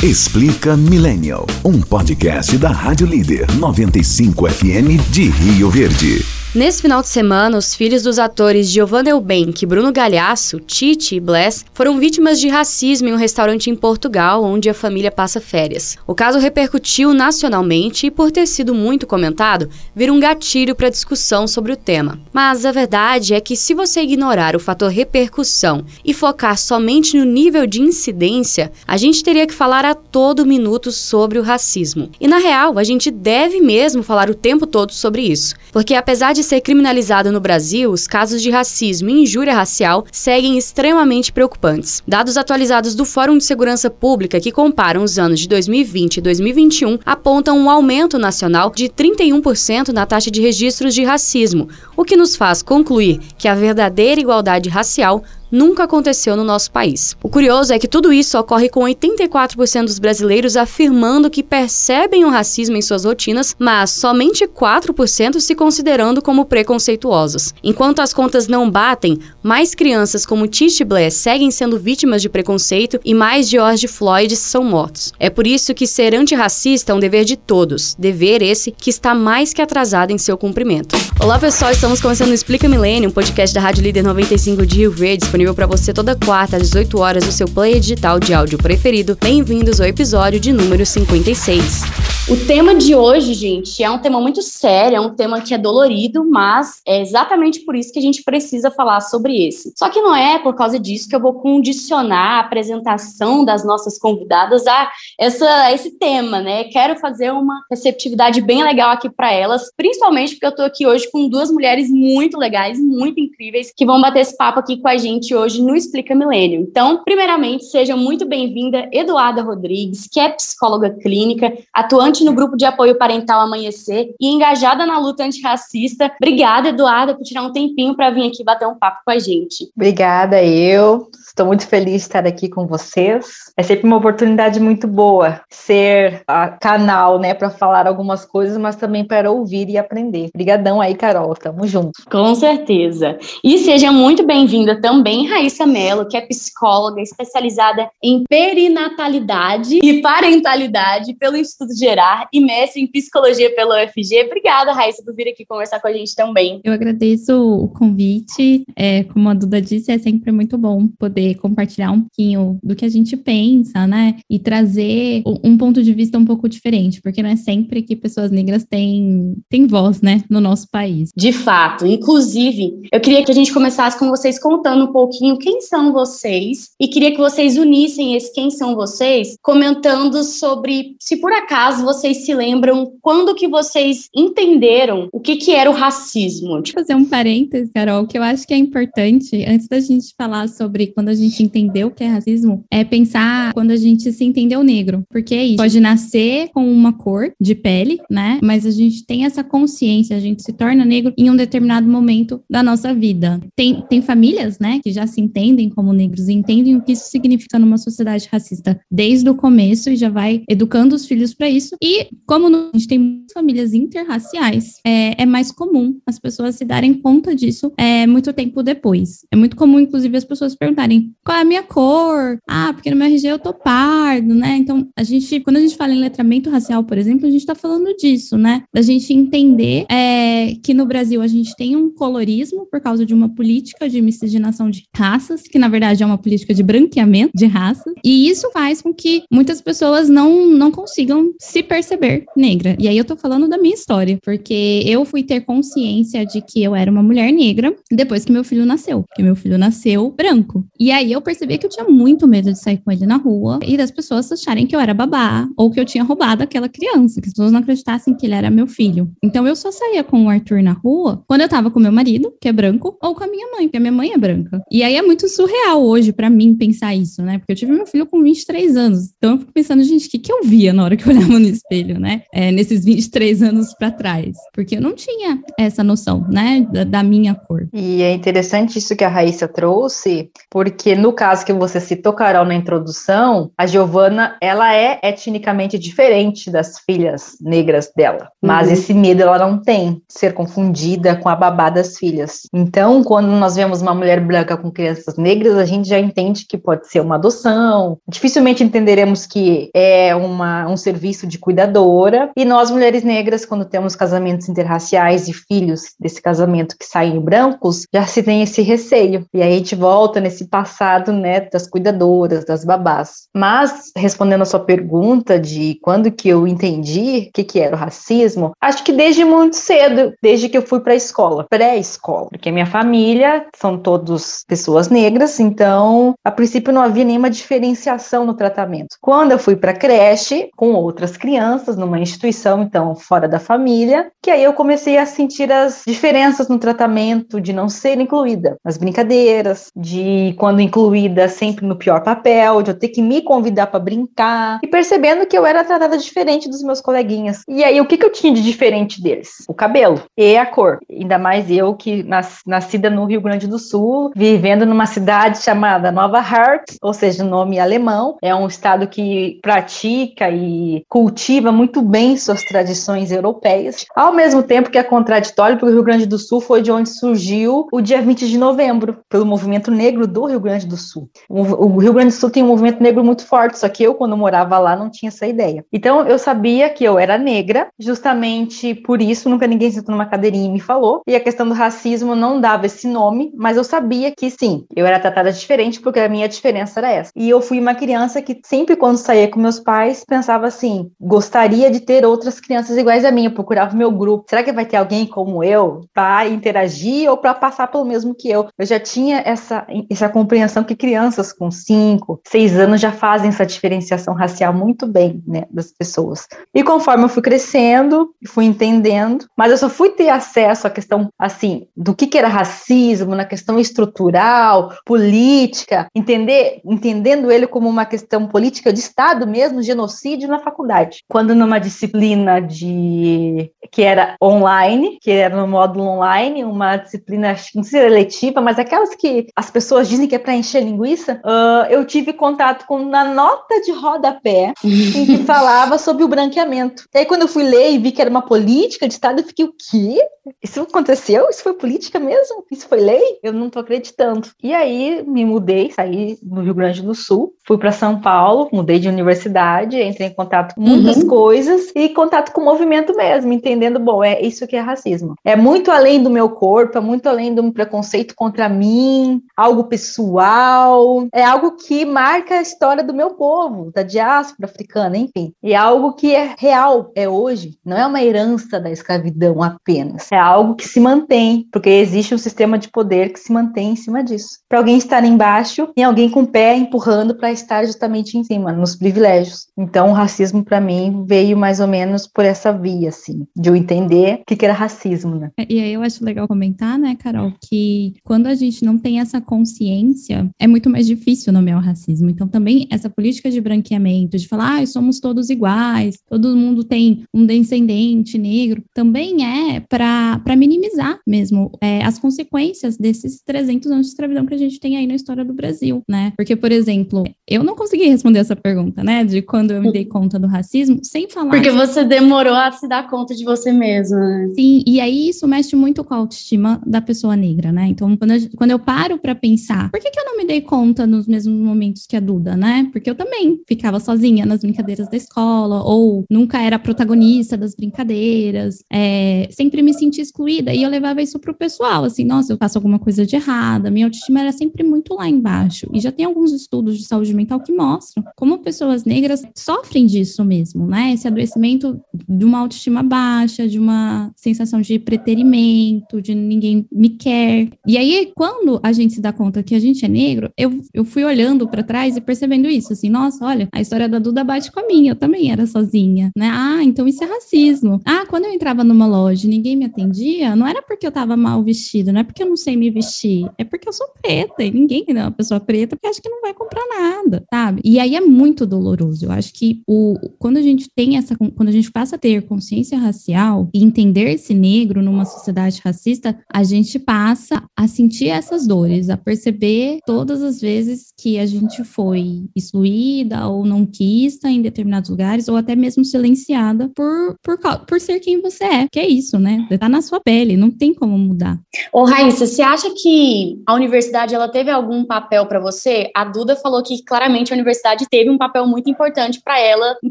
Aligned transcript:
Explica 0.00 0.76
Millennial, 0.76 1.44
um 1.64 1.80
podcast 1.80 2.56
da 2.56 2.70
Rádio 2.70 3.04
Líder 3.04 3.50
95 3.56 4.48
FM 4.48 4.96
de 5.10 5.28
Rio 5.28 5.68
Verde. 5.70 6.37
Nesse 6.58 6.82
final 6.82 7.00
de 7.02 7.08
semana, 7.08 7.56
os 7.56 7.72
filhos 7.72 8.02
dos 8.02 8.18
atores 8.18 8.68
Giovanna 8.68 9.10
Eubank, 9.10 9.64
Bruno 9.64 9.92
Galhaço, 9.92 10.58
Titi 10.58 11.14
e 11.14 11.20
Bless 11.20 11.64
foram 11.72 12.00
vítimas 12.00 12.40
de 12.40 12.48
racismo 12.48 13.06
em 13.06 13.12
um 13.12 13.16
restaurante 13.16 13.70
em 13.70 13.76
Portugal, 13.76 14.42
onde 14.42 14.68
a 14.68 14.74
família 14.74 15.12
passa 15.12 15.40
férias. 15.40 15.96
O 16.04 16.16
caso 16.16 16.40
repercutiu 16.40 17.14
nacionalmente 17.14 18.08
e, 18.08 18.10
por 18.10 18.32
ter 18.32 18.44
sido 18.44 18.74
muito 18.74 19.06
comentado, 19.06 19.70
vira 19.94 20.12
um 20.12 20.18
gatilho 20.18 20.74
para 20.74 20.90
discussão 20.90 21.46
sobre 21.46 21.70
o 21.70 21.76
tema. 21.76 22.18
Mas 22.32 22.66
a 22.66 22.72
verdade 22.72 23.34
é 23.34 23.40
que, 23.40 23.54
se 23.54 23.72
você 23.72 24.00
ignorar 24.00 24.56
o 24.56 24.60
fator 24.60 24.90
repercussão 24.90 25.84
e 26.04 26.12
focar 26.12 26.58
somente 26.58 27.16
no 27.16 27.24
nível 27.24 27.68
de 27.68 27.80
incidência, 27.80 28.72
a 28.84 28.96
gente 28.96 29.22
teria 29.22 29.46
que 29.46 29.54
falar 29.54 29.84
a 29.84 29.94
todo 29.94 30.44
minuto 30.44 30.90
sobre 30.90 31.38
o 31.38 31.42
racismo. 31.42 32.10
E 32.20 32.26
na 32.26 32.38
real, 32.38 32.80
a 32.80 32.82
gente 32.82 33.12
deve 33.12 33.60
mesmo 33.60 34.02
falar 34.02 34.28
o 34.28 34.34
tempo 34.34 34.66
todo 34.66 34.92
sobre 34.92 35.22
isso, 35.22 35.54
porque 35.70 35.94
apesar 35.94 36.32
de 36.32 36.47
ser 36.48 36.62
criminalizado 36.62 37.30
no 37.30 37.40
Brasil, 37.40 37.90
os 37.90 38.06
casos 38.06 38.40
de 38.40 38.50
racismo 38.50 39.10
e 39.10 39.22
injúria 39.22 39.54
racial 39.54 40.06
seguem 40.10 40.56
extremamente 40.56 41.30
preocupantes. 41.30 42.02
Dados 42.08 42.38
atualizados 42.38 42.94
do 42.94 43.04
Fórum 43.04 43.36
de 43.36 43.44
Segurança 43.44 43.90
Pública, 43.90 44.40
que 44.40 44.50
comparam 44.50 45.02
os 45.02 45.18
anos 45.18 45.40
de 45.40 45.48
2020 45.48 46.16
e 46.16 46.20
2021, 46.22 46.98
apontam 47.04 47.58
um 47.58 47.68
aumento 47.68 48.18
nacional 48.18 48.72
de 48.74 48.88
31% 48.88 49.88
na 49.88 50.06
taxa 50.06 50.30
de 50.30 50.40
registros 50.40 50.94
de 50.94 51.04
racismo, 51.04 51.68
o 51.94 52.02
que 52.02 52.16
nos 52.16 52.34
faz 52.34 52.62
concluir 52.62 53.20
que 53.36 53.46
a 53.46 53.54
verdadeira 53.54 54.20
igualdade 54.20 54.70
racial 54.70 55.22
nunca 55.50 55.84
aconteceu 55.84 56.36
no 56.36 56.44
nosso 56.44 56.70
país. 56.70 57.16
O 57.22 57.28
curioso 57.28 57.72
é 57.72 57.78
que 57.78 57.88
tudo 57.88 58.12
isso 58.12 58.38
ocorre 58.38 58.68
com 58.68 58.80
84% 58.80 59.84
dos 59.84 59.98
brasileiros 59.98 60.56
afirmando 60.56 61.30
que 61.30 61.42
percebem 61.42 62.24
o 62.24 62.28
racismo 62.28 62.76
em 62.76 62.82
suas 62.82 63.04
rotinas, 63.04 63.54
mas 63.58 63.90
somente 63.90 64.46
4% 64.46 65.40
se 65.40 65.54
considerando 65.54 66.22
como 66.22 66.44
preconceituosos. 66.44 67.54
Enquanto 67.62 68.00
as 68.00 68.12
contas 68.12 68.48
não 68.48 68.70
batem, 68.70 69.18
mais 69.42 69.74
crianças 69.74 70.26
como 70.26 70.46
Tish 70.46 70.82
Blair 70.82 71.12
seguem 71.12 71.50
sendo 71.50 71.78
vítimas 71.78 72.22
de 72.22 72.28
preconceito 72.28 73.00
e 73.04 73.14
mais 73.14 73.48
George 73.48 73.88
Floyd 73.88 74.34
são 74.36 74.64
mortos. 74.64 75.12
É 75.18 75.30
por 75.30 75.46
isso 75.46 75.74
que 75.74 75.86
ser 75.86 76.14
antirracista 76.14 76.92
é 76.92 76.94
um 76.94 77.00
dever 77.00 77.24
de 77.24 77.36
todos, 77.36 77.94
dever 77.98 78.42
esse 78.42 78.72
que 78.72 78.90
está 78.90 79.14
mais 79.14 79.52
que 79.52 79.62
atrasado 79.62 80.10
em 80.10 80.18
seu 80.18 80.36
cumprimento. 80.36 80.96
Olá 81.20 81.36
pessoal, 81.36 81.72
estamos 81.72 82.00
começando 82.00 82.30
o 82.30 82.34
Explica 82.34 82.68
Milênio, 82.68 83.08
um 83.08 83.12
podcast 83.12 83.52
da 83.52 83.60
Rádio 83.60 83.82
Líder 83.82 84.04
95 84.04 84.64
de 84.64 84.76
Rio 84.76 84.92
Verde, 84.92 85.22
disponível 85.22 85.52
para 85.52 85.66
você 85.66 85.92
toda 85.92 86.14
quarta 86.14 86.56
às 86.56 86.62
18 86.62 86.96
horas 87.00 87.26
no 87.26 87.32
seu 87.32 87.48
player 87.48 87.80
digital 87.80 88.20
de 88.20 88.32
áudio 88.32 88.56
preferido. 88.56 89.18
Bem-vindos 89.20 89.80
ao 89.80 89.88
episódio 89.88 90.38
de 90.38 90.52
número 90.52 90.86
56. 90.86 92.17
O 92.30 92.36
tema 92.46 92.74
de 92.74 92.94
hoje, 92.94 93.32
gente, 93.32 93.82
é 93.82 93.90
um 93.90 93.98
tema 93.98 94.20
muito 94.20 94.42
sério, 94.42 94.96
é 94.96 95.00
um 95.00 95.14
tema 95.14 95.40
que 95.40 95.54
é 95.54 95.56
dolorido, 95.56 96.28
mas 96.28 96.82
é 96.86 97.00
exatamente 97.00 97.60
por 97.60 97.74
isso 97.74 97.90
que 97.90 97.98
a 97.98 98.02
gente 98.02 98.22
precisa 98.22 98.70
falar 98.70 99.00
sobre 99.00 99.46
esse. 99.46 99.72
Só 99.74 99.88
que 99.88 99.98
não 99.98 100.14
é 100.14 100.38
por 100.38 100.54
causa 100.54 100.78
disso 100.78 101.08
que 101.08 101.16
eu 101.16 101.20
vou 101.20 101.40
condicionar 101.40 102.36
a 102.36 102.40
apresentação 102.40 103.46
das 103.46 103.64
nossas 103.64 103.98
convidadas 103.98 104.66
a, 104.66 104.90
essa, 105.18 105.48
a 105.48 105.72
esse 105.72 105.92
tema, 105.92 106.42
né? 106.42 106.64
Quero 106.64 106.98
fazer 107.00 107.32
uma 107.32 107.62
receptividade 107.70 108.42
bem 108.42 108.62
legal 108.62 108.90
aqui 108.90 109.08
para 109.08 109.32
elas, 109.32 109.72
principalmente 109.74 110.32
porque 110.32 110.46
eu 110.46 110.54
tô 110.54 110.60
aqui 110.60 110.86
hoje 110.86 111.10
com 111.10 111.30
duas 111.30 111.50
mulheres 111.50 111.90
muito 111.90 112.36
legais, 112.36 112.78
muito 112.78 113.18
incríveis, 113.18 113.72
que 113.74 113.86
vão 113.86 114.02
bater 114.02 114.20
esse 114.20 114.36
papo 114.36 114.60
aqui 114.60 114.76
com 114.76 114.88
a 114.88 114.98
gente 114.98 115.34
hoje 115.34 115.62
no 115.62 115.74
Explica 115.74 116.14
Milênio. 116.14 116.60
Então, 116.60 117.02
primeiramente, 117.04 117.64
seja 117.64 117.96
muito 117.96 118.26
bem-vinda 118.26 118.86
Eduarda 118.92 119.40
Rodrigues, 119.40 120.06
que 120.12 120.20
é 120.20 120.28
psicóloga 120.28 120.90
clínica, 120.90 121.56
atuante 121.72 122.17
no 122.24 122.32
grupo 122.32 122.56
de 122.56 122.64
apoio 122.64 122.96
parental 122.96 123.40
Amanhecer 123.40 124.14
e 124.20 124.28
engajada 124.28 124.84
na 124.86 124.98
luta 124.98 125.24
antirracista. 125.24 126.12
Obrigada, 126.20 126.68
Eduarda, 126.68 127.14
por 127.14 127.24
tirar 127.24 127.42
um 127.42 127.52
tempinho 127.52 127.94
para 127.94 128.10
vir 128.10 128.28
aqui 128.28 128.44
bater 128.44 128.66
um 128.66 128.74
papo 128.74 129.00
com 129.04 129.10
a 129.10 129.18
gente. 129.18 129.70
Obrigada, 129.76 130.42
eu. 130.42 131.10
Estou 131.38 131.46
muito 131.46 131.68
feliz 131.68 131.92
de 131.92 131.98
estar 131.98 132.26
aqui 132.26 132.48
com 132.48 132.66
vocês. 132.66 133.52
É 133.56 133.62
sempre 133.62 133.86
uma 133.86 133.98
oportunidade 133.98 134.58
muito 134.58 134.88
boa 134.88 135.40
ser 135.48 136.24
a 136.26 136.48
canal, 136.48 137.20
né, 137.20 137.32
para 137.32 137.48
falar 137.48 137.86
algumas 137.86 138.24
coisas, 138.24 138.58
mas 138.58 138.74
também 138.74 139.04
para 139.04 139.30
ouvir 139.30 139.68
e 139.68 139.78
aprender. 139.78 140.30
Obrigadão 140.34 140.80
aí, 140.80 140.96
Carol. 140.96 141.32
Tamo 141.36 141.64
junto. 141.64 141.92
Com 142.10 142.34
certeza. 142.34 143.16
E 143.44 143.56
seja 143.58 143.92
muito 143.92 144.26
bem-vinda 144.26 144.80
também 144.80 145.28
Raíssa 145.28 145.64
Mello, 145.64 146.08
que 146.08 146.16
é 146.16 146.22
psicóloga 146.22 147.00
especializada 147.00 147.88
em 148.02 148.24
perinatalidade 148.28 149.78
e 149.80 150.02
parentalidade 150.02 151.14
pelo 151.14 151.36
Instituto 151.36 151.72
Gerar 151.78 152.26
e 152.32 152.40
mestre 152.40 152.82
em 152.82 152.86
psicologia 152.88 153.54
pelo 153.54 153.74
UFG. 153.74 154.24
Obrigada, 154.26 154.72
Raíssa, 154.72 155.04
por 155.04 155.14
vir 155.14 155.28
aqui 155.28 155.46
conversar 155.46 155.78
com 155.78 155.86
a 155.86 155.92
gente 155.92 156.16
também. 156.16 156.60
Eu 156.64 156.72
agradeço 156.72 157.32
o 157.40 157.68
convite. 157.68 158.64
É, 158.74 159.04
como 159.04 159.28
a 159.28 159.34
Duda 159.34 159.62
disse, 159.62 159.92
é 159.92 159.98
sempre 160.00 160.32
muito 160.32 160.58
bom 160.58 160.88
poder 160.98 161.27
compartilhar 161.34 161.92
um 161.92 162.02
pouquinho 162.02 162.58
do 162.62 162.74
que 162.74 162.84
a 162.84 162.88
gente 162.88 163.16
pensa, 163.16 163.86
né? 163.86 164.16
E 164.28 164.38
trazer 164.38 165.22
um 165.44 165.56
ponto 165.56 165.82
de 165.82 165.92
vista 165.92 166.18
um 166.18 166.24
pouco 166.24 166.48
diferente, 166.48 167.00
porque 167.00 167.22
não 167.22 167.30
é 167.30 167.36
sempre 167.36 167.82
que 167.82 167.96
pessoas 167.96 168.30
negras 168.30 168.64
têm, 168.64 169.36
têm 169.48 169.66
voz, 169.66 170.00
né, 170.00 170.22
no 170.28 170.40
nosso 170.40 170.68
país. 170.70 171.10
De 171.16 171.32
fato. 171.32 171.86
Inclusive, 171.86 172.80
eu 172.92 173.00
queria 173.00 173.24
que 173.24 173.30
a 173.30 173.34
gente 173.34 173.52
começasse 173.52 173.98
com 173.98 174.08
vocês 174.08 174.38
contando 174.38 174.84
um 174.84 174.92
pouquinho 174.92 175.38
quem 175.38 175.60
são 175.60 175.92
vocês 175.92 176.70
e 176.80 176.88
queria 176.88 177.10
que 177.10 177.18
vocês 177.18 177.56
unissem 177.56 178.14
esse 178.14 178.32
quem 178.32 178.50
são 178.50 178.74
vocês, 178.74 179.36
comentando 179.42 180.22
sobre 180.22 180.96
se 181.00 181.16
por 181.16 181.32
acaso 181.32 181.84
vocês 181.84 182.18
se 182.18 182.34
lembram 182.34 182.92
quando 183.00 183.34
que 183.34 183.48
vocês 183.48 184.08
entenderam 184.14 185.08
o 185.12 185.20
que 185.20 185.36
que 185.36 185.52
era 185.52 185.70
o 185.70 185.74
racismo. 185.74 186.48
Vou 186.50 186.62
fazer 186.72 186.94
um 186.94 187.04
parênteses, 187.04 187.70
Carol, 187.72 188.06
que 188.06 188.18
eu 188.18 188.22
acho 188.22 188.46
que 188.46 188.54
é 188.54 188.56
importante, 188.56 189.44
antes 189.46 189.68
da 189.68 189.80
gente 189.80 190.14
falar 190.16 190.48
sobre 190.48 190.88
quando 190.88 191.07
a 191.10 191.14
gente 191.14 191.42
entendeu 191.42 191.88
o 191.88 191.90
que 191.90 192.04
é 192.04 192.08
racismo, 192.08 192.64
é 192.70 192.84
pensar 192.84 193.52
quando 193.54 193.70
a 193.70 193.76
gente 193.76 194.12
se 194.12 194.24
entendeu 194.24 194.62
negro, 194.62 195.02
porque 195.10 195.34
é 195.34 195.44
isso, 195.44 195.56
pode 195.56 195.80
nascer 195.80 196.48
com 196.52 196.70
uma 196.70 196.92
cor 196.92 197.32
de 197.40 197.54
pele, 197.54 197.98
né? 198.10 198.38
Mas 198.42 198.66
a 198.66 198.70
gente 198.70 199.04
tem 199.04 199.24
essa 199.24 199.42
consciência, 199.42 200.16
a 200.16 200.20
gente 200.20 200.42
se 200.42 200.52
torna 200.52 200.84
negro 200.84 201.12
em 201.16 201.30
um 201.30 201.36
determinado 201.36 201.88
momento 201.88 202.40
da 202.48 202.62
nossa 202.62 202.94
vida. 202.94 203.40
Tem, 203.56 203.82
tem 203.88 204.02
famílias, 204.02 204.58
né, 204.58 204.80
que 204.82 204.90
já 204.90 205.06
se 205.06 205.20
entendem 205.20 205.68
como 205.68 205.92
negros 205.92 206.28
e 206.28 206.32
entendem 206.32 206.76
o 206.76 206.82
que 206.82 206.92
isso 206.92 207.10
significa 207.10 207.58
numa 207.58 207.78
sociedade 207.78 208.28
racista 208.30 208.80
desde 208.90 209.28
o 209.28 209.34
começo 209.34 209.90
e 209.90 209.96
já 209.96 210.08
vai 210.08 210.42
educando 210.48 210.94
os 210.94 211.06
filhos 211.06 211.34
para 211.34 211.48
isso. 211.48 211.76
E 211.82 212.08
como 212.26 212.46
a 212.48 212.70
gente 212.74 212.88
tem 212.88 212.98
muitas 212.98 213.32
famílias 213.32 213.74
interraciais, 213.74 214.80
é, 214.84 215.22
é, 215.22 215.26
mais 215.26 215.52
comum 215.52 215.98
as 216.06 216.18
pessoas 216.18 216.56
se 216.56 216.64
darem 216.64 216.94
conta 216.94 217.34
disso 217.34 217.72
é, 217.76 218.06
muito 218.06 218.32
tempo 218.32 218.62
depois. 218.62 219.26
É 219.32 219.36
muito 219.36 219.56
comum, 219.56 219.78
inclusive, 219.80 220.16
as 220.16 220.24
pessoas 220.24 220.54
perguntarem 220.54 220.97
qual 221.24 221.36
é 221.36 221.40
a 221.42 221.44
minha 221.44 221.62
cor? 221.62 222.38
Ah, 222.48 222.72
porque 222.72 222.90
no 222.90 222.96
meu 222.96 223.06
RG 223.06 223.26
eu 223.26 223.38
tô 223.38 223.52
pardo, 223.52 224.34
né? 224.34 224.56
Então, 224.56 224.88
a 224.96 225.02
gente, 225.02 225.40
quando 225.40 225.58
a 225.58 225.60
gente 225.60 225.76
fala 225.76 225.92
em 225.92 225.98
letramento 225.98 226.48
racial, 226.48 226.82
por 226.84 226.96
exemplo, 226.96 227.26
a 227.26 227.30
gente 227.30 227.44
tá 227.44 227.54
falando 227.54 227.94
disso, 227.96 228.38
né? 228.38 228.62
Da 228.72 228.80
gente 228.80 229.12
entender 229.12 229.84
é, 229.90 230.54
que 230.62 230.72
no 230.72 230.86
Brasil 230.86 231.20
a 231.20 231.26
gente 231.26 231.54
tem 231.56 231.76
um 231.76 231.90
colorismo 231.90 232.66
por 232.66 232.80
causa 232.80 233.04
de 233.04 233.12
uma 233.12 233.28
política 233.28 233.88
de 233.88 234.00
miscigenação 234.00 234.70
de 234.70 234.84
raças, 234.96 235.42
que 235.42 235.58
na 235.58 235.68
verdade 235.68 236.02
é 236.02 236.06
uma 236.06 236.18
política 236.18 236.54
de 236.54 236.62
branqueamento 236.62 237.32
de 237.34 237.46
raças, 237.46 237.92
e 238.04 238.28
isso 238.28 238.50
faz 238.50 238.80
com 238.80 238.94
que 238.94 239.22
muitas 239.30 239.60
pessoas 239.60 240.08
não, 240.08 240.46
não 240.46 240.70
consigam 240.70 241.32
se 241.40 241.62
perceber 241.62 242.24
negra. 242.36 242.76
E 242.78 242.88
aí 242.88 242.96
eu 242.96 243.04
tô 243.04 243.16
falando 243.16 243.48
da 243.48 243.58
minha 243.58 243.74
história, 243.74 244.18
porque 244.22 244.82
eu 244.86 245.04
fui 245.04 245.22
ter 245.22 245.42
consciência 245.42 246.24
de 246.24 246.40
que 246.40 246.62
eu 246.62 246.74
era 246.74 246.90
uma 246.90 247.02
mulher 247.02 247.32
negra 247.32 247.74
depois 247.90 248.24
que 248.24 248.32
meu 248.32 248.44
filho 248.44 248.64
nasceu, 248.64 249.02
porque 249.02 249.22
meu 249.22 249.36
filho 249.36 249.58
nasceu 249.58 250.10
branco. 250.10 250.64
E 250.78 250.87
aí 250.92 251.12
eu 251.12 251.20
percebi 251.20 251.58
que 251.58 251.66
eu 251.66 251.70
tinha 251.70 251.86
muito 251.86 252.26
medo 252.26 252.52
de 252.52 252.58
sair 252.58 252.78
com 252.78 252.90
ele 252.92 253.06
na 253.06 253.16
rua 253.16 253.58
e 253.64 253.76
das 253.76 253.90
pessoas 253.90 254.30
acharem 254.30 254.66
que 254.66 254.74
eu 254.74 254.80
era 254.80 254.94
babá 254.94 255.48
ou 255.56 255.70
que 255.70 255.80
eu 255.80 255.84
tinha 255.84 256.04
roubado 256.04 256.42
aquela 256.42 256.68
criança, 256.68 257.20
que 257.20 257.28
as 257.28 257.34
pessoas 257.34 257.52
não 257.52 257.60
acreditassem 257.60 258.14
que 258.14 258.26
ele 258.26 258.34
era 258.34 258.50
meu 258.50 258.66
filho. 258.66 259.10
Então 259.22 259.46
eu 259.46 259.56
só 259.56 259.70
saía 259.70 260.04
com 260.04 260.24
o 260.24 260.28
Arthur 260.28 260.62
na 260.62 260.72
rua 260.72 261.22
quando 261.26 261.40
eu 261.42 261.48
tava 261.48 261.70
com 261.70 261.80
meu 261.80 261.92
marido, 261.92 262.32
que 262.40 262.48
é 262.48 262.52
branco, 262.52 262.96
ou 263.02 263.14
com 263.14 263.24
a 263.24 263.28
minha 263.28 263.46
mãe, 263.52 263.64
porque 263.64 263.76
a 263.76 263.80
minha 263.80 263.92
mãe 263.92 264.12
é 264.12 264.18
branca. 264.18 264.62
E 264.70 264.82
aí 264.82 264.96
é 264.96 265.02
muito 265.02 265.28
surreal 265.28 265.82
hoje 265.82 266.12
para 266.12 266.30
mim 266.30 266.54
pensar 266.54 266.94
isso, 266.94 267.22
né? 267.22 267.38
Porque 267.38 267.52
eu 267.52 267.56
tive 267.56 267.72
meu 267.72 267.86
filho 267.86 268.06
com 268.06 268.22
23 268.22 268.76
anos. 268.76 269.12
Então 269.16 269.32
eu 269.32 269.38
fico 269.38 269.52
pensando, 269.52 269.82
gente, 269.82 270.06
o 270.06 270.10
que, 270.10 270.18
que 270.18 270.32
eu 270.32 270.42
via 270.42 270.72
na 270.72 270.84
hora 270.84 270.96
que 270.96 271.06
eu 271.06 271.12
olhava 271.12 271.38
no 271.38 271.48
espelho, 271.48 271.98
né? 271.98 272.22
É, 272.32 272.50
nesses 272.50 272.84
23 272.84 273.42
anos 273.42 273.74
para 273.74 273.90
trás, 273.90 274.36
porque 274.54 274.76
eu 274.76 274.80
não 274.80 274.94
tinha 274.94 275.42
essa 275.58 275.82
noção, 275.84 276.26
né, 276.28 276.66
da, 276.72 276.84
da, 276.84 277.02
minha 277.02 277.34
cor. 277.34 277.68
E 277.72 278.02
é 278.02 278.12
interessante 278.12 278.78
isso 278.78 278.96
que 278.96 279.04
a 279.04 279.08
Raíssa 279.08 279.48
trouxe, 279.48 280.30
porque 280.50 280.77
no 280.94 281.12
caso 281.12 281.44
que 281.44 281.52
você 281.52 281.80
citou, 281.80 282.12
Carol, 282.12 282.44
na 282.44 282.54
introdução, 282.54 283.50
a 283.56 283.66
Giovana, 283.66 284.36
ela 284.40 284.74
é 284.74 284.98
etnicamente 285.02 285.78
diferente 285.78 286.50
das 286.50 286.78
filhas 286.78 287.36
negras 287.40 287.90
dela, 287.94 288.30
mas 288.42 288.68
uhum. 288.68 288.72
esse 288.72 288.94
medo 288.94 289.22
ela 289.22 289.38
não 289.38 289.58
tem 289.58 289.94
de 289.94 290.02
ser 290.08 290.34
confundida 290.34 291.16
com 291.16 291.28
a 291.28 291.36
babá 291.36 291.70
das 291.70 291.96
filhas. 291.96 292.42
Então, 292.52 293.02
quando 293.02 293.28
nós 293.28 293.56
vemos 293.56 293.82
uma 293.82 293.94
mulher 293.94 294.20
branca 294.20 294.56
com 294.56 294.70
crianças 294.70 295.16
negras, 295.16 295.56
a 295.56 295.64
gente 295.64 295.88
já 295.88 295.98
entende 295.98 296.46
que 296.48 296.58
pode 296.58 296.88
ser 296.88 297.00
uma 297.00 297.16
adoção. 297.16 297.98
Dificilmente 298.08 298.62
entenderemos 298.62 299.26
que 299.26 299.70
é 299.74 300.14
uma, 300.14 300.68
um 300.68 300.76
serviço 300.76 301.26
de 301.26 301.38
cuidadora. 301.38 302.30
E 302.36 302.44
nós, 302.44 302.70
mulheres 302.70 303.02
negras, 303.02 303.44
quando 303.44 303.64
temos 303.64 303.94
casamentos 303.94 304.48
interraciais 304.48 305.28
e 305.28 305.32
filhos 305.32 305.94
desse 305.98 306.20
casamento 306.20 306.76
que 306.78 306.84
saem 306.84 307.20
brancos, 307.20 307.86
já 307.92 308.06
se 308.06 308.22
tem 308.22 308.42
esse 308.42 308.62
receio. 308.62 309.26
E 309.32 309.42
aí 309.42 309.52
a 309.52 309.56
gente 309.56 309.74
volta 309.74 310.20
nesse 310.20 310.48
passado, 310.48 310.67
né, 311.12 311.40
das 311.40 311.66
cuidadoras, 311.66 312.44
das 312.44 312.64
babás. 312.64 313.28
Mas, 313.34 313.90
respondendo 313.96 314.42
a 314.42 314.46
sua 314.46 314.60
pergunta 314.60 315.38
de 315.38 315.78
quando 315.82 316.10
que 316.10 316.28
eu 316.28 316.46
entendi 316.46 317.28
o 317.28 317.32
que, 317.32 317.44
que 317.44 317.60
era 317.60 317.74
o 317.74 317.78
racismo, 317.78 318.52
acho 318.60 318.84
que 318.84 318.92
desde 318.92 319.24
muito 319.24 319.56
cedo, 319.56 320.12
desde 320.22 320.48
que 320.48 320.58
eu 320.58 320.62
fui 320.62 320.80
para 320.80 320.92
a 320.92 320.96
escola, 320.96 321.46
pré-escola, 321.48 322.28
porque 322.30 322.50
minha 322.50 322.66
família 322.66 323.46
são 323.56 323.78
todos 323.78 324.44
pessoas 324.46 324.88
negras, 324.88 325.40
então, 325.40 326.14
a 326.24 326.30
princípio 326.30 326.72
não 326.72 326.82
havia 326.82 327.04
nenhuma 327.04 327.30
diferenciação 327.30 328.24
no 328.24 328.34
tratamento. 328.34 328.96
Quando 329.00 329.32
eu 329.32 329.38
fui 329.38 329.56
para 329.56 329.72
creche 329.72 330.50
com 330.56 330.72
outras 330.72 331.16
crianças 331.16 331.76
numa 331.76 331.98
instituição, 331.98 332.62
então, 332.62 332.94
fora 332.94 333.28
da 333.28 333.38
família, 333.38 334.10
que 334.22 334.30
aí 334.30 334.42
eu 334.42 334.52
comecei 334.52 334.98
a 334.98 335.06
sentir 335.06 335.50
as 335.52 335.82
diferenças 335.86 336.48
no 336.48 336.58
tratamento 336.58 337.40
de 337.40 337.52
não 337.52 337.68
ser 337.68 338.00
incluída 338.00 338.56
nas 338.64 338.76
brincadeiras, 338.76 339.68
de 339.76 340.34
quando 340.38 340.57
incluída 340.60 341.28
sempre 341.28 341.66
no 341.66 341.76
pior 341.76 342.02
papel, 342.02 342.62
de 342.62 342.70
eu 342.70 342.78
ter 342.78 342.88
que 342.88 343.02
me 343.02 343.22
convidar 343.22 343.68
para 343.68 343.80
brincar 343.80 344.58
e 344.62 344.66
percebendo 344.66 345.26
que 345.26 345.36
eu 345.36 345.46
era 345.46 345.64
tratada 345.64 345.96
diferente 345.96 346.48
dos 346.48 346.62
meus 346.62 346.80
coleguinhas. 346.80 347.42
E 347.48 347.64
aí 347.64 347.80
o 347.80 347.86
que 347.86 347.96
que 347.96 348.04
eu 348.04 348.12
tinha 348.12 348.32
de 348.32 348.42
diferente 348.42 349.02
deles? 349.02 349.44
O 349.48 349.54
cabelo 349.54 350.02
e 350.16 350.36
a 350.36 350.46
cor. 350.46 350.78
Ainda 350.90 351.18
mais 351.18 351.50
eu 351.50 351.74
que 351.74 352.02
nas, 352.02 352.40
nascida 352.46 352.90
no 352.90 353.04
Rio 353.04 353.20
Grande 353.20 353.46
do 353.46 353.58
Sul, 353.58 354.10
vivendo 354.14 354.66
numa 354.66 354.86
cidade 354.86 355.42
chamada 355.42 355.92
Nova 355.92 356.18
Hart, 356.18 356.76
ou 356.82 356.92
seja, 356.92 357.22
nome 357.22 357.58
alemão, 357.58 358.16
é 358.22 358.34
um 358.34 358.46
estado 358.46 358.86
que 358.86 359.38
pratica 359.42 360.30
e 360.30 360.84
cultiva 360.88 361.52
muito 361.52 361.82
bem 361.82 362.16
suas 362.16 362.42
tradições 362.44 363.12
europeias, 363.12 363.86
ao 363.94 364.12
mesmo 364.12 364.42
tempo 364.42 364.70
que 364.70 364.78
é 364.78 364.82
contraditório, 364.82 365.56
porque 365.56 365.70
o 365.70 365.74
Rio 365.74 365.84
Grande 365.84 366.06
do 366.06 366.18
Sul 366.18 366.40
foi 366.40 366.62
de 366.62 366.70
onde 366.70 366.88
surgiu 366.88 367.66
o 367.72 367.80
dia 367.80 368.00
20 368.00 368.28
de 368.28 368.38
novembro, 368.38 368.98
pelo 369.08 369.26
movimento 369.26 369.70
negro 369.70 370.06
do 370.06 370.26
Rio 370.26 370.40
Grande 370.40 370.47
do 370.66 370.76
Sul. 370.76 371.08
O 371.28 371.78
Rio 371.78 371.92
Grande 371.92 372.14
do 372.14 372.18
Sul 372.18 372.30
tem 372.30 372.42
um 372.42 372.48
movimento 372.48 372.82
negro 372.82 373.04
muito 373.04 373.26
forte, 373.26 373.58
só 373.58 373.68
que 373.68 373.82
eu, 373.82 373.94
quando 373.94 374.16
morava 374.16 374.58
lá, 374.58 374.76
não 374.76 374.90
tinha 374.90 375.08
essa 375.08 375.26
ideia. 375.26 375.64
Então, 375.72 376.06
eu 376.06 376.18
sabia 376.18 376.70
que 376.70 376.84
eu 376.84 376.98
era 376.98 377.18
negra, 377.18 377.68
justamente 377.78 378.74
por 378.74 379.02
isso, 379.02 379.28
nunca 379.28 379.46
ninguém 379.46 379.70
sentou 379.70 379.92
numa 379.92 380.06
cadeirinha 380.06 380.48
e 380.48 380.52
me 380.52 380.60
falou, 380.60 381.02
e 381.06 381.14
a 381.14 381.20
questão 381.20 381.46
do 381.48 381.54
racismo 381.54 382.14
não 382.14 382.40
dava 382.40 382.66
esse 382.66 382.86
nome, 382.86 383.32
mas 383.36 383.56
eu 383.56 383.64
sabia 383.64 384.12
que 384.16 384.30
sim, 384.30 384.64
eu 384.74 384.86
era 384.86 384.98
tratada 384.98 385.32
diferente 385.32 385.80
porque 385.80 386.00
a 386.00 386.08
minha 386.08 386.28
diferença 386.28 386.80
era 386.80 386.90
essa. 386.90 387.12
E 387.14 387.28
eu 387.28 387.40
fui 387.40 387.60
uma 387.60 387.74
criança 387.74 388.22
que 388.22 388.40
sempre 388.44 388.76
quando 388.76 388.96
saía 388.96 389.28
com 389.28 389.40
meus 389.40 389.58
pais 389.58 390.04
pensava 390.06 390.46
assim, 390.46 390.90
gostaria 391.00 391.70
de 391.70 391.80
ter 391.80 392.04
outras 392.04 392.40
crianças 392.40 392.76
iguais 392.76 393.04
a 393.04 393.10
mim, 393.10 393.26
eu 393.26 393.32
procurava 393.32 393.74
o 393.74 393.78
meu 393.78 393.90
grupo. 393.90 394.24
Será 394.28 394.42
que 394.42 394.52
vai 394.52 394.66
ter 394.66 394.76
alguém 394.76 395.06
como 395.06 395.42
eu 395.42 395.82
para 395.92 396.26
interagir 396.28 397.10
ou 397.10 397.16
para 397.16 397.34
passar 397.34 397.66
pelo 397.68 397.84
mesmo 397.84 398.14
que 398.14 398.30
eu? 398.30 398.48
Eu 398.58 398.66
já 398.66 398.78
tinha 398.78 399.22
essa 399.24 399.66
essa 399.90 400.08
compreensão 400.08 400.37
que 400.66 400.76
crianças 400.76 401.32
com 401.32 401.50
5, 401.50 402.20
6 402.26 402.58
anos 402.58 402.80
já 402.80 402.92
fazem 402.92 403.28
essa 403.28 403.46
diferenciação 403.46 404.14
racial 404.14 404.52
muito 404.52 404.86
bem, 404.86 405.22
né, 405.26 405.44
das 405.50 405.72
pessoas. 405.72 406.26
E 406.54 406.62
conforme 406.62 407.04
eu 407.04 407.08
fui 407.08 407.22
crescendo, 407.22 408.10
fui 408.26 408.44
entendendo, 408.44 409.26
mas 409.36 409.50
eu 409.50 409.58
só 409.58 409.68
fui 409.68 409.90
ter 409.90 410.08
acesso 410.08 410.66
à 410.66 410.70
questão 410.70 411.08
assim 411.18 411.66
do 411.76 411.94
que, 411.94 412.06
que 412.06 412.18
era 412.18 412.28
racismo, 412.28 413.14
na 413.14 413.24
questão 413.24 413.58
estrutural, 413.58 414.74
política, 414.84 415.88
entender, 415.94 416.60
entendendo 416.64 417.30
ele 417.30 417.46
como 417.46 417.68
uma 417.68 417.86
questão 417.86 418.26
política 418.26 418.72
de 418.72 418.80
Estado 418.80 419.26
mesmo, 419.26 419.62
genocídio 419.62 420.28
na 420.28 420.38
faculdade. 420.38 421.02
Quando 421.08 421.34
numa 421.34 421.58
disciplina 421.58 422.40
de 422.40 423.50
que 423.70 423.82
era 423.82 424.16
online, 424.22 424.98
que 425.00 425.10
era 425.10 425.34
no 425.36 425.46
módulo 425.46 425.84
online, 425.84 426.44
uma 426.44 426.76
disciplina, 426.76 427.36
não 427.54 427.62
sei 427.62 427.80
se 427.80 427.86
eletiva, 427.86 428.40
mas 428.40 428.58
aquelas 428.58 428.94
que 428.94 429.26
as 429.36 429.50
pessoas 429.50 429.88
dizem 429.88 430.08
que 430.08 430.14
para 430.18 430.34
encher 430.34 430.62
linguiça, 430.62 431.20
uh, 431.24 431.70
eu 431.70 431.84
tive 431.84 432.12
contato 432.12 432.66
com 432.66 432.84
na 432.84 433.04
nota 433.04 433.60
de 433.60 433.72
rodapé 433.72 434.52
em 434.64 435.06
que 435.06 435.18
falava 435.24 435.78
sobre 435.78 436.04
o 436.04 436.08
branqueamento. 436.08 436.84
E 436.94 436.98
aí, 436.98 437.06
quando 437.06 437.22
eu 437.22 437.28
fui 437.28 437.44
ler 437.44 437.72
e 437.72 437.78
vi 437.78 437.92
que 437.92 438.00
era 438.00 438.10
uma 438.10 438.22
política 438.22 438.86
de 438.86 438.94
Estado, 438.94 439.20
eu 439.20 439.26
fiquei, 439.26 439.44
o 439.44 439.52
quê? 439.52 439.98
Isso 440.42 440.60
aconteceu? 440.60 441.28
Isso 441.28 441.42
foi 441.42 441.54
política 441.54 441.98
mesmo? 441.98 442.44
Isso 442.50 442.68
foi 442.68 442.80
lei? 442.80 443.18
Eu 443.22 443.32
não 443.32 443.48
tô 443.48 443.58
acreditando. 443.58 444.28
E 444.42 444.52
aí 444.52 445.02
me 445.06 445.24
mudei, 445.24 445.70
saí 445.70 446.18
do 446.22 446.40
Rio 446.40 446.54
Grande 446.54 446.82
do 446.82 446.94
Sul, 446.94 447.34
fui 447.48 447.56
para 447.56 447.72
São 447.72 447.98
Paulo, 447.98 448.50
mudei 448.52 448.78
de 448.78 448.90
universidade, 448.90 449.82
entrei 449.82 450.08
em 450.08 450.14
contato 450.14 450.54
com 450.54 450.60
muitas 450.60 450.98
uhum. 450.98 451.08
coisas 451.08 451.72
e 451.74 451.88
contato 451.88 452.30
com 452.30 452.42
o 452.42 452.44
movimento 452.44 452.94
mesmo, 452.94 453.32
entendendo, 453.32 453.80
bom, 453.80 454.04
é 454.04 454.20
isso 454.20 454.46
que 454.46 454.54
é 454.54 454.60
racismo. 454.60 455.14
É 455.24 455.34
muito 455.34 455.70
além 455.70 456.02
do 456.02 456.10
meu 456.10 456.28
corpo, 456.28 456.76
é 456.76 456.80
muito 456.80 457.08
além 457.08 457.34
do 457.34 457.50
preconceito 457.50 458.14
contra 458.14 458.50
mim, 458.50 459.22
algo 459.34 459.64
pessoal, 459.64 461.06
é 461.10 461.24
algo 461.24 461.52
que 461.52 461.86
marca 461.86 462.34
a 462.34 462.42
história 462.42 462.84
do 462.84 462.92
meu 462.92 463.12
povo, 463.14 463.72
da 463.74 463.82
diáspora 463.82 464.46
africana, 464.46 464.98
enfim. 464.98 465.32
E 465.42 465.54
é 465.54 465.56
algo 465.56 465.94
que 465.94 466.14
é 466.14 466.34
real, 466.36 466.92
é 466.94 467.08
hoje, 467.08 467.56
não 467.64 467.78
é 467.78 467.86
uma 467.86 468.02
herança 468.02 468.60
da 468.60 468.70
escravidão 468.70 469.42
apenas. 469.42 470.12
É 470.12 470.18
algo 470.18 470.54
que 470.54 470.68
se 470.68 470.80
mantém, 470.80 471.48
porque 471.50 471.70
existe 471.70 472.14
um 472.14 472.18
sistema 472.18 472.58
de 472.58 472.68
poder 472.68 473.10
que 473.10 473.18
se 473.18 473.32
mantém 473.32 473.70
em 473.70 473.76
cima 473.76 474.04
disso. 474.04 474.40
Para 474.46 474.58
alguém 474.58 474.76
estar 474.76 475.02
embaixo, 475.02 475.68
tem 475.74 475.84
alguém 475.84 476.10
com 476.10 476.20
o 476.20 476.26
pé 476.26 476.54
empurrando 476.54 477.14
para 477.14 477.37
estar 477.40 477.64
justamente 477.64 478.16
em 478.16 478.24
cima, 478.24 478.52
nos 478.52 478.76
privilégios. 478.76 479.48
Então, 479.56 479.90
o 479.90 479.92
racismo 479.92 480.44
para 480.44 480.60
mim 480.60 481.04
veio 481.06 481.36
mais 481.36 481.60
ou 481.60 481.66
menos 481.66 482.06
por 482.06 482.24
essa 482.24 482.52
via, 482.52 482.88
assim, 482.88 483.26
de 483.36 483.48
eu 483.48 483.56
entender 483.56 484.20
o 484.20 484.24
que, 484.26 484.36
que 484.36 484.44
era 484.44 484.54
racismo, 484.54 485.14
né? 485.14 485.30
E 485.48 485.60
aí 485.60 485.72
eu 485.72 485.82
acho 485.82 486.04
legal 486.04 486.28
comentar, 486.28 486.78
né, 486.78 486.96
Carol, 486.96 487.32
que 487.48 487.94
quando 488.04 488.26
a 488.26 488.34
gente 488.34 488.64
não 488.64 488.78
tem 488.78 489.00
essa 489.00 489.20
consciência, 489.20 490.28
é 490.38 490.46
muito 490.46 490.70
mais 490.70 490.86
difícil 490.86 491.32
nomear 491.32 491.58
o 491.58 491.64
racismo. 491.64 492.10
Então, 492.10 492.28
também 492.28 492.66
essa 492.70 492.90
política 492.90 493.30
de 493.30 493.40
branqueamento, 493.40 494.16
de 494.16 494.28
falar, 494.28 494.60
ah, 494.60 494.66
somos 494.66 495.00
todos 495.00 495.30
iguais, 495.30 495.96
todo 496.08 496.36
mundo 496.36 496.64
tem 496.64 497.04
um 497.12 497.24
descendente 497.24 498.18
negro, 498.18 498.62
também 498.74 499.24
é 499.24 499.60
para 499.60 500.36
minimizar 500.36 500.98
mesmo 501.06 501.50
é, 501.60 501.82
as 501.84 501.98
consequências 501.98 502.76
desses 502.76 503.22
300 503.22 503.70
anos 503.70 503.86
de 503.86 503.92
escravidão 503.92 504.26
que 504.26 504.34
a 504.34 504.38
gente 504.38 504.60
tem 504.60 504.76
aí 504.76 504.86
na 504.86 504.94
história 504.94 505.24
do 505.24 505.32
Brasil, 505.32 505.82
né? 505.88 506.12
Porque, 506.16 506.36
por 506.36 506.52
exemplo, 506.52 507.04
eu 507.28 507.44
não 507.44 507.54
consegui 507.54 507.88
responder 507.88 508.20
essa 508.20 508.34
pergunta, 508.34 508.82
né, 508.82 509.04
de 509.04 509.20
quando 509.20 509.50
eu 509.50 509.60
me 509.60 509.70
dei 509.70 509.84
conta 509.84 510.18
do 510.18 510.26
racismo, 510.26 510.80
sem 510.82 511.08
falar. 511.08 511.30
Porque 511.30 511.50
você 511.50 511.84
demorou 511.84 512.34
a 512.34 512.50
se 512.50 512.66
dar 512.66 512.88
conta 512.88 513.14
de 513.14 513.24
você 513.24 513.52
mesma, 513.52 513.98
né? 513.98 514.32
Sim, 514.34 514.62
e 514.66 514.80
aí 514.80 515.10
isso 515.10 515.28
mexe 515.28 515.54
muito 515.54 515.84
com 515.84 515.94
a 515.94 515.98
autoestima 515.98 516.60
da 516.66 516.80
pessoa 516.80 517.14
negra, 517.14 517.52
né? 517.52 517.66
Então, 517.68 517.96
quando 517.96 518.12
eu, 518.12 518.20
quando 518.36 518.50
eu 518.50 518.58
paro 518.58 518.98
para 518.98 519.14
pensar, 519.14 519.70
por 519.70 519.80
que, 519.80 519.90
que 519.90 520.00
eu 520.00 520.04
não 520.04 520.16
me 520.16 520.24
dei 520.24 520.40
conta 520.40 520.86
nos 520.86 521.06
mesmos 521.06 521.38
momentos 521.38 521.86
que 521.86 521.96
a 521.96 522.00
Duda, 522.00 522.36
né? 522.36 522.68
Porque 522.72 522.88
eu 522.88 522.94
também 522.94 523.40
ficava 523.46 523.78
sozinha 523.78 524.24
nas 524.24 524.40
brincadeiras 524.40 524.88
da 524.88 524.96
escola, 524.96 525.62
ou 525.62 526.04
nunca 526.10 526.40
era 526.40 526.58
protagonista 526.58 527.36
das 527.36 527.54
brincadeiras, 527.54 528.64
é, 528.72 529.28
sempre 529.30 529.62
me 529.62 529.74
senti 529.74 530.00
excluída, 530.00 530.54
e 530.54 530.62
eu 530.62 530.70
levava 530.70 531.02
isso 531.02 531.18
pro 531.18 531.34
pessoal, 531.34 531.84
assim, 531.84 532.04
nossa, 532.04 532.32
eu 532.32 532.38
faço 532.38 532.56
alguma 532.56 532.78
coisa 532.78 533.04
de 533.04 533.16
errada, 533.16 533.70
minha 533.70 533.86
autoestima 533.86 534.20
era 534.20 534.32
sempre 534.32 534.62
muito 534.62 534.94
lá 534.94 535.08
embaixo. 535.08 535.66
E 535.72 535.80
já 535.80 535.92
tem 535.92 536.06
alguns 536.06 536.32
estudos 536.32 536.78
de 536.78 536.84
saúde 536.84 537.17
mental 537.18 537.40
que 537.40 537.52
mostram 537.52 538.04
como 538.16 538.38
pessoas 538.38 538.84
negras 538.84 539.22
sofrem 539.34 539.86
disso 539.86 540.24
mesmo, 540.24 540.66
né? 540.66 540.92
Esse 540.92 541.08
adoecimento 541.08 541.80
de 542.08 542.24
uma 542.24 542.38
autoestima 542.38 542.82
baixa, 542.82 543.46
de 543.48 543.58
uma 543.58 544.12
sensação 544.16 544.60
de 544.60 544.78
preterimento, 544.78 546.00
de 546.00 546.14
ninguém 546.14 546.66
me 546.70 546.90
quer. 546.90 547.48
E 547.66 547.76
aí, 547.76 548.12
quando 548.14 548.60
a 548.62 548.72
gente 548.72 548.94
se 548.94 549.00
dá 549.00 549.12
conta 549.12 549.42
que 549.42 549.54
a 549.54 549.58
gente 549.58 549.84
é 549.84 549.88
negro, 549.88 550.30
eu, 550.36 550.60
eu 550.72 550.84
fui 550.84 551.04
olhando 551.04 551.48
para 551.48 551.62
trás 551.62 551.96
e 551.96 552.00
percebendo 552.00 552.48
isso, 552.48 552.72
assim, 552.72 552.88
nossa, 552.88 553.24
olha, 553.24 553.48
a 553.52 553.60
história 553.60 553.88
da 553.88 553.98
Duda 553.98 554.22
bate 554.22 554.50
com 554.52 554.60
a 554.60 554.66
minha, 554.66 554.92
eu 554.92 554.96
também 554.96 555.30
era 555.30 555.46
sozinha, 555.46 556.10
né? 556.16 556.30
Ah, 556.32 556.62
então 556.62 556.86
isso 556.86 557.02
é 557.02 557.06
racismo. 557.06 557.80
Ah, 557.84 558.06
quando 558.08 558.26
eu 558.26 558.32
entrava 558.32 558.62
numa 558.62 558.86
loja 558.86 559.26
e 559.26 559.30
ninguém 559.30 559.56
me 559.56 559.64
atendia, 559.64 560.36
não 560.36 560.46
era 560.46 560.62
porque 560.62 560.86
eu 560.86 560.92
tava 560.92 561.16
mal 561.16 561.42
vestido, 561.42 561.92
não 561.92 562.00
é 562.00 562.04
porque 562.04 562.22
eu 562.22 562.28
não 562.28 562.36
sei 562.36 562.56
me 562.56 562.70
vestir, 562.70 563.28
é 563.36 563.44
porque 563.44 563.68
eu 563.68 563.72
sou 563.72 563.86
preta 564.00 564.44
e 564.44 564.50
ninguém, 564.50 564.84
não, 564.88 565.00
é 565.00 565.04
uma 565.04 565.10
pessoa 565.10 565.40
preta, 565.40 565.76
porque 565.76 565.88
acha 565.88 566.00
que 566.00 566.08
não 566.08 566.20
vai 566.20 566.34
comprar 566.34 566.62
nada 566.68 566.97
nada, 566.98 567.24
sabe? 567.32 567.60
E 567.64 567.78
aí 567.78 567.96
é 567.96 568.00
muito 568.00 568.46
doloroso. 568.46 569.06
Eu 569.06 569.12
acho 569.12 569.32
que 569.32 569.62
o, 569.66 569.96
quando 570.18 570.36
a 570.36 570.42
gente 570.42 570.68
tem 570.74 570.96
essa, 570.96 571.16
quando 571.16 571.48
a 571.48 571.52
gente 571.52 571.70
passa 571.70 571.96
a 571.96 571.98
ter 571.98 572.22
consciência 572.22 572.78
racial 572.78 573.48
e 573.54 573.62
entender 573.62 574.10
esse 574.10 574.34
negro 574.34 574.82
numa 574.82 575.04
sociedade 575.04 575.60
racista, 575.64 576.18
a 576.32 576.42
gente 576.42 576.78
passa 576.78 577.42
a 577.56 577.66
sentir 577.66 578.08
essas 578.08 578.46
dores, 578.46 578.90
a 578.90 578.96
perceber 578.96 579.78
todas 579.86 580.22
as 580.22 580.40
vezes 580.40 580.92
que 580.98 581.18
a 581.18 581.26
gente 581.26 581.64
foi 581.64 582.24
excluída 582.34 583.26
ou 583.28 583.44
não 583.44 583.64
quista 583.64 584.28
em 584.28 584.42
determinados 584.42 584.90
lugares, 584.90 585.28
ou 585.28 585.36
até 585.36 585.54
mesmo 585.54 585.84
silenciada 585.84 586.70
por, 586.74 587.16
por, 587.22 587.38
por 587.66 587.80
ser 587.80 588.00
quem 588.00 588.20
você 588.20 588.44
é. 588.44 588.68
Que 588.70 588.80
é 588.80 588.88
isso, 588.88 589.18
né? 589.18 589.46
Tá 589.58 589.68
na 589.68 589.82
sua 589.82 590.00
pele, 590.00 590.36
não 590.36 590.50
tem 590.50 590.72
como 590.72 590.96
mudar. 590.96 591.38
Ô, 591.72 591.84
Raíssa, 591.84 592.26
você 592.26 592.42
acha 592.42 592.72
que 592.80 593.42
a 593.46 593.54
universidade 593.54 594.14
ela 594.14 594.28
teve 594.28 594.50
algum 594.50 594.84
papel 594.84 595.26
para 595.26 595.40
você? 595.40 595.90
A 595.94 596.04
Duda 596.04 596.36
falou 596.36 596.62
que 596.62 596.82
claramente 596.88 597.32
a 597.32 597.36
universidade 597.36 597.86
teve 597.90 598.10
um 598.10 598.18
papel 598.18 598.46
muito 598.46 598.70
importante 598.70 599.20
para 599.22 599.38
ela 599.38 599.76
em 599.84 599.90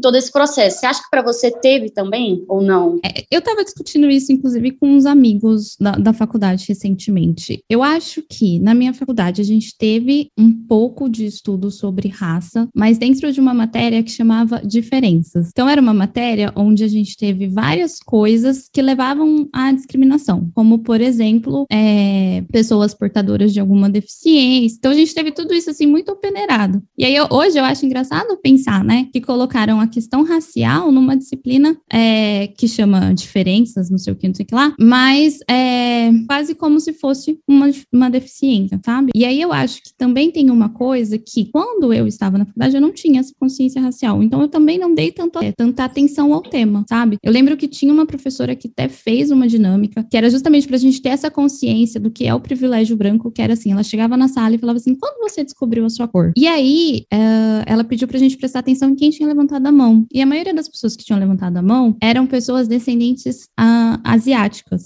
todo 0.00 0.16
esse 0.16 0.30
processo. 0.30 0.80
Você 0.80 0.86
acha 0.86 1.02
que 1.02 1.10
para 1.10 1.22
você 1.22 1.50
teve 1.50 1.90
também 1.90 2.44
ou 2.48 2.60
não? 2.60 2.98
É, 3.04 3.24
eu 3.30 3.38
estava 3.38 3.64
discutindo 3.64 4.10
isso, 4.10 4.32
inclusive, 4.32 4.72
com 4.72 4.88
uns 4.88 5.06
amigos 5.06 5.76
da, 5.80 5.92
da 5.92 6.12
faculdade 6.12 6.64
recentemente. 6.66 7.62
Eu 7.68 7.82
acho 7.82 8.22
que 8.28 8.58
na 8.58 8.74
minha 8.74 8.92
faculdade 8.92 9.40
a 9.40 9.44
gente 9.44 9.76
teve 9.76 10.30
um 10.36 10.52
pouco 10.52 11.08
de 11.08 11.24
estudo 11.24 11.70
sobre 11.70 12.08
raça, 12.08 12.68
mas 12.74 12.98
dentro 12.98 13.32
de 13.32 13.40
uma 13.40 13.54
matéria 13.54 14.02
que 14.02 14.10
chamava 14.10 14.60
diferenças. 14.64 15.48
Então, 15.50 15.68
era 15.68 15.80
uma 15.80 15.94
matéria 15.94 16.52
onde 16.56 16.82
a 16.82 16.88
gente 16.88 17.16
teve 17.16 17.46
várias 17.46 17.98
coisas 17.98 18.68
que 18.72 18.82
levavam 18.82 19.48
à 19.52 19.72
discriminação, 19.72 20.50
como, 20.54 20.80
por 20.80 21.00
exemplo, 21.00 21.66
é, 21.70 22.42
pessoas 22.50 22.94
portadoras 22.94 23.52
de 23.52 23.60
alguma 23.60 23.88
deficiência. 23.88 24.76
Então, 24.78 24.90
a 24.90 24.94
gente 24.94 25.14
teve 25.14 25.32
tudo 25.32 25.54
isso 25.54 25.70
assim 25.70 25.86
muito 25.86 26.14
peneirado. 26.16 26.82
E 26.98 27.04
aí, 27.04 27.14
eu, 27.14 27.28
hoje 27.30 27.56
eu 27.56 27.64
acho 27.64 27.86
engraçado 27.86 28.36
pensar, 28.42 28.82
né, 28.82 29.06
que 29.12 29.20
colocaram 29.20 29.80
a 29.80 29.86
questão 29.86 30.24
racial 30.24 30.90
numa 30.90 31.16
disciplina 31.16 31.78
é, 31.92 32.48
que 32.48 32.66
chama 32.66 33.14
diferenças, 33.14 33.88
não 33.88 33.98
sei 33.98 34.12
o 34.12 34.16
que, 34.16 34.26
não 34.26 34.34
sei 34.34 34.44
o 34.44 34.46
que 34.48 34.54
lá, 34.54 34.74
mas 34.80 35.38
é 35.48 36.10
quase 36.26 36.56
como 36.56 36.80
se 36.80 36.92
fosse 36.92 37.38
uma, 37.46 37.70
uma 37.92 38.10
deficiência, 38.10 38.80
sabe? 38.84 39.12
E 39.14 39.24
aí 39.24 39.40
eu 39.40 39.52
acho 39.52 39.80
que 39.80 39.94
também 39.96 40.32
tem 40.32 40.50
uma 40.50 40.70
coisa 40.70 41.16
que, 41.18 41.44
quando 41.52 41.92
eu 41.92 42.04
estava 42.06 42.36
na 42.36 42.44
faculdade, 42.44 42.74
eu 42.74 42.80
não 42.80 42.92
tinha 42.92 43.20
essa 43.20 43.32
consciência 43.38 43.80
racial. 43.80 44.20
Então, 44.20 44.40
eu 44.40 44.48
também 44.48 44.76
não 44.76 44.92
dei 44.92 45.12
tanto, 45.12 45.38
é, 45.38 45.52
tanta 45.52 45.84
atenção 45.84 46.34
ao 46.34 46.42
tema, 46.42 46.84
sabe? 46.88 47.16
Eu 47.22 47.30
lembro 47.30 47.56
que 47.56 47.68
tinha 47.68 47.92
uma 47.92 48.06
professora 48.06 48.56
que 48.56 48.66
até 48.66 48.88
fez 48.88 49.30
uma 49.30 49.46
dinâmica, 49.46 50.04
que 50.10 50.16
era 50.16 50.28
justamente 50.28 50.66
para 50.66 50.76
a 50.76 50.80
gente 50.80 51.00
ter 51.00 51.10
essa 51.10 51.30
consciência 51.30 52.00
do 52.00 52.10
que 52.10 52.26
é 52.26 52.34
o 52.34 52.40
privilégio 52.40 52.96
branco, 52.96 53.30
que 53.30 53.40
era 53.40 53.52
assim, 53.52 53.70
ela 53.70 53.84
chegava 53.84 54.16
na 54.16 54.26
sala 54.26 54.56
e 54.56 54.58
falava 54.58 54.78
assim, 54.78 54.96
quando 54.96 55.20
você 55.20 55.44
descobriu 55.44 55.84
a 55.84 55.90
sua 55.90 56.08
cor? 56.08 56.32
E 56.36 56.48
aí, 56.48 56.87
uh, 57.12 57.62
ela 57.66 57.84
pediu 57.84 58.08
para 58.08 58.16
a 58.16 58.20
gente 58.20 58.36
prestar 58.36 58.60
atenção 58.60 58.90
em 58.90 58.94
quem 58.94 59.10
tinha 59.10 59.28
levantado 59.28 59.66
a 59.66 59.72
mão. 59.72 60.06
E 60.12 60.20
a 60.20 60.26
maioria 60.26 60.54
das 60.54 60.68
pessoas 60.68 60.96
que 60.96 61.04
tinham 61.04 61.20
levantado 61.20 61.56
a 61.56 61.62
mão 61.62 61.96
eram 62.00 62.26
pessoas 62.26 62.68
descendentes 62.68 63.44
uh, 63.58 64.00
asiáticas 64.04 64.84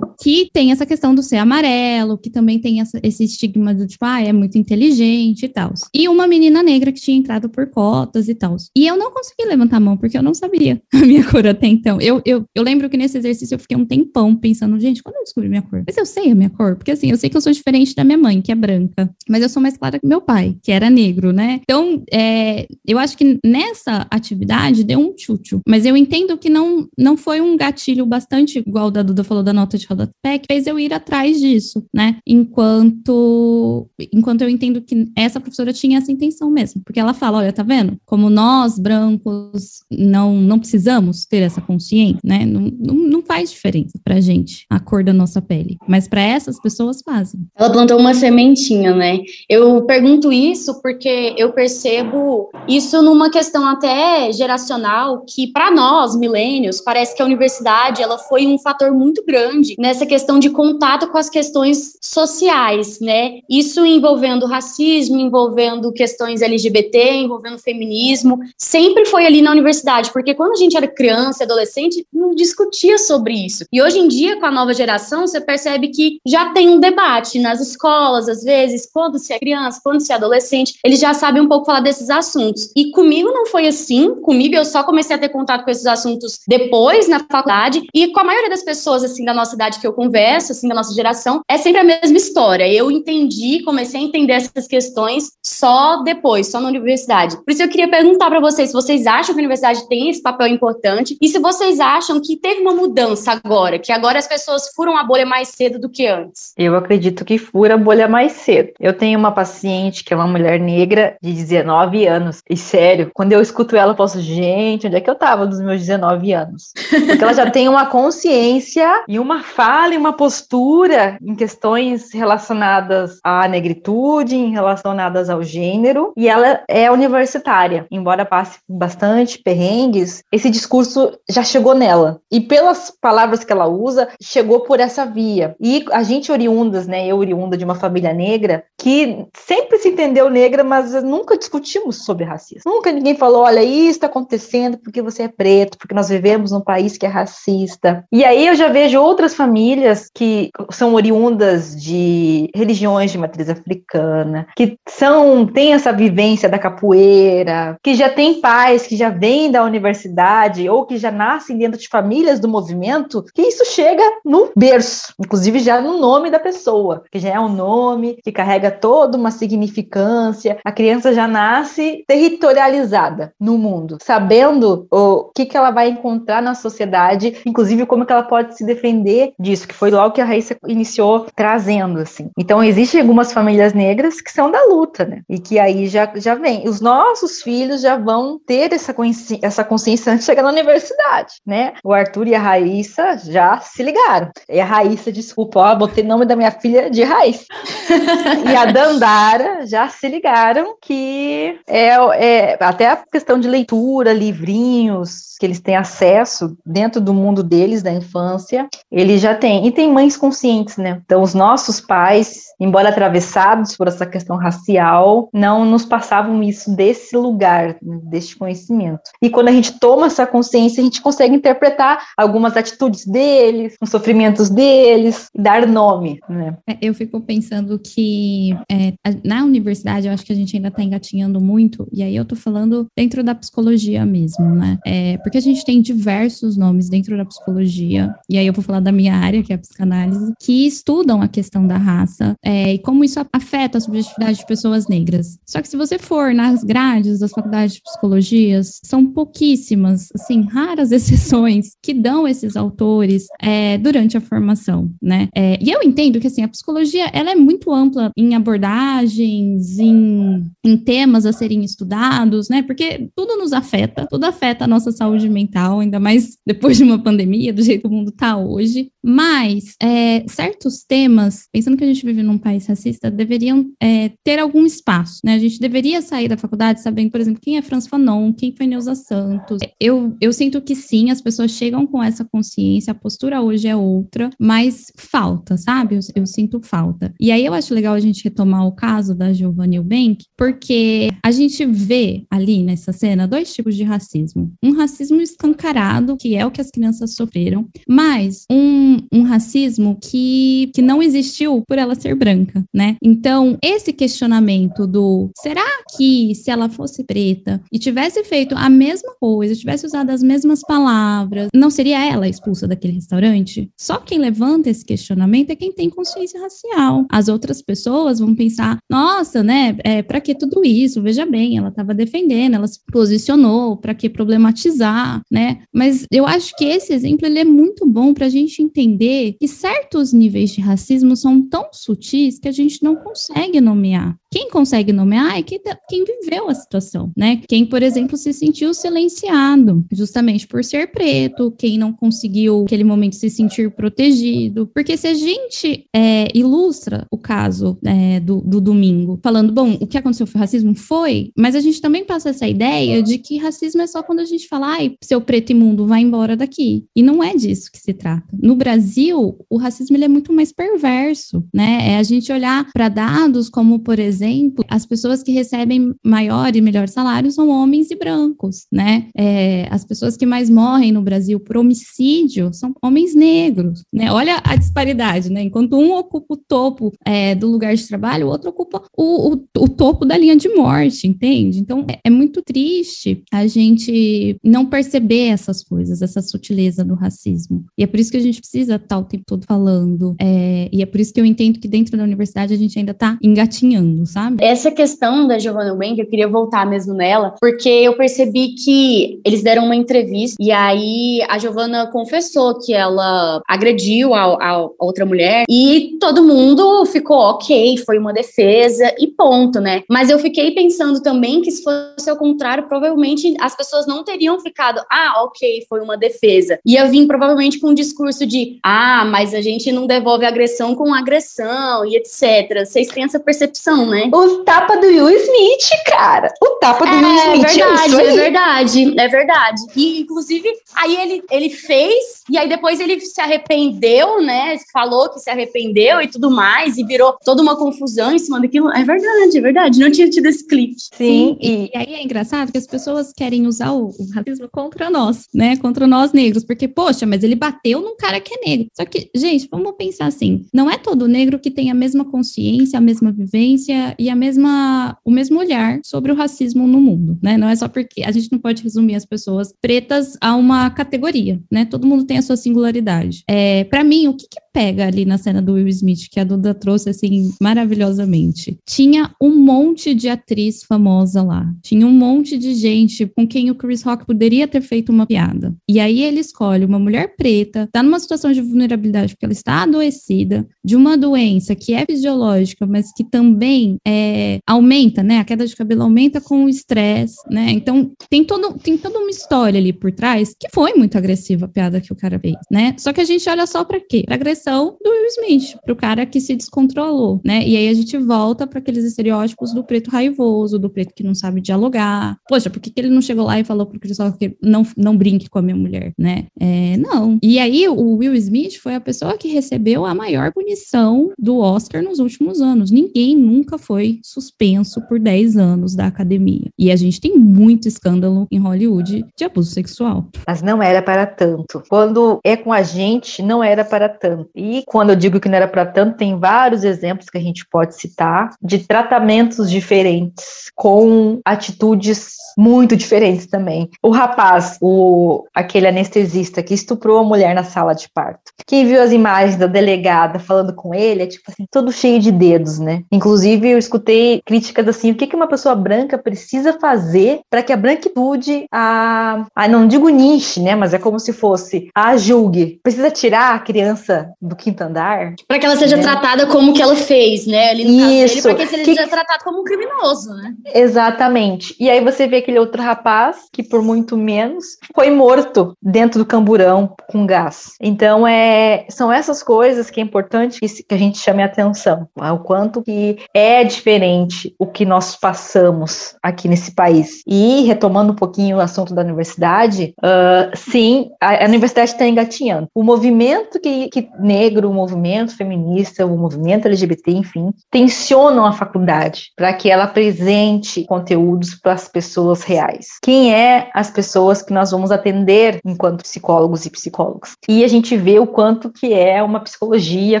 que 0.22 0.50
tem 0.52 0.70
essa 0.70 0.84
questão 0.84 1.14
do 1.14 1.22
ser 1.22 1.36
amarelo, 1.36 2.18
que 2.18 2.30
também 2.30 2.58
tem 2.58 2.80
essa, 2.80 3.00
esse 3.02 3.24
estigma 3.24 3.74
do 3.74 3.86
tipo, 3.86 4.04
ah, 4.04 4.20
é 4.20 4.32
muito 4.32 4.58
inteligente 4.58 5.44
e 5.44 5.48
tal. 5.48 5.72
E 5.94 6.08
uma 6.08 6.26
menina 6.26 6.62
negra 6.62 6.92
que 6.92 7.00
tinha 7.00 7.16
entrado 7.16 7.48
por 7.48 7.68
cotas 7.70 8.28
e 8.28 8.34
tal. 8.34 8.56
E 8.76 8.86
eu 8.86 8.96
não 8.96 9.10
consegui 9.10 9.48
levantar 9.48 9.78
a 9.78 9.80
mão, 9.80 9.96
porque 9.96 10.18
eu 10.18 10.22
não 10.22 10.34
sabia 10.34 10.80
a 10.92 10.98
minha 10.98 11.24
cor 11.24 11.46
até 11.46 11.66
então. 11.66 12.00
Eu, 12.00 12.20
eu, 12.26 12.44
eu 12.54 12.62
lembro 12.62 12.90
que 12.90 12.96
nesse 12.96 13.16
exercício 13.16 13.54
eu 13.54 13.58
fiquei 13.58 13.76
um 13.76 13.86
tempão 13.86 14.36
pensando, 14.36 14.78
gente, 14.78 15.02
quando 15.02 15.16
eu 15.16 15.24
descobri 15.24 15.48
minha 15.48 15.62
cor? 15.62 15.82
Mas 15.86 15.96
eu 15.96 16.04
sei 16.04 16.30
a 16.30 16.34
minha 16.34 16.50
cor, 16.50 16.76
porque 16.76 16.90
assim, 16.90 17.10
eu 17.10 17.16
sei 17.16 17.30
que 17.30 17.36
eu 17.36 17.40
sou 17.40 17.52
diferente 17.52 17.94
da 17.94 18.04
minha 18.04 18.18
mãe, 18.18 18.42
que 18.42 18.52
é 18.52 18.54
branca, 18.54 19.10
mas 19.28 19.42
eu 19.42 19.48
sou 19.48 19.62
mais 19.62 19.76
clara 19.78 19.98
que 19.98 20.06
meu 20.06 20.20
pai, 20.20 20.56
que 20.62 20.70
era 20.70 20.90
negro, 20.90 21.32
né? 21.32 21.39
Então, 21.62 22.02
é, 22.12 22.66
eu 22.86 22.98
acho 22.98 23.16
que 23.16 23.38
nessa 23.44 24.06
atividade 24.10 24.84
deu 24.84 24.98
um 24.98 25.14
tchutchu, 25.14 25.60
mas 25.66 25.86
eu 25.86 25.96
entendo 25.96 26.36
que 26.36 26.50
não, 26.50 26.88
não 26.98 27.16
foi 27.16 27.40
um 27.40 27.56
gatilho 27.56 28.04
bastante, 28.06 28.58
igual 28.58 28.90
da 28.90 29.02
Duda 29.02 29.24
falou 29.24 29.42
da 29.42 29.52
nota 29.52 29.78
de 29.78 29.86
roda 29.86 30.10
pé 30.22 30.38
que 30.38 30.46
fez 30.50 30.66
eu 30.66 30.78
ir 30.78 30.92
atrás 30.92 31.40
disso, 31.40 31.84
né? 31.94 32.16
Enquanto, 32.26 33.88
enquanto 34.12 34.42
eu 34.42 34.48
entendo 34.48 34.80
que 34.80 35.10
essa 35.16 35.40
professora 35.40 35.72
tinha 35.72 35.98
essa 35.98 36.12
intenção 36.12 36.50
mesmo, 36.50 36.82
porque 36.84 37.00
ela 37.00 37.14
fala, 37.14 37.38
olha, 37.38 37.52
tá 37.52 37.62
vendo? 37.62 37.96
Como 38.04 38.28
nós, 38.28 38.78
brancos, 38.78 39.80
não, 39.90 40.34
não 40.36 40.58
precisamos 40.58 41.24
ter 41.24 41.42
essa 41.42 41.60
consciência, 41.60 42.20
né? 42.24 42.44
Não, 42.44 42.72
não, 42.78 42.94
não 42.94 43.22
faz 43.22 43.50
diferença 43.50 43.98
pra 44.02 44.20
gente 44.20 44.66
a 44.68 44.80
cor 44.80 45.04
da 45.04 45.12
nossa 45.12 45.40
pele, 45.40 45.76
mas 45.88 46.08
para 46.08 46.22
essas 46.22 46.60
pessoas 46.60 47.02
fazem. 47.02 47.40
Ela 47.56 47.70
plantou 47.70 47.98
uma 47.98 48.14
sementinha, 48.14 48.94
né? 48.94 49.20
Eu 49.48 49.82
pergunto 49.84 50.32
isso 50.32 50.80
porque 50.82 51.29
eu 51.36 51.52
percebo 51.52 52.50
isso 52.68 53.02
numa 53.02 53.30
questão 53.30 53.66
até 53.66 54.32
geracional, 54.32 55.24
que 55.26 55.46
para 55.52 55.70
nós, 55.70 56.16
milênios, 56.16 56.80
parece 56.80 57.14
que 57.14 57.22
a 57.22 57.24
universidade 57.24 58.02
ela 58.02 58.18
foi 58.18 58.46
um 58.46 58.58
fator 58.58 58.92
muito 58.92 59.24
grande 59.24 59.74
nessa 59.78 60.06
questão 60.06 60.38
de 60.38 60.50
contato 60.50 61.08
com 61.08 61.18
as 61.18 61.28
questões 61.28 61.98
sociais, 62.00 63.00
né? 63.00 63.40
Isso 63.48 63.84
envolvendo 63.84 64.46
racismo, 64.46 65.18
envolvendo 65.18 65.92
questões 65.92 66.42
LGBT, 66.42 67.12
envolvendo 67.14 67.58
feminismo, 67.58 68.38
sempre 68.56 69.04
foi 69.06 69.26
ali 69.26 69.42
na 69.42 69.50
universidade, 69.50 70.12
porque 70.12 70.34
quando 70.34 70.52
a 70.52 70.56
gente 70.56 70.76
era 70.76 70.86
criança, 70.86 71.44
adolescente, 71.44 72.06
não 72.12 72.34
discutia 72.34 72.98
sobre 72.98 73.34
isso. 73.34 73.64
E 73.72 73.82
hoje 73.82 73.98
em 73.98 74.08
dia, 74.08 74.38
com 74.38 74.46
a 74.46 74.50
nova 74.50 74.72
geração, 74.72 75.26
você 75.26 75.40
percebe 75.40 75.88
que 75.88 76.18
já 76.26 76.52
tem 76.52 76.68
um 76.68 76.80
debate 76.80 77.38
nas 77.38 77.60
escolas, 77.60 78.28
às 78.28 78.42
vezes, 78.42 78.88
quando 78.90 79.18
se 79.18 79.32
é 79.32 79.38
criança, 79.38 79.80
quando 79.82 80.00
se 80.00 80.12
é 80.12 80.14
adolescente, 80.14 80.74
eles 80.84 81.00
já 81.00 81.09
sabem 81.14 81.42
um 81.42 81.48
pouco 81.48 81.66
falar 81.66 81.80
desses 81.80 82.10
assuntos. 82.10 82.70
E 82.76 82.90
comigo 82.90 83.30
não 83.30 83.46
foi 83.46 83.66
assim, 83.66 84.14
comigo 84.20 84.54
eu 84.54 84.64
só 84.64 84.82
comecei 84.82 85.16
a 85.16 85.18
ter 85.18 85.28
contato 85.28 85.64
com 85.64 85.70
esses 85.70 85.86
assuntos 85.86 86.38
depois 86.46 87.08
na 87.08 87.20
faculdade, 87.20 87.82
e 87.94 88.08
com 88.08 88.20
a 88.20 88.24
maioria 88.24 88.50
das 88.50 88.62
pessoas, 88.62 89.02
assim, 89.04 89.24
da 89.24 89.34
nossa 89.34 89.54
idade 89.54 89.80
que 89.80 89.86
eu 89.86 89.92
converso, 89.92 90.52
assim, 90.52 90.68
da 90.68 90.74
nossa 90.74 90.94
geração, 90.94 91.40
é 91.48 91.56
sempre 91.56 91.80
a 91.80 91.84
mesma 91.84 92.16
história. 92.16 92.68
Eu 92.72 92.90
entendi, 92.90 93.62
comecei 93.64 94.00
a 94.00 94.02
entender 94.02 94.32
essas 94.32 94.66
questões 94.66 95.32
só 95.42 96.02
depois, 96.02 96.50
só 96.50 96.60
na 96.60 96.68
universidade. 96.68 97.36
Por 97.36 97.50
isso 97.50 97.62
eu 97.62 97.68
queria 97.68 97.88
perguntar 97.88 98.28
para 98.28 98.40
vocês 98.40 98.70
se 98.70 98.74
vocês 98.74 99.06
acham 99.06 99.34
que 99.34 99.40
a 99.40 99.44
universidade 99.44 99.88
tem 99.88 100.10
esse 100.10 100.22
papel 100.22 100.48
importante 100.48 101.16
e 101.20 101.28
se 101.28 101.38
vocês 101.38 101.80
acham 101.80 102.20
que 102.20 102.36
teve 102.36 102.60
uma 102.60 102.72
mudança 102.72 103.32
agora, 103.32 103.78
que 103.78 103.92
agora 103.92 104.18
as 104.18 104.28
pessoas 104.28 104.70
furam 104.74 104.96
a 104.96 105.04
bolha 105.04 105.26
mais 105.26 105.48
cedo 105.48 105.78
do 105.78 105.88
que 105.88 106.06
antes. 106.06 106.52
Eu 106.56 106.76
acredito 106.76 107.24
que 107.24 107.38
fura 107.38 107.74
a 107.74 107.78
bolha 107.78 108.08
mais 108.08 108.32
cedo. 108.32 108.72
Eu 108.78 108.92
tenho 108.92 109.18
uma 109.18 109.32
paciente 109.32 110.04
que 110.04 110.12
é 110.12 110.16
uma 110.16 110.26
mulher 110.26 110.58
negra 110.58 110.99
de 111.22 111.32
19 111.32 112.06
anos. 112.06 112.42
E 112.48 112.56
sério, 112.56 113.10
quando 113.14 113.32
eu 113.32 113.40
escuto 113.40 113.76
ela, 113.76 113.92
eu 113.92 113.96
posso, 113.96 114.20
gente, 114.20 114.86
onde 114.86 114.96
é 114.96 115.00
que 115.00 115.10
eu 115.10 115.14
tava 115.14 115.46
dos 115.46 115.60
meus 115.60 115.80
19 115.80 116.32
anos? 116.32 116.72
Porque 116.88 117.22
ela 117.22 117.34
já 117.34 117.50
tem 117.50 117.68
uma 117.68 117.86
consciência 117.86 119.04
e 119.08 119.18
uma 119.18 119.42
fala 119.42 119.94
e 119.94 119.98
uma 119.98 120.12
postura 120.12 121.18
em 121.22 121.34
questões 121.34 122.12
relacionadas 122.12 123.18
à 123.24 123.46
negritude, 123.48 124.36
em 124.36 124.50
relacionadas 124.50 125.30
ao 125.30 125.42
gênero, 125.42 126.12
e 126.16 126.28
ela 126.28 126.62
é 126.68 126.90
universitária. 126.90 127.86
Embora 127.90 128.24
passe 128.24 128.58
bastante 128.68 129.38
perrengues, 129.38 130.22
esse 130.32 130.50
discurso 130.50 131.12
já 131.28 131.42
chegou 131.42 131.74
nela. 131.74 132.20
E 132.30 132.40
pelas 132.40 132.90
palavras 133.00 133.44
que 133.44 133.52
ela 133.52 133.66
usa, 133.66 134.08
chegou 134.20 134.60
por 134.60 134.80
essa 134.80 135.04
via. 135.04 135.54
E 135.60 135.84
a 135.92 136.02
gente 136.02 136.32
oriundas, 136.32 136.86
né, 136.86 137.06
eu 137.06 137.18
oriunda 137.18 137.56
de 137.56 137.64
uma 137.64 137.74
família 137.74 138.12
negra, 138.12 138.64
que 138.78 139.26
sempre 139.34 139.78
se 139.78 139.88
entendeu 139.88 140.30
negra, 140.30 140.64
mas 140.64 140.89
nunca 141.02 141.36
discutimos 141.36 142.04
sobre 142.04 142.24
racismo. 142.24 142.62
Nunca 142.70 142.92
ninguém 142.92 143.16
falou, 143.16 143.42
olha, 143.42 143.62
isso 143.62 143.90
está 143.90 144.06
acontecendo 144.06 144.78
porque 144.78 145.02
você 145.02 145.24
é 145.24 145.28
preto, 145.28 145.78
porque 145.78 145.94
nós 145.94 146.08
vivemos 146.08 146.50
num 146.50 146.60
país 146.60 146.96
que 146.96 147.06
é 147.06 147.08
racista. 147.08 148.04
E 148.12 148.24
aí 148.24 148.46
eu 148.46 148.54
já 148.54 148.68
vejo 148.68 149.00
outras 149.00 149.34
famílias 149.34 150.08
que 150.14 150.50
são 150.70 150.94
oriundas 150.94 151.80
de 151.80 152.50
religiões 152.54 153.10
de 153.10 153.18
matriz 153.18 153.48
africana, 153.48 154.46
que 154.56 154.78
são 154.88 155.46
têm 155.46 155.72
essa 155.72 155.92
vivência 155.92 156.48
da 156.48 156.58
capoeira, 156.58 157.76
que 157.82 157.94
já 157.94 158.08
têm 158.08 158.40
pais 158.40 158.86
que 158.86 158.96
já 158.96 159.10
vêm 159.10 159.50
da 159.50 159.64
universidade 159.64 160.68
ou 160.68 160.86
que 160.86 160.96
já 160.96 161.10
nascem 161.10 161.56
dentro 161.56 161.78
de 161.78 161.88
famílias 161.88 162.40
do 162.40 162.48
movimento, 162.48 163.24
que 163.34 163.42
isso 163.42 163.64
chega 163.64 164.02
no 164.24 164.50
berço, 164.56 165.14
inclusive 165.18 165.58
já 165.58 165.80
no 165.80 165.98
nome 165.98 166.30
da 166.30 166.38
pessoa, 166.38 167.02
que 167.10 167.18
já 167.18 167.30
é 167.30 167.40
um 167.40 167.48
nome 167.48 168.18
que 168.22 168.32
carrega 168.32 168.70
toda 168.70 169.16
uma 169.16 169.30
significância. 169.30 170.58
A 170.64 170.72
criança 170.80 171.12
já 171.12 171.28
nasce 171.28 172.02
territorializada 172.06 173.34
no 173.38 173.58
mundo, 173.58 173.98
sabendo 174.02 174.86
o 174.90 175.30
que, 175.34 175.44
que 175.44 175.56
ela 175.56 175.70
vai 175.70 175.90
encontrar 175.90 176.40
na 176.40 176.54
sociedade, 176.54 177.36
inclusive 177.44 177.84
como 177.84 178.06
que 178.06 178.12
ela 178.12 178.22
pode 178.22 178.56
se 178.56 178.64
defender 178.64 179.32
de 179.38 179.50
disso, 179.50 179.66
que 179.66 179.74
foi 179.74 179.90
logo 179.90 180.14
que 180.14 180.20
a 180.20 180.24
Raíssa 180.24 180.56
iniciou 180.66 181.26
trazendo, 181.34 181.98
assim. 181.98 182.30
Então, 182.38 182.62
existem 182.62 183.00
algumas 183.00 183.32
famílias 183.32 183.74
negras 183.74 184.20
que 184.20 184.30
são 184.30 184.50
da 184.50 184.64
luta, 184.64 185.04
né? 185.04 185.22
E 185.28 185.38
que 185.38 185.58
aí 185.58 185.88
já, 185.88 186.10
já 186.16 186.34
vem. 186.34 186.68
Os 186.68 186.80
nossos 186.80 187.42
filhos 187.42 187.82
já 187.82 187.96
vão 187.96 188.38
ter 188.38 188.72
essa 188.72 188.94
consciência, 188.94 189.38
essa 189.42 189.64
consciência 189.64 190.12
antes 190.12 190.24
de 190.24 190.26
chegar 190.26 190.42
na 190.42 190.50
universidade, 190.50 191.34
né? 191.44 191.74
O 191.84 191.92
Arthur 191.92 192.28
e 192.28 192.34
a 192.34 192.40
Raíssa 192.40 193.18
já 193.18 193.58
se 193.60 193.82
ligaram. 193.82 194.30
E 194.48 194.60
a 194.60 194.64
Raíssa, 194.64 195.10
desculpa, 195.10 195.60
ó, 195.60 195.74
botei 195.74 196.04
o 196.04 196.06
nome 196.06 196.24
da 196.24 196.36
minha 196.36 196.50
filha 196.50 196.88
de 196.88 197.02
Raíssa. 197.02 197.46
e 198.50 198.56
a 198.56 198.66
Dandara 198.66 199.66
já 199.66 199.88
se 199.88 200.08
ligaram 200.08 200.69
que 200.80 201.58
é, 201.66 201.88
é 201.88 202.58
até 202.60 202.88
a 202.88 202.96
questão 202.96 203.38
de 203.38 203.48
leitura, 203.48 204.12
livrinhos 204.12 205.30
que 205.40 205.46
eles 205.46 205.58
têm 205.58 205.74
acesso 205.74 206.54
dentro 206.66 207.00
do 207.00 207.14
mundo 207.14 207.42
deles, 207.42 207.82
da 207.82 207.90
infância, 207.90 208.68
eles 208.92 209.22
já 209.22 209.34
têm. 209.34 209.66
E 209.66 209.72
tem 209.72 209.90
mães 209.90 210.14
conscientes, 210.14 210.76
né? 210.76 211.00
Então, 211.02 211.22
os 211.22 211.32
nossos 211.32 211.80
pais, 211.80 212.42
embora 212.60 212.90
atravessados 212.90 213.74
por 213.74 213.88
essa 213.88 214.04
questão 214.04 214.36
racial, 214.36 215.30
não 215.32 215.64
nos 215.64 215.86
passavam 215.86 216.42
isso 216.42 216.76
desse 216.76 217.16
lugar, 217.16 217.78
deste 217.80 218.36
conhecimento. 218.36 219.00
E 219.22 219.30
quando 219.30 219.48
a 219.48 219.52
gente 219.52 219.80
toma 219.80 220.08
essa 220.08 220.26
consciência, 220.26 220.82
a 220.82 220.84
gente 220.84 221.00
consegue 221.00 221.34
interpretar 221.34 222.04
algumas 222.18 222.54
atitudes 222.54 223.06
deles, 223.06 223.76
os 223.80 223.88
sofrimentos 223.88 224.50
deles, 224.50 225.30
dar 225.34 225.66
nome, 225.66 226.20
né? 226.28 226.58
É, 226.68 226.76
eu 226.82 226.92
fico 226.92 227.18
pensando 227.18 227.78
que 227.78 228.54
é, 228.70 228.92
na 229.24 229.42
universidade, 229.42 230.06
eu 230.06 230.12
acho 230.12 230.24
que 230.24 230.32
a 230.32 230.36
gente 230.36 230.54
ainda 230.60 230.68
está 230.68 230.82
engatinhando 230.82 231.40
muito, 231.40 231.88
e 231.92 232.02
aí 232.02 232.14
eu 232.14 232.24
tô 232.24 232.36
falando 232.36 232.86
dentro 232.96 233.24
da 233.24 233.34
psicologia 233.34 234.04
mesmo, 234.04 234.54
né? 234.54 234.78
É, 234.86 235.18
porque 235.18 235.38
a 235.38 235.42
gente 235.42 235.64
tem 235.64 235.80
diversos 235.80 236.56
nomes 236.56 236.88
dentro 236.88 237.16
da 237.16 237.24
psicologia, 237.24 238.14
e 238.28 238.38
aí 238.38 238.46
eu 238.46 238.52
vou 238.52 238.62
falar 238.62 238.80
da 238.80 238.92
minha 238.92 239.14
área, 239.14 239.42
que 239.42 239.52
é 239.52 239.56
a 239.56 239.58
psicanálise, 239.58 240.32
que 240.40 240.66
estudam 240.66 241.22
a 241.22 241.28
questão 241.28 241.66
da 241.66 241.76
raça 241.76 242.34
é, 242.44 242.74
e 242.74 242.78
como 242.78 243.04
isso 243.04 243.20
afeta 243.32 243.78
a 243.78 243.80
subjetividade 243.80 244.38
de 244.38 244.46
pessoas 244.46 244.86
negras. 244.86 245.38
Só 245.46 245.60
que 245.60 245.68
se 245.68 245.76
você 245.76 245.98
for 245.98 246.34
nas 246.34 246.62
grades 246.62 247.20
das 247.20 247.30
faculdades 247.30 247.74
de 247.74 247.82
psicologia, 247.82 248.60
são 248.62 249.06
pouquíssimas, 249.06 250.08
assim, 250.14 250.42
raras 250.42 250.92
exceções 250.92 251.76
que 251.82 251.94
dão 251.94 252.26
esses 252.26 252.56
autores 252.56 253.26
é, 253.40 253.78
durante 253.78 254.16
a 254.16 254.20
formação, 254.20 254.90
né? 255.00 255.28
É, 255.34 255.58
e 255.62 255.70
eu 255.70 255.82
entendo 255.82 256.20
que, 256.20 256.26
assim, 256.26 256.42
a 256.42 256.48
psicologia, 256.48 257.06
ela 257.12 257.30
é 257.30 257.34
muito 257.34 257.72
ampla 257.72 258.10
em 258.16 258.34
abordagens, 258.34 259.78
em, 259.78 260.49
em 260.64 260.76
temas 260.76 261.26
a 261.26 261.32
serem 261.32 261.64
estudados, 261.64 262.48
né? 262.48 262.62
Porque 262.62 263.08
tudo 263.14 263.36
nos 263.36 263.52
afeta, 263.52 264.06
tudo 264.08 264.24
afeta 264.24 264.64
a 264.64 264.68
nossa 264.68 264.92
saúde 264.92 265.28
mental, 265.28 265.80
ainda 265.80 265.98
mais 265.98 266.36
depois 266.46 266.76
de 266.76 266.84
uma 266.84 267.02
pandemia, 267.02 267.52
do 267.52 267.62
jeito 267.62 267.82
que 267.82 267.86
o 267.86 267.90
mundo 267.90 268.10
está 268.10 268.36
hoje. 268.36 268.90
Mas 269.04 269.74
é, 269.82 270.24
certos 270.28 270.84
temas, 270.84 271.46
pensando 271.52 271.76
que 271.76 271.84
a 271.84 271.86
gente 271.86 272.04
vive 272.04 272.22
num 272.22 272.38
país 272.38 272.66
racista, 272.66 273.10
deveriam 273.10 273.70
é, 273.82 274.12
ter 274.24 274.38
algum 274.38 274.66
espaço, 274.66 275.20
né? 275.24 275.34
A 275.34 275.38
gente 275.38 275.58
deveria 275.58 276.02
sair 276.02 276.28
da 276.28 276.36
faculdade 276.36 276.82
sabendo, 276.82 277.10
por 277.10 277.20
exemplo, 277.20 277.40
quem 277.40 277.56
é 277.56 277.62
Franz 277.62 277.86
Fanon, 277.86 278.32
quem 278.32 278.54
foi 278.54 278.66
Neuza 278.66 278.94
Santos. 278.94 279.60
Eu, 279.80 280.16
eu 280.20 280.32
sinto 280.32 280.60
que 280.60 280.74
sim, 280.74 281.10
as 281.10 281.20
pessoas 281.20 281.50
chegam 281.50 281.86
com 281.86 282.02
essa 282.02 282.24
consciência, 282.24 282.90
a 282.90 282.94
postura 282.94 283.40
hoje 283.40 283.68
é 283.68 283.76
outra, 283.76 284.30
mas 284.38 284.86
falta, 284.96 285.56
sabe? 285.56 285.96
Eu, 285.96 286.00
eu 286.14 286.26
sinto 286.26 286.60
falta. 286.62 287.12
E 287.20 287.30
aí 287.30 287.44
eu 287.44 287.54
acho 287.54 287.74
legal 287.74 287.94
a 287.94 288.00
gente 288.00 288.24
retomar 288.24 288.66
o 288.66 288.72
caso 288.72 289.14
da 289.14 289.32
Giovanni 289.32 289.76
Eubank, 289.76 290.24
porque 290.40 291.10
a 291.22 291.30
gente 291.30 291.66
vê 291.66 292.24
ali 292.30 292.62
nessa 292.62 292.92
cena 292.92 293.28
dois 293.28 293.52
tipos 293.52 293.76
de 293.76 293.82
racismo. 293.82 294.50
Um 294.62 294.72
racismo 294.72 295.20
escancarado, 295.20 296.16
que 296.16 296.34
é 296.34 296.46
o 296.46 296.50
que 296.50 296.62
as 296.62 296.70
crianças 296.70 297.14
sofreram, 297.14 297.68
mas 297.86 298.46
um, 298.50 298.96
um 299.12 299.22
racismo 299.22 299.98
que, 300.02 300.70
que 300.74 300.80
não 300.80 301.02
existiu 301.02 301.62
por 301.68 301.76
ela 301.76 301.94
ser 301.94 302.14
branca, 302.14 302.64
né? 302.72 302.96
Então, 303.04 303.58
esse 303.62 303.92
questionamento 303.92 304.86
do 304.86 305.28
será 305.42 305.66
que 305.94 306.34
se 306.34 306.50
ela 306.50 306.70
fosse 306.70 307.04
preta 307.04 307.60
e 307.70 307.78
tivesse 307.78 308.24
feito 308.24 308.54
a 308.56 308.70
mesma 308.70 309.14
coisa, 309.20 309.54
tivesse 309.54 309.84
usado 309.84 310.08
as 310.08 310.22
mesmas 310.22 310.62
palavras, 310.62 311.48
não 311.54 311.68
seria 311.68 312.02
ela 312.02 312.26
expulsa 312.26 312.66
daquele 312.66 312.94
restaurante? 312.94 313.70
Só 313.78 313.98
quem 313.98 314.18
levanta 314.18 314.70
esse 314.70 314.86
questionamento 314.86 315.50
é 315.50 315.54
quem 315.54 315.70
tem 315.70 315.90
consciência 315.90 316.40
racial. 316.40 317.04
As 317.12 317.28
outras 317.28 317.60
pessoas 317.60 318.20
vão 318.20 318.34
pensar, 318.34 318.78
nossa, 318.90 319.42
né, 319.42 319.76
é, 319.84 320.02
para 320.02 320.18
que 320.18 320.29
tudo 320.34 320.64
isso? 320.64 321.02
Veja 321.02 321.26
bem, 321.26 321.58
ela 321.58 321.68
estava 321.68 321.94
defendendo, 321.94 322.54
ela 322.54 322.66
se 322.66 322.80
posicionou, 322.90 323.76
para 323.76 323.94
que 323.94 324.08
problematizar, 324.08 325.22
né? 325.30 325.62
Mas 325.72 326.06
eu 326.10 326.26
acho 326.26 326.54
que 326.56 326.64
esse 326.64 326.92
exemplo 326.92 327.26
ele 327.26 327.38
é 327.38 327.44
muito 327.44 327.86
bom 327.86 328.12
para 328.14 328.26
a 328.26 328.30
gente 328.30 328.62
entender 328.62 329.36
que 329.38 329.48
certos 329.48 330.12
níveis 330.12 330.50
de 330.50 330.60
racismo 330.60 331.16
são 331.16 331.40
tão 331.42 331.68
sutis 331.72 332.38
que 332.38 332.48
a 332.48 332.52
gente 332.52 332.82
não 332.82 332.96
consegue 332.96 333.60
nomear. 333.60 334.16
Quem 334.32 334.48
consegue 334.48 334.92
nomear 334.92 335.38
é 335.38 335.42
quem, 335.42 335.58
tá, 335.58 335.76
quem 335.88 336.04
viveu 336.04 336.48
a 336.48 336.54
situação, 336.54 337.10
né? 337.16 337.40
Quem, 337.48 337.66
por 337.66 337.82
exemplo, 337.82 338.16
se 338.16 338.32
sentiu 338.32 338.72
silenciado, 338.72 339.84
justamente 339.92 340.46
por 340.46 340.62
ser 340.62 340.92
preto, 340.92 341.52
quem 341.58 341.76
não 341.76 341.92
conseguiu, 341.92 342.60
naquele 342.62 342.84
momento, 342.84 343.16
se 343.16 343.28
sentir 343.28 343.70
protegido. 343.72 344.70
Porque 344.72 344.96
se 344.96 345.08
a 345.08 345.14
gente 345.14 345.84
é, 345.94 346.28
ilustra 346.32 347.06
o 347.10 347.18
caso 347.18 347.76
é, 347.84 348.20
do, 348.20 348.40
do 348.40 348.60
domingo, 348.60 349.18
falando, 349.20 349.52
bom, 349.52 349.76
o 349.80 349.86
que 349.86 349.98
aconteceu 349.98 350.19
foi 350.26 350.40
racismo? 350.40 350.74
Foi, 350.74 351.30
mas 351.36 351.54
a 351.54 351.60
gente 351.60 351.80
também 351.80 352.04
passa 352.04 352.30
essa 352.30 352.46
ideia 352.46 353.02
de 353.02 353.18
que 353.18 353.38
racismo 353.38 353.82
é 353.82 353.86
só 353.86 354.02
quando 354.02 354.20
a 354.20 354.24
gente 354.24 354.48
fala, 354.48 354.74
ai, 354.74 354.94
seu 355.02 355.20
preto 355.20 355.50
imundo, 355.50 355.86
vai 355.86 356.00
embora 356.00 356.36
daqui. 356.36 356.84
E 356.94 357.02
não 357.02 357.22
é 357.22 357.34
disso 357.34 357.70
que 357.72 357.78
se 357.78 357.92
trata. 357.92 358.26
No 358.40 358.54
Brasil, 358.54 359.38
o 359.48 359.56
racismo 359.56 359.96
ele 359.96 360.04
é 360.04 360.08
muito 360.08 360.32
mais 360.32 360.52
perverso, 360.52 361.44
né? 361.52 361.92
É 361.92 361.96
a 361.98 362.02
gente 362.02 362.32
olhar 362.32 362.70
para 362.72 362.88
dados 362.88 363.48
como, 363.48 363.78
por 363.80 363.98
exemplo, 363.98 364.10
exemplo, 364.20 364.64
as 364.68 364.84
pessoas 364.84 365.22
que 365.22 365.32
recebem 365.32 365.94
maior 366.04 366.54
e 366.54 366.60
melhor 366.60 366.88
salário 366.88 367.30
são 367.30 367.48
homens 367.48 367.90
e 367.90 367.96
brancos, 367.96 368.66
né? 368.70 369.08
É, 369.16 369.66
as 369.70 369.84
pessoas 369.84 370.16
que 370.16 370.26
mais 370.26 370.50
morrem 370.50 370.92
no 370.92 371.02
Brasil 371.02 371.40
por 371.40 371.56
homicídio 371.56 372.52
são 372.52 372.74
homens 372.82 373.14
negros, 373.14 373.84
né? 373.92 374.12
Olha 374.12 374.40
a 374.44 374.56
disparidade, 374.56 375.30
né? 375.30 375.42
Enquanto 375.42 375.76
um 375.76 375.92
ocupa 375.92 376.34
o 376.34 376.36
topo 376.36 376.92
é, 377.04 377.34
do 377.34 377.48
lugar 377.48 377.74
de 377.74 377.86
trabalho, 377.86 378.26
o 378.26 378.30
outro 378.30 378.50
ocupa 378.50 378.82
o, 378.96 379.34
o, 379.34 379.44
o 379.58 379.68
topo 379.68 380.04
da 380.10 380.18
linha 380.18 380.34
de 380.34 380.48
morte, 380.48 381.06
entende? 381.06 381.60
Então, 381.60 381.86
é, 381.88 382.00
é 382.04 382.10
muito 382.10 382.42
triste 382.42 383.22
a 383.32 383.46
gente 383.46 384.36
não 384.42 384.66
perceber 384.66 385.28
essas 385.28 385.62
coisas, 385.62 386.02
essa 386.02 386.20
sutileza 386.20 386.84
do 386.84 386.96
racismo. 386.96 387.64
E 387.78 387.84
é 387.84 387.86
por 387.86 388.00
isso 388.00 388.10
que 388.10 388.16
a 388.16 388.20
gente 388.20 388.40
precisa 388.40 388.74
estar 388.74 388.98
o 388.98 389.04
tempo 389.04 389.22
todo 389.24 389.46
falando. 389.46 390.16
É, 390.20 390.68
e 390.72 390.82
é 390.82 390.86
por 390.86 391.00
isso 391.00 391.14
que 391.14 391.20
eu 391.20 391.24
entendo 391.24 391.60
que 391.60 391.68
dentro 391.68 391.96
da 391.96 392.02
universidade 392.02 392.52
a 392.52 392.56
gente 392.56 392.76
ainda 392.76 392.90
está 392.90 393.16
engatinhando, 393.22 394.04
sabe? 394.04 394.42
Essa 394.42 394.72
questão 394.72 395.28
da 395.28 395.38
Giovanna 395.38 395.76
Bank, 395.76 396.00
eu 396.00 396.06
queria 396.06 396.26
voltar 396.26 396.66
mesmo 396.66 396.92
nela, 396.92 397.36
porque 397.40 397.68
eu 397.68 397.96
percebi 397.96 398.56
que 398.56 399.20
eles 399.24 399.44
deram 399.44 399.64
uma 399.64 399.76
entrevista 399.76 400.36
e 400.40 400.50
aí 400.50 401.20
a 401.28 401.38
Giovanna 401.38 401.86
confessou 401.86 402.58
que 402.58 402.74
ela 402.74 403.40
agrediu 403.46 404.12
a, 404.12 404.22
a 404.22 404.68
outra 404.80 405.06
mulher 405.06 405.44
e 405.48 405.96
todo 406.00 406.24
mundo 406.24 406.84
ficou 406.86 407.18
ok, 407.18 407.76
foi 407.86 407.96
uma 407.96 408.12
defesa 408.12 408.92
e 408.98 409.06
ponto, 409.06 409.60
né? 409.60 409.82
Mas 409.90 410.08
eu 410.08 410.20
fiquei 410.20 410.52
pensando 410.52 411.02
também 411.02 411.42
que 411.42 411.50
se 411.50 411.64
fosse 411.64 412.08
ao 412.08 412.16
contrário, 412.16 412.68
provavelmente 412.68 413.34
as 413.40 413.56
pessoas 413.56 413.88
não 413.88 414.04
teriam 414.04 414.38
ficado, 414.38 414.80
ah, 414.88 415.24
ok, 415.24 415.66
foi 415.68 415.80
uma 415.80 415.96
defesa. 415.96 416.60
Ia 416.64 416.84
vir 416.86 417.08
provavelmente 417.08 417.58
com 417.58 417.70
um 417.70 417.74
discurso 417.74 418.24
de, 418.24 418.60
ah, 418.62 419.04
mas 419.04 419.34
a 419.34 419.40
gente 419.40 419.72
não 419.72 419.88
devolve 419.88 420.24
agressão 420.24 420.76
com 420.76 420.94
agressão 420.94 421.84
e 421.84 421.96
etc. 421.96 422.64
Vocês 422.64 422.86
têm 422.86 423.02
essa 423.02 423.18
percepção, 423.18 423.84
né? 423.86 424.08
O 424.14 424.44
tapa 424.44 424.76
do 424.76 424.86
Will 424.86 425.10
Smith, 425.10 425.84
cara. 425.86 426.32
O 426.40 426.50
tapa 426.60 426.86
do 426.86 426.92
é, 426.92 426.96
Will 426.96 427.44
Smith. 427.46 427.50
É 427.50 427.54
verdade, 427.54 427.96
é, 427.96 428.04
é 428.04 428.14
verdade, 428.14 429.00
é 429.00 429.08
verdade. 429.08 429.60
E, 429.74 430.00
inclusive, 430.02 430.48
aí 430.76 430.96
ele, 430.96 431.24
ele 431.32 431.50
fez, 431.50 432.22
e 432.30 432.38
aí 432.38 432.48
depois 432.48 432.78
ele 432.78 433.00
se 433.00 433.20
arrependeu, 433.20 434.22
né? 434.22 434.56
Falou 434.72 435.10
que 435.10 435.18
se 435.18 435.28
arrependeu 435.28 436.00
e 436.00 436.06
tudo 436.06 436.30
mais, 436.30 436.78
e 436.78 436.84
virou 436.84 437.16
toda 437.24 437.42
uma 437.42 437.56
confusão 437.56 438.12
em 438.12 438.18
cima 438.20 438.40
daquilo. 438.40 438.70
É 438.70 438.84
verdade, 438.84 439.36
é 439.36 439.40
verdade. 439.40 439.79
Não 439.80 439.90
tinha 439.90 440.08
tido 440.10 440.26
esse 440.26 440.46
clipe. 440.46 440.74
Sim, 440.78 440.88
Sim 440.96 441.38
e... 441.40 441.48
e... 441.66 441.70
aí 441.74 441.94
é 441.94 442.02
engraçado 442.02 442.52
que 442.52 442.58
as 442.58 442.66
pessoas 442.66 443.12
querem 443.16 443.46
usar 443.46 443.72
o, 443.72 443.88
o 443.88 444.10
racismo 444.14 444.48
contra 444.52 444.90
nós, 444.90 445.26
né? 445.34 445.56
Contra 445.56 445.86
nós 445.86 446.12
negros, 446.12 446.44
porque, 446.44 446.68
poxa, 446.68 447.06
mas 447.06 447.22
ele 447.22 447.34
bateu 447.34 447.80
num 447.80 447.96
cara 447.96 448.20
que 448.20 448.34
é 448.34 448.48
negro. 448.48 448.68
Só 448.76 448.84
que, 448.84 449.10
gente, 449.14 449.48
vamos 449.50 449.72
pensar 449.78 450.06
assim: 450.06 450.44
não 450.52 450.70
é 450.70 450.76
todo 450.76 451.08
negro 451.08 451.38
que 451.38 451.50
tem 451.50 451.70
a 451.70 451.74
mesma 451.74 452.04
consciência, 452.04 452.78
a 452.78 452.80
mesma 452.80 453.10
vivência 453.10 453.94
e 453.98 454.10
a 454.10 454.14
mesma, 454.14 454.98
o 455.04 455.10
mesmo 455.10 455.38
olhar 455.38 455.80
sobre 455.84 456.12
o 456.12 456.14
racismo 456.14 456.66
no 456.66 456.80
mundo, 456.80 457.18
né? 457.22 457.38
Não 457.38 457.48
é 457.48 457.56
só 457.56 457.68
porque 457.68 458.02
a 458.02 458.10
gente 458.10 458.30
não 458.30 458.38
pode 458.38 458.62
resumir 458.62 458.94
as 458.94 459.06
pessoas 459.06 459.52
pretas 459.60 460.16
a 460.20 460.36
uma 460.36 460.70
categoria, 460.70 461.40
né? 461.50 461.64
Todo 461.64 461.86
mundo 461.86 462.04
tem 462.04 462.18
a 462.18 462.22
sua 462.22 462.36
singularidade. 462.36 463.22
É, 463.28 463.64
para 463.64 463.82
mim, 463.82 464.08
o 464.08 464.14
que, 464.14 464.28
que 464.28 464.40
pega 464.52 464.86
ali 464.86 465.04
na 465.04 465.18
cena 465.18 465.40
do 465.40 465.54
Will 465.54 465.68
Smith, 465.68 466.08
que 466.10 466.20
a 466.20 466.24
Duda 466.24 466.54
trouxe 466.54 466.90
assim 466.90 467.32
maravilhosamente. 467.40 468.58
Tinha 468.66 469.10
um 469.20 469.34
monte 469.36 469.69
de 469.74 470.08
atriz 470.08 470.64
famosa 470.64 471.22
lá. 471.22 471.48
Tinha 471.62 471.86
um 471.86 471.92
monte 471.92 472.36
de 472.36 472.54
gente 472.54 473.06
com 473.06 473.26
quem 473.26 473.50
o 473.50 473.54
Chris 473.54 473.82
Rock 473.82 474.04
poderia 474.04 474.48
ter 474.48 474.60
feito 474.60 474.90
uma 474.90 475.06
piada. 475.06 475.54
E 475.68 475.78
aí 475.78 476.02
ele 476.02 476.20
escolhe 476.20 476.64
uma 476.64 476.78
mulher 476.78 477.14
preta, 477.16 477.68
tá 477.72 477.82
numa 477.82 478.00
situação 478.00 478.32
de 478.32 478.40
de 478.40 478.48
vulnerabilidade, 478.48 479.14
porque 479.14 479.24
ela 479.24 479.32
está 479.32 479.62
adoecida 479.62 480.46
de 480.64 480.74
uma 480.74 480.96
doença 480.96 481.54
que 481.54 481.74
é 481.74 481.84
fisiológica, 481.84 482.66
mas 482.66 482.92
que 482.92 483.04
também 483.04 483.76
é, 483.86 484.38
aumenta, 484.46 485.02
né? 485.02 485.18
A 485.18 485.24
queda 485.24 485.46
de 485.46 485.54
cabelo 485.54 485.82
aumenta 485.82 486.20
com 486.20 486.44
o 486.44 486.48
estresse, 486.48 487.16
né? 487.30 487.50
Então, 487.50 487.92
tem, 488.08 488.24
todo, 488.24 488.54
tem 488.58 488.76
toda 488.76 488.98
uma 488.98 489.10
história 489.10 489.60
ali 489.60 489.72
por 489.72 489.92
trás 489.92 490.34
que 490.38 490.48
foi 490.52 490.74
muito 490.74 490.96
agressiva 490.96 491.46
a 491.46 491.48
piada 491.48 491.80
que 491.80 491.92
o 491.92 491.96
cara 491.96 492.18
fez, 492.18 492.36
né? 492.50 492.74
Só 492.78 492.92
que 492.92 493.00
a 493.00 493.04
gente 493.04 493.28
olha 493.28 493.46
só 493.46 493.64
para 493.64 493.80
quê? 493.80 494.02
Pra 494.06 494.14
agressão 494.14 494.76
do 494.82 494.90
Will 494.90 495.06
Smith, 495.06 495.56
pro 495.64 495.76
cara 495.76 496.06
que 496.06 496.20
se 496.20 496.34
descontrolou, 496.34 497.20
né? 497.24 497.46
E 497.46 497.56
aí 497.56 497.68
a 497.68 497.74
gente 497.74 497.96
volta 497.98 498.46
para 498.46 498.58
aqueles 498.58 498.84
estereótipos 498.84 499.52
do 499.52 499.59
preto 499.62 499.90
raivoso, 499.90 500.58
do 500.58 500.70
preto 500.70 500.94
que 500.94 501.02
não 501.02 501.14
sabe 501.14 501.40
dialogar. 501.40 502.16
Poxa, 502.28 502.50
por 502.50 502.60
que, 502.60 502.70
que 502.70 502.80
ele 502.80 502.90
não 502.90 503.02
chegou 503.02 503.26
lá 503.26 503.38
e 503.38 503.44
falou 503.44 503.66
pro 503.66 503.78
Chris 503.78 503.98
que 504.18 504.36
não, 504.42 504.66
não 504.76 504.96
brinque 504.96 505.28
com 505.28 505.38
a 505.38 505.42
minha 505.42 505.56
mulher, 505.56 505.92
né? 505.98 506.26
É, 506.38 506.76
não. 506.76 507.18
E 507.22 507.38
aí 507.38 507.68
o 507.68 507.96
Will 507.96 508.14
Smith 508.14 508.58
foi 508.58 508.74
a 508.74 508.80
pessoa 508.80 509.16
que 509.16 509.28
recebeu 509.28 509.84
a 509.84 509.94
maior 509.94 510.32
punição 510.32 511.12
do 511.18 511.38
Oscar 511.38 511.82
nos 511.82 511.98
últimos 511.98 512.40
anos. 512.40 512.70
Ninguém 512.70 513.16
nunca 513.16 513.58
foi 513.58 514.00
suspenso 514.02 514.80
por 514.88 514.98
10 514.98 515.36
anos 515.36 515.74
da 515.74 515.86
academia. 515.86 516.48
E 516.58 516.70
a 516.70 516.76
gente 516.76 517.00
tem 517.00 517.16
muito 517.16 517.68
escândalo 517.68 518.26
em 518.30 518.38
Hollywood 518.38 519.04
de 519.16 519.24
abuso 519.24 519.50
sexual. 519.50 520.08
Mas 520.26 520.42
não 520.42 520.62
era 520.62 520.82
para 520.82 521.06
tanto. 521.06 521.62
Quando 521.68 522.20
é 522.24 522.36
com 522.36 522.52
a 522.52 522.62
gente, 522.62 523.22
não 523.22 523.42
era 523.42 523.64
para 523.64 523.88
tanto. 523.88 524.30
E 524.34 524.62
quando 524.66 524.90
eu 524.90 524.96
digo 524.96 525.20
que 525.20 525.28
não 525.28 525.36
era 525.36 525.48
para 525.48 525.66
tanto, 525.66 525.96
tem 525.96 526.18
vários 526.18 526.64
exemplos 526.64 527.08
que 527.08 527.18
a 527.18 527.20
gente 527.20 527.46
pode 527.50 527.74
citar 527.74 528.30
de 528.42 528.58
tratamentos 528.60 529.49
diferentes, 529.50 530.50
com 530.54 531.20
atitudes 531.24 532.20
muito 532.36 532.76
diferentes 532.76 533.26
também. 533.26 533.68
O 533.82 533.90
rapaz, 533.90 534.56
o 534.60 535.24
aquele 535.34 535.66
anestesista 535.66 536.42
que 536.42 536.54
estuprou 536.54 536.98
a 536.98 537.04
mulher 537.04 537.34
na 537.34 537.44
sala 537.44 537.74
de 537.74 537.88
parto. 537.92 538.32
Quem 538.46 538.66
viu 538.66 538.82
as 538.82 538.92
imagens 538.92 539.36
da 539.36 539.46
delegada 539.46 540.18
falando 540.18 540.54
com 540.54 540.74
ele 540.74 541.02
é 541.02 541.06
tipo 541.06 541.30
assim, 541.30 541.44
todo 541.50 541.72
cheio 541.72 542.00
de 542.00 542.10
dedos, 542.10 542.58
né? 542.58 542.82
Inclusive, 542.90 543.48
eu 543.48 543.58
escutei 543.58 544.22
críticas 544.24 544.68
assim: 544.68 544.90
o 544.90 544.94
que, 544.94 545.06
que 545.06 545.16
uma 545.16 545.28
pessoa 545.28 545.54
branca 545.54 545.98
precisa 545.98 546.58
fazer 546.58 547.20
para 547.28 547.42
que 547.42 547.52
a 547.52 547.56
branquitude, 547.56 548.46
a, 548.52 549.26
a. 549.34 549.48
não 549.48 549.66
digo 549.66 549.88
niche, 549.88 550.40
né? 550.40 550.54
Mas 550.54 550.74
é 550.74 550.78
como 550.78 550.98
se 550.98 551.12
fosse 551.12 551.68
a 551.74 551.96
julgue. 551.96 552.60
Precisa 552.62 552.90
tirar 552.90 553.34
a 553.34 553.38
criança 553.38 554.10
do 554.20 554.36
quinto 554.36 554.62
andar? 554.62 555.14
Para 555.26 555.38
que 555.38 555.46
ela 555.46 555.56
seja 555.56 555.76
né? 555.76 555.82
tratada 555.82 556.26
como 556.26 556.52
que 556.52 556.62
ela 556.62 556.76
fez, 556.76 557.26
né? 557.26 557.50
Ali 557.50 557.64
no 557.64 557.90
Isso. 557.90 558.22
para 558.22 558.34
que 558.34 558.42
ele 558.42 558.64
seja 558.64 558.86
tratado 558.86 559.24
como 559.24 559.39
um 559.40 559.44
criminoso, 559.44 560.14
né? 560.14 560.34
Exatamente. 560.54 561.54
E 561.58 561.68
aí 561.68 561.82
você 561.82 562.06
vê 562.06 562.18
aquele 562.18 562.38
outro 562.38 562.62
rapaz 562.62 563.28
que, 563.32 563.42
por 563.42 563.62
muito 563.62 563.96
menos, 563.96 564.58
foi 564.74 564.90
morto 564.90 565.56
dentro 565.62 565.98
do 565.98 566.06
camburão 566.06 566.74
com 566.90 567.06
gás. 567.06 567.54
Então, 567.60 568.06
é, 568.06 568.66
são 568.68 568.92
essas 568.92 569.22
coisas 569.22 569.70
que 569.70 569.80
é 569.80 569.82
importante 569.82 570.40
que 570.40 570.74
a 570.74 570.78
gente 570.78 570.98
chame 570.98 571.22
atenção. 571.22 571.88
O 571.96 572.18
quanto 572.18 572.62
que 572.62 572.98
é 573.14 573.44
diferente 573.44 574.34
o 574.38 574.46
que 574.46 574.64
nós 574.64 574.96
passamos 574.96 575.94
aqui 576.02 576.28
nesse 576.28 576.54
país. 576.54 577.02
E, 577.06 577.42
retomando 577.44 577.92
um 577.92 577.96
pouquinho 577.96 578.36
o 578.36 578.40
assunto 578.40 578.74
da 578.74 578.82
universidade, 578.82 579.74
uh, 579.78 580.36
sim, 580.36 580.90
a, 581.00 581.24
a 581.24 581.28
universidade 581.28 581.72
está 581.72 581.86
engatinhando. 581.86 582.48
O 582.54 582.62
movimento 582.62 583.40
que, 583.40 583.68
que 583.68 583.88
negro, 583.98 584.50
o 584.50 584.54
movimento 584.54 585.16
feminista, 585.16 585.86
o 585.86 585.96
movimento 585.96 586.46
LGBT, 586.46 586.90
enfim, 586.92 587.30
tensionam 587.50 588.26
a 588.26 588.32
faculdade 588.32 589.12
para 589.16 589.29
que 589.32 589.50
ela 589.50 589.64
apresente 589.64 590.64
conteúdos 590.64 591.34
para 591.34 591.52
as 591.52 591.68
pessoas 591.68 592.22
reais. 592.22 592.78
Quem 592.82 593.14
é 593.14 593.50
as 593.54 593.70
pessoas 593.70 594.22
que 594.22 594.32
nós 594.32 594.50
vamos 594.50 594.70
atender 594.70 595.40
enquanto 595.44 595.82
psicólogos 595.82 596.46
e 596.46 596.50
psicólogos? 596.50 597.16
E 597.28 597.44
a 597.44 597.48
gente 597.48 597.76
vê 597.76 597.98
o 597.98 598.06
quanto 598.06 598.50
que 598.50 598.72
é 598.72 599.02
uma 599.02 599.20
psicologia 599.20 600.00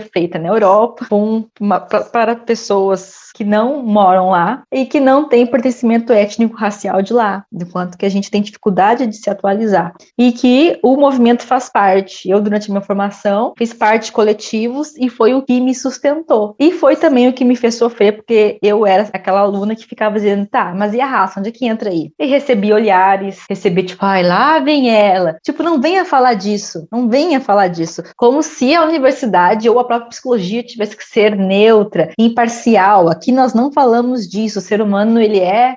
feita 0.00 0.38
na 0.38 0.48
Europa 0.48 1.06
com 1.08 1.44
uma, 1.60 1.80
para 1.80 2.36
pessoas 2.36 3.30
que 3.34 3.44
não 3.44 3.82
moram 3.82 4.30
lá 4.30 4.62
e 4.72 4.84
que 4.84 5.00
não 5.00 5.28
têm 5.28 5.46
pertencimento 5.46 6.12
étnico-racial 6.12 7.00
de 7.00 7.12
lá, 7.12 7.44
enquanto 7.52 7.96
que 7.96 8.04
a 8.04 8.08
gente 8.08 8.30
tem 8.30 8.42
dificuldade 8.42 9.06
de 9.06 9.16
se 9.16 9.30
atualizar. 9.30 9.94
E 10.18 10.32
que 10.32 10.78
o 10.82 10.96
movimento 10.96 11.44
faz 11.44 11.68
parte. 11.68 12.28
Eu, 12.28 12.40
durante 12.40 12.70
minha 12.70 12.82
formação, 12.82 13.54
fiz 13.56 13.72
parte 13.72 14.06
de 14.06 14.12
coletivos 14.12 14.96
e 14.96 15.08
foi 15.08 15.34
o 15.34 15.42
que 15.42 15.60
me 15.60 15.74
sustentou. 15.74 16.54
E 16.58 16.72
foi 16.72 16.96
também 16.96 17.28
o 17.28 17.32
que 17.32 17.44
me 17.44 17.56
fez 17.56 17.76
sofrer, 17.76 18.16
porque 18.16 18.58
eu 18.62 18.86
era 18.86 19.08
aquela 19.20 19.40
aluna 19.40 19.76
que 19.76 19.86
ficava 19.86 20.16
dizendo, 20.16 20.46
tá, 20.46 20.74
mas 20.74 20.94
e 20.94 21.00
a 21.00 21.06
raça? 21.06 21.40
Onde 21.40 21.50
é 21.50 21.52
que 21.52 21.66
entra 21.66 21.90
aí? 21.90 22.12
E 22.18 22.26
recebi 22.26 22.72
olhares, 22.72 23.44
recebi 23.48 23.82
tipo, 23.82 24.04
ai, 24.04 24.22
lá 24.22 24.58
vem 24.58 24.90
ela. 24.90 25.38
Tipo, 25.42 25.62
não 25.62 25.80
venha 25.80 26.04
falar 26.04 26.34
disso, 26.34 26.86
não 26.90 27.08
venha 27.08 27.40
falar 27.40 27.68
disso. 27.68 28.02
Como 28.16 28.42
se 28.42 28.74
a 28.74 28.84
universidade 28.84 29.68
ou 29.68 29.78
a 29.78 29.84
própria 29.84 30.08
psicologia 30.08 30.62
tivesse 30.62 30.96
que 30.96 31.04
ser 31.04 31.36
neutra, 31.36 32.12
imparcial. 32.18 33.08
Aqui 33.08 33.32
nós 33.32 33.54
não 33.54 33.72
falamos 33.72 34.28
disso. 34.28 34.58
O 34.58 34.62
ser 34.62 34.80
humano, 34.80 35.20
ele 35.20 35.38
é 35.38 35.74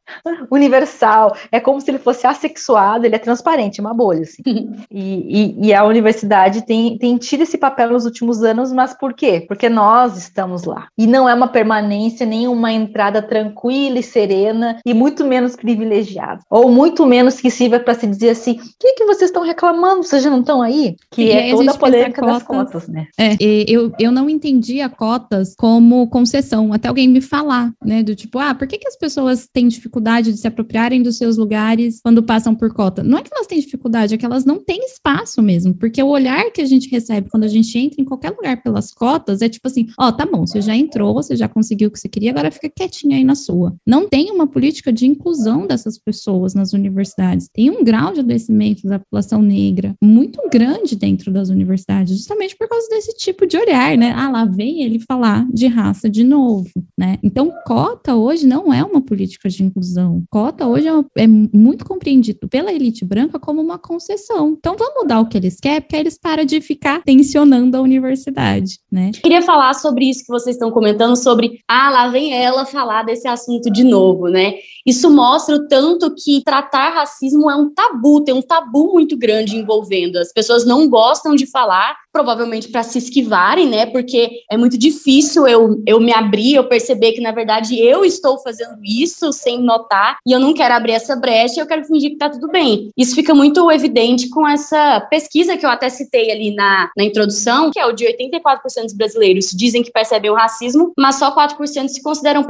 universal. 0.52 1.36
É 1.52 1.60
como 1.60 1.80
se 1.82 1.90
ele 1.92 2.00
fosse 2.00 2.28
assexuado, 2.28 3.06
ele 3.06 3.16
é 3.16 3.20
transparente, 3.20 3.82
uma 3.82 3.94
bolha, 3.94 4.22
assim. 4.22 4.44
e, 4.92 5.58
e, 5.62 5.68
e 5.68 5.74
a 5.74 5.84
universidade 5.84 6.66
tem, 6.66 6.98
tem 6.98 7.18
tido 7.18 7.42
esse 7.42 7.58
papel 7.58 7.92
nos 7.92 8.06
últimos 8.06 8.44
anos, 8.44 8.72
mas 8.72 8.94
por 8.94 9.14
quê? 9.14 9.44
Porque 9.48 9.70
nós 9.70 10.18
estamos 10.18 10.64
lá. 10.64 10.88
E 10.98 11.08
não 11.08 11.28
é 11.28 11.34
uma 11.34 11.48
permanência, 11.48 12.26
nem 12.26 12.48
uma 12.48 12.72
entrada 12.72 13.22
tranquila 13.24 14.00
e 14.00 14.04
serena, 14.04 14.80
e 14.86 14.94
muito 14.94 15.26
menos 15.26 15.56
privilegiada. 15.56 16.42
Ou 16.50 16.72
muito 16.72 17.06
menos 17.06 17.40
que 17.40 17.50
sirva 17.50 17.80
para 17.80 17.96
se 17.96 18.08
dizer 18.08 18.30
assim: 18.30 18.54
o 18.54 18.58
que, 18.80 18.94
que 18.94 19.06
vocês 19.06 19.30
estão 19.30 19.44
reclamando? 19.44 20.04
Vocês 20.04 20.24
já 20.24 20.30
não 20.30 20.42
estão 20.42 20.62
aí? 20.62 20.96
Que 21.12 21.24
e 21.24 21.32
é 21.32 21.52
toda 21.52 21.72
a 21.72 21.78
polêmica 21.78 22.22
cotas, 22.22 22.34
das 22.34 22.44
cotas, 22.44 22.88
né? 22.88 23.08
É, 23.18 23.36
eu, 23.68 23.92
eu 24.00 24.12
não 24.12 24.30
entendia 24.30 24.90
cotas 24.90 25.56
como 25.58 26.08
concessão. 26.08 26.74
Até 26.74 26.88
alguém 26.88 27.08
me 27.08 27.22
falar, 27.22 27.72
né? 27.84 28.04
Do 28.04 28.16
tipo, 28.16 28.40
ah, 28.40 28.54
por 28.54 28.68
que, 28.68 28.78
que 28.78 28.88
as 28.88 28.98
pessoas 28.98 29.48
têm 29.52 29.68
dificuldade 29.68 30.32
de 30.32 30.38
se 30.38 30.48
apropriarem 30.48 31.02
dos 31.02 31.18
seus 31.18 31.38
lugares 31.38 32.00
quando 32.04 32.24
passam 32.24 32.54
por 32.54 32.74
cota? 32.74 33.04
Não 33.04 33.18
é 33.18 33.22
que 33.22 33.30
elas 33.34 33.48
têm 33.48 33.60
dificuldade, 33.60 34.14
é 34.14 34.18
que 34.18 34.26
elas 34.26 34.46
não 34.46 34.60
têm 34.60 34.86
espaço 34.86 35.42
mesmo, 35.42 35.74
porque 35.74 36.02
o 36.02 36.08
olhar 36.08 36.52
que 36.52 36.62
a 36.62 36.66
gente 36.66 36.90
recebe 36.90 37.30
quando 37.30 37.44
a 37.44 37.48
gente 37.48 37.78
entra 37.78 38.02
em 38.02 38.06
qualquer 38.06 38.32
lugar 38.32 38.62
pelas 38.62 38.92
cotas 38.92 39.42
é 39.42 39.50
tipo 39.50 39.68
assim: 39.68 39.88
ó, 40.00 40.08
oh, 40.08 40.12
tá 40.12 40.26
bom, 40.26 40.46
você 40.46 40.62
já 40.62 40.76
entrou, 40.76 41.14
você 41.14 41.36
já 41.36 41.48
conseguiu 41.48 41.90
o 41.90 41.92
que 41.92 42.00
você 42.00 42.10
queria, 42.10 42.32
agora 42.32 42.52
fica 42.52 42.70
quietinho 42.70 43.13
aí 43.16 43.24
na 43.24 43.36
sua. 43.36 43.76
Não 43.86 44.08
tem 44.08 44.32
uma 44.32 44.48
política 44.48 44.92
de 44.92 45.06
inclusão 45.06 45.68
dessas 45.68 45.98
pessoas 45.98 46.54
nas 46.54 46.74
universidades. 46.74 47.50
Tem 47.54 47.70
um 47.70 47.84
grau 47.84 48.14
de 48.14 48.20
adoecimento 48.20 48.88
da 48.88 49.00
população 49.00 49.42
negra 49.42 49.96
muito 50.02 50.42
grande 50.52 50.96
dentro 50.96 51.32
das 51.32 51.50
universidades, 51.50 52.18
justamente 52.18 52.56
por 52.56 52.68
causa 52.68 52.88
desse 52.90 53.16
tipo 53.16 53.46
de 53.46 53.58
olhar, 53.58 53.98
né? 53.98 54.14
Ah, 54.16 54.30
lá 54.30 54.46
vem 54.46 54.84
ele 54.84 55.00
falar 55.00 55.48
de 55.52 55.68
raça 55.68 56.10
de 56.10 56.24
novo, 56.24 56.70
né? 56.98 57.18
Então, 57.24 57.52
cota 57.66 58.16
hoje 58.16 58.46
não 58.46 58.74
é 58.74 58.84
uma 58.84 59.02
política 59.02 59.50
de 59.50 59.64
inclusão. 59.64 60.24
Cota 60.30 60.68
hoje 60.68 60.88
é, 60.88 60.94
uma, 60.94 61.06
é 61.18 61.28
muito 61.28 61.86
compreendido 61.86 62.48
pela 62.48 62.72
elite 62.72 63.06
branca 63.06 63.40
como 63.40 63.62
uma 63.62 63.78
concessão. 63.78 64.56
Então, 64.58 64.76
vamos 64.78 65.04
mudar 65.04 65.20
o 65.20 65.28
que 65.28 65.38
eles 65.38 65.58
querem, 65.60 65.82
porque 65.82 65.96
eles 65.96 66.18
param 66.18 66.46
de 66.46 66.62
ficar 66.62 67.02
tensionando 67.04 67.78
a 67.78 67.82
universidade, 67.82 68.80
né? 68.92 69.12
Queria 69.14 69.42
falar 69.42 69.74
sobre 69.74 70.10
isso 70.10 70.24
que 70.26 70.32
vocês 70.32 70.56
estão 70.56 70.72
comentando, 70.72 71.16
sobre, 71.16 71.60
ah, 71.68 71.90
lá 71.90 72.08
vem 72.10 72.34
ela 72.34 72.66
falar 72.66 73.03
desse 73.04 73.28
assunto 73.28 73.72
de 73.72 73.84
novo, 73.84 74.28
né? 74.28 74.56
Isso 74.86 75.10
mostra 75.10 75.56
o 75.56 75.68
tanto 75.68 76.14
que 76.14 76.42
tratar 76.44 76.90
racismo 76.90 77.50
é 77.50 77.56
um 77.56 77.70
tabu, 77.74 78.22
tem 78.22 78.34
um 78.34 78.42
tabu 78.42 78.92
muito 78.94 79.18
grande 79.18 79.56
envolvendo. 79.56 80.18
As 80.18 80.34
pessoas 80.34 80.66
não 80.66 80.90
gostam 80.90 81.36
de 81.36 81.46
falar, 81.46 81.96
provavelmente 82.12 82.68
para 82.68 82.84
se 82.84 82.98
esquivarem, 82.98 83.68
né? 83.68 83.86
Porque 83.86 84.44
é 84.52 84.58
muito 84.58 84.78
difícil 84.78 85.48
eu, 85.48 85.82
eu 85.88 86.00
me 86.00 86.14
abrir, 86.14 86.56
eu 86.56 86.68
perceber 86.68 87.14
que, 87.14 87.22
na 87.22 87.32
verdade, 87.32 87.80
eu 87.80 88.04
estou 88.04 88.38
fazendo 88.40 88.78
isso 88.84 89.32
sem 89.32 89.62
notar 89.62 90.18
e 90.26 90.34
eu 90.34 90.40
não 90.40 90.54
quero 90.54 90.74
abrir 90.74 90.94
essa 90.94 91.16
brecha, 91.16 91.62
eu 91.62 91.68
quero 91.68 91.86
fingir 91.86 92.12
que 92.12 92.18
tá 92.18 92.30
tudo 92.30 92.50
bem. 92.50 92.92
Isso 92.98 93.16
fica 93.16 93.34
muito 93.34 93.72
evidente 93.72 94.30
com 94.30 94.48
essa 94.48 95.00
pesquisa 95.10 95.56
que 95.56 95.66
eu 95.66 95.70
até 95.70 95.90
citei 95.90 96.30
ali 96.30 96.54
na, 96.54 96.90
na 96.98 97.04
introdução, 97.04 97.72
que 97.72 97.80
é 97.80 97.86
o 97.86 97.94
de 97.94 98.06
84% 98.06 98.84
dos 98.84 98.94
brasileiros 98.94 99.52
dizem 99.54 99.84
que 99.84 99.92
percebem 99.92 100.32
o 100.32 100.36
racismo, 100.36 100.92
mas 100.98 101.16
só 101.16 101.34
4% 101.34 101.88
se 101.88 102.02
consideram 102.02 102.44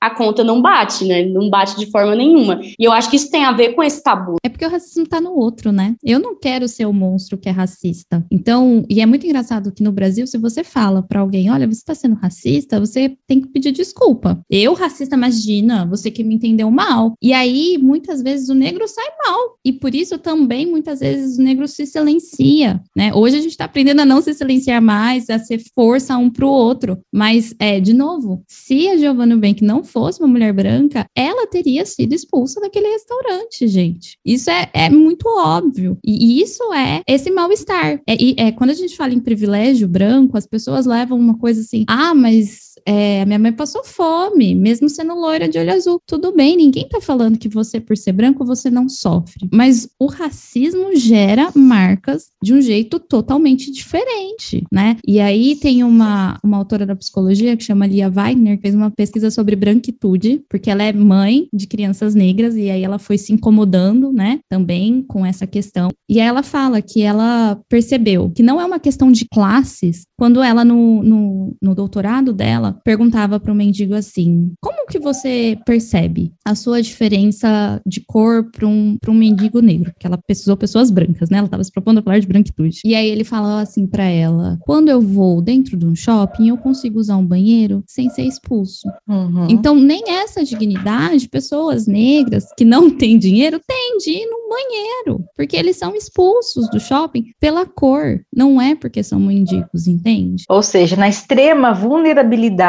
A 0.00 0.10
conta 0.10 0.44
não 0.44 0.60
bate, 0.60 1.04
né? 1.04 1.24
Não 1.24 1.48
bate 1.48 1.76
de 1.78 1.90
forma 1.90 2.14
nenhuma. 2.14 2.60
E 2.78 2.84
eu 2.84 2.92
acho 2.92 3.08
que 3.10 3.16
isso 3.16 3.30
tem 3.30 3.44
a 3.44 3.52
ver 3.52 3.74
com 3.74 3.82
esse 3.82 4.02
tabu. 4.02 4.36
É 4.44 4.48
porque 4.48 4.66
o 4.66 4.70
racismo 4.70 5.06
tá 5.06 5.20
no 5.20 5.32
outro, 5.32 5.72
né? 5.72 5.94
Eu 6.02 6.18
não 6.18 6.38
quero 6.38 6.68
ser 6.68 6.86
o 6.86 6.92
monstro 6.92 7.38
que 7.38 7.48
é 7.48 7.52
racista. 7.52 8.24
Então, 8.30 8.84
e 8.88 9.00
é 9.00 9.06
muito 9.06 9.26
engraçado 9.26 9.72
que 9.72 9.82
no 9.82 9.92
Brasil, 9.92 10.26
se 10.26 10.38
você 10.38 10.62
fala 10.64 11.02
para 11.02 11.20
alguém, 11.20 11.50
olha, 11.50 11.66
você 11.66 11.82
tá 11.84 11.94
sendo 11.94 12.14
racista, 12.14 12.80
você 12.80 13.16
tem 13.26 13.40
que 13.40 13.48
pedir 13.48 13.72
desculpa. 13.72 14.40
Eu, 14.50 14.74
racista, 14.74 15.16
imagina, 15.16 15.86
você 15.86 16.10
que 16.10 16.24
me 16.24 16.34
entendeu 16.34 16.70
mal. 16.70 17.14
E 17.22 17.32
aí, 17.32 17.78
muitas 17.78 18.22
vezes, 18.22 18.48
o 18.48 18.54
negro 18.54 18.86
sai 18.86 19.06
mal. 19.24 19.58
E 19.64 19.72
por 19.72 19.94
isso 19.94 20.18
também, 20.18 20.66
muitas 20.66 21.00
vezes, 21.00 21.38
o 21.38 21.42
negro 21.42 21.66
se 21.68 21.86
silencia, 21.86 22.80
né? 22.96 23.12
Hoje 23.14 23.36
a 23.36 23.40
gente 23.40 23.56
tá 23.56 23.64
aprendendo 23.64 24.00
a 24.00 24.06
não 24.06 24.20
se 24.20 24.32
silenciar 24.34 24.80
mais, 24.80 25.28
a 25.30 25.38
ser 25.38 25.60
força 25.74 26.16
um 26.16 26.30
pro 26.30 26.48
outro. 26.48 26.98
Mas, 27.12 27.54
é, 27.58 27.80
de 27.80 27.92
novo, 27.92 28.42
se 28.48 28.88
a 28.88 28.96
Giovanna 28.96 29.29
Bank 29.38 29.62
não 29.62 29.84
fosse 29.84 30.20
uma 30.20 30.28
mulher 30.28 30.52
branca, 30.52 31.06
ela 31.14 31.46
teria 31.46 31.84
sido 31.84 32.12
expulsa 32.12 32.60
daquele 32.60 32.88
restaurante, 32.88 33.66
gente. 33.68 34.18
Isso 34.24 34.50
é, 34.50 34.68
é 34.72 34.90
muito 34.90 35.26
óbvio. 35.28 35.98
E 36.04 36.40
isso 36.40 36.72
é 36.72 37.02
esse 37.06 37.30
mal-estar. 37.30 38.00
É, 38.08 38.46
é, 38.46 38.52
quando 38.52 38.70
a 38.70 38.74
gente 38.74 38.96
fala 38.96 39.12
em 39.12 39.20
privilégio 39.20 39.88
branco, 39.88 40.36
as 40.36 40.46
pessoas 40.46 40.86
levam 40.86 41.18
uma 41.18 41.38
coisa 41.38 41.60
assim, 41.60 41.84
ah, 41.86 42.14
mas 42.14 42.69
é, 42.86 43.24
minha 43.24 43.38
mãe 43.38 43.52
passou 43.52 43.84
fome, 43.84 44.54
mesmo 44.54 44.88
sendo 44.88 45.14
loira 45.14 45.48
de 45.48 45.58
olho 45.58 45.72
azul. 45.72 46.00
Tudo 46.06 46.32
bem, 46.32 46.56
ninguém 46.56 46.88
tá 46.88 47.00
falando 47.00 47.38
que 47.38 47.48
você, 47.48 47.80
por 47.80 47.96
ser 47.96 48.12
branco, 48.12 48.44
você 48.44 48.70
não 48.70 48.88
sofre. 48.88 49.48
Mas 49.52 49.88
o 49.98 50.06
racismo 50.06 50.94
gera 50.94 51.50
marcas 51.54 52.28
de 52.42 52.54
um 52.54 52.60
jeito 52.60 52.98
totalmente 52.98 53.70
diferente, 53.70 54.64
né? 54.72 54.96
E 55.06 55.20
aí 55.20 55.56
tem 55.56 55.84
uma, 55.84 56.38
uma 56.42 56.56
autora 56.56 56.86
da 56.86 56.96
psicologia 56.96 57.56
que 57.56 57.64
chama 57.64 57.86
Lia 57.86 58.12
Weiner, 58.14 58.56
que 58.56 58.62
fez 58.62 58.74
uma 58.74 58.90
pesquisa 58.90 59.30
sobre 59.30 59.56
branquitude, 59.56 60.42
porque 60.48 60.70
ela 60.70 60.82
é 60.82 60.92
mãe 60.92 61.48
de 61.52 61.66
crianças 61.66 62.14
negras, 62.14 62.56
e 62.56 62.70
aí 62.70 62.82
ela 62.82 62.98
foi 62.98 63.18
se 63.18 63.32
incomodando, 63.32 64.12
né, 64.12 64.40
também 64.48 65.02
com 65.02 65.24
essa 65.24 65.46
questão. 65.46 65.90
E 66.08 66.20
aí 66.20 66.26
ela 66.26 66.42
fala 66.42 66.82
que 66.82 67.02
ela 67.02 67.60
percebeu 67.68 68.30
que 68.30 68.42
não 68.42 68.60
é 68.60 68.64
uma 68.64 68.78
questão 68.78 69.10
de 69.10 69.26
classes, 69.26 70.06
quando 70.18 70.42
ela, 70.42 70.64
no, 70.64 71.02
no, 71.02 71.56
no 71.62 71.74
doutorado 71.74 72.32
dela, 72.32 72.69
perguntava 72.72 73.38
para 73.38 73.52
o 73.52 73.54
mendigo 73.54 73.94
assim: 73.94 74.52
como 74.60 74.86
que 74.86 74.98
você 74.98 75.58
percebe 75.64 76.32
a 76.44 76.54
sua 76.54 76.82
diferença 76.82 77.80
de 77.86 78.00
cor 78.00 78.50
para 78.50 78.66
um, 78.66 78.96
um 79.08 79.14
mendigo 79.14 79.60
negro? 79.60 79.92
Porque 79.92 80.06
ela 80.06 80.18
pesquisou 80.18 80.56
pessoas 80.56 80.90
brancas, 80.90 81.30
né? 81.30 81.38
Ela 81.38 81.46
estava 81.46 81.64
se 81.64 81.72
propondo 81.72 81.98
a 81.98 82.02
falar 82.02 82.18
de 82.18 82.26
branquitude. 82.26 82.80
E 82.84 82.94
aí 82.94 83.08
ele 83.08 83.24
falava 83.24 83.62
assim 83.62 83.86
para 83.86 84.04
ela: 84.04 84.58
quando 84.62 84.88
eu 84.88 85.00
vou 85.00 85.40
dentro 85.40 85.76
de 85.76 85.86
um 85.86 85.94
shopping, 85.94 86.48
eu 86.48 86.56
consigo 86.56 86.98
usar 86.98 87.16
um 87.16 87.26
banheiro 87.26 87.82
sem 87.86 88.08
ser 88.10 88.22
expulso. 88.22 88.88
Uhum. 89.08 89.46
Então, 89.48 89.74
nem 89.74 90.10
essa 90.10 90.44
dignidade, 90.44 91.28
pessoas 91.28 91.86
negras 91.86 92.46
que 92.56 92.64
não 92.64 92.90
têm 92.96 93.18
dinheiro 93.18 93.60
têm 93.66 93.98
de 93.98 94.10
ir 94.10 94.26
num 94.26 94.48
banheiro, 94.48 95.24
porque 95.36 95.56
eles 95.56 95.76
são 95.76 95.94
expulsos 95.94 96.68
do 96.70 96.80
shopping 96.80 97.32
pela 97.38 97.64
cor, 97.64 98.20
não 98.34 98.60
é 98.60 98.74
porque 98.74 99.02
são 99.02 99.20
mendigos, 99.20 99.86
entende? 99.86 100.44
Ou 100.48 100.62
seja, 100.62 100.96
na 100.96 101.08
extrema 101.08 101.72
vulnerabilidade 101.72 102.59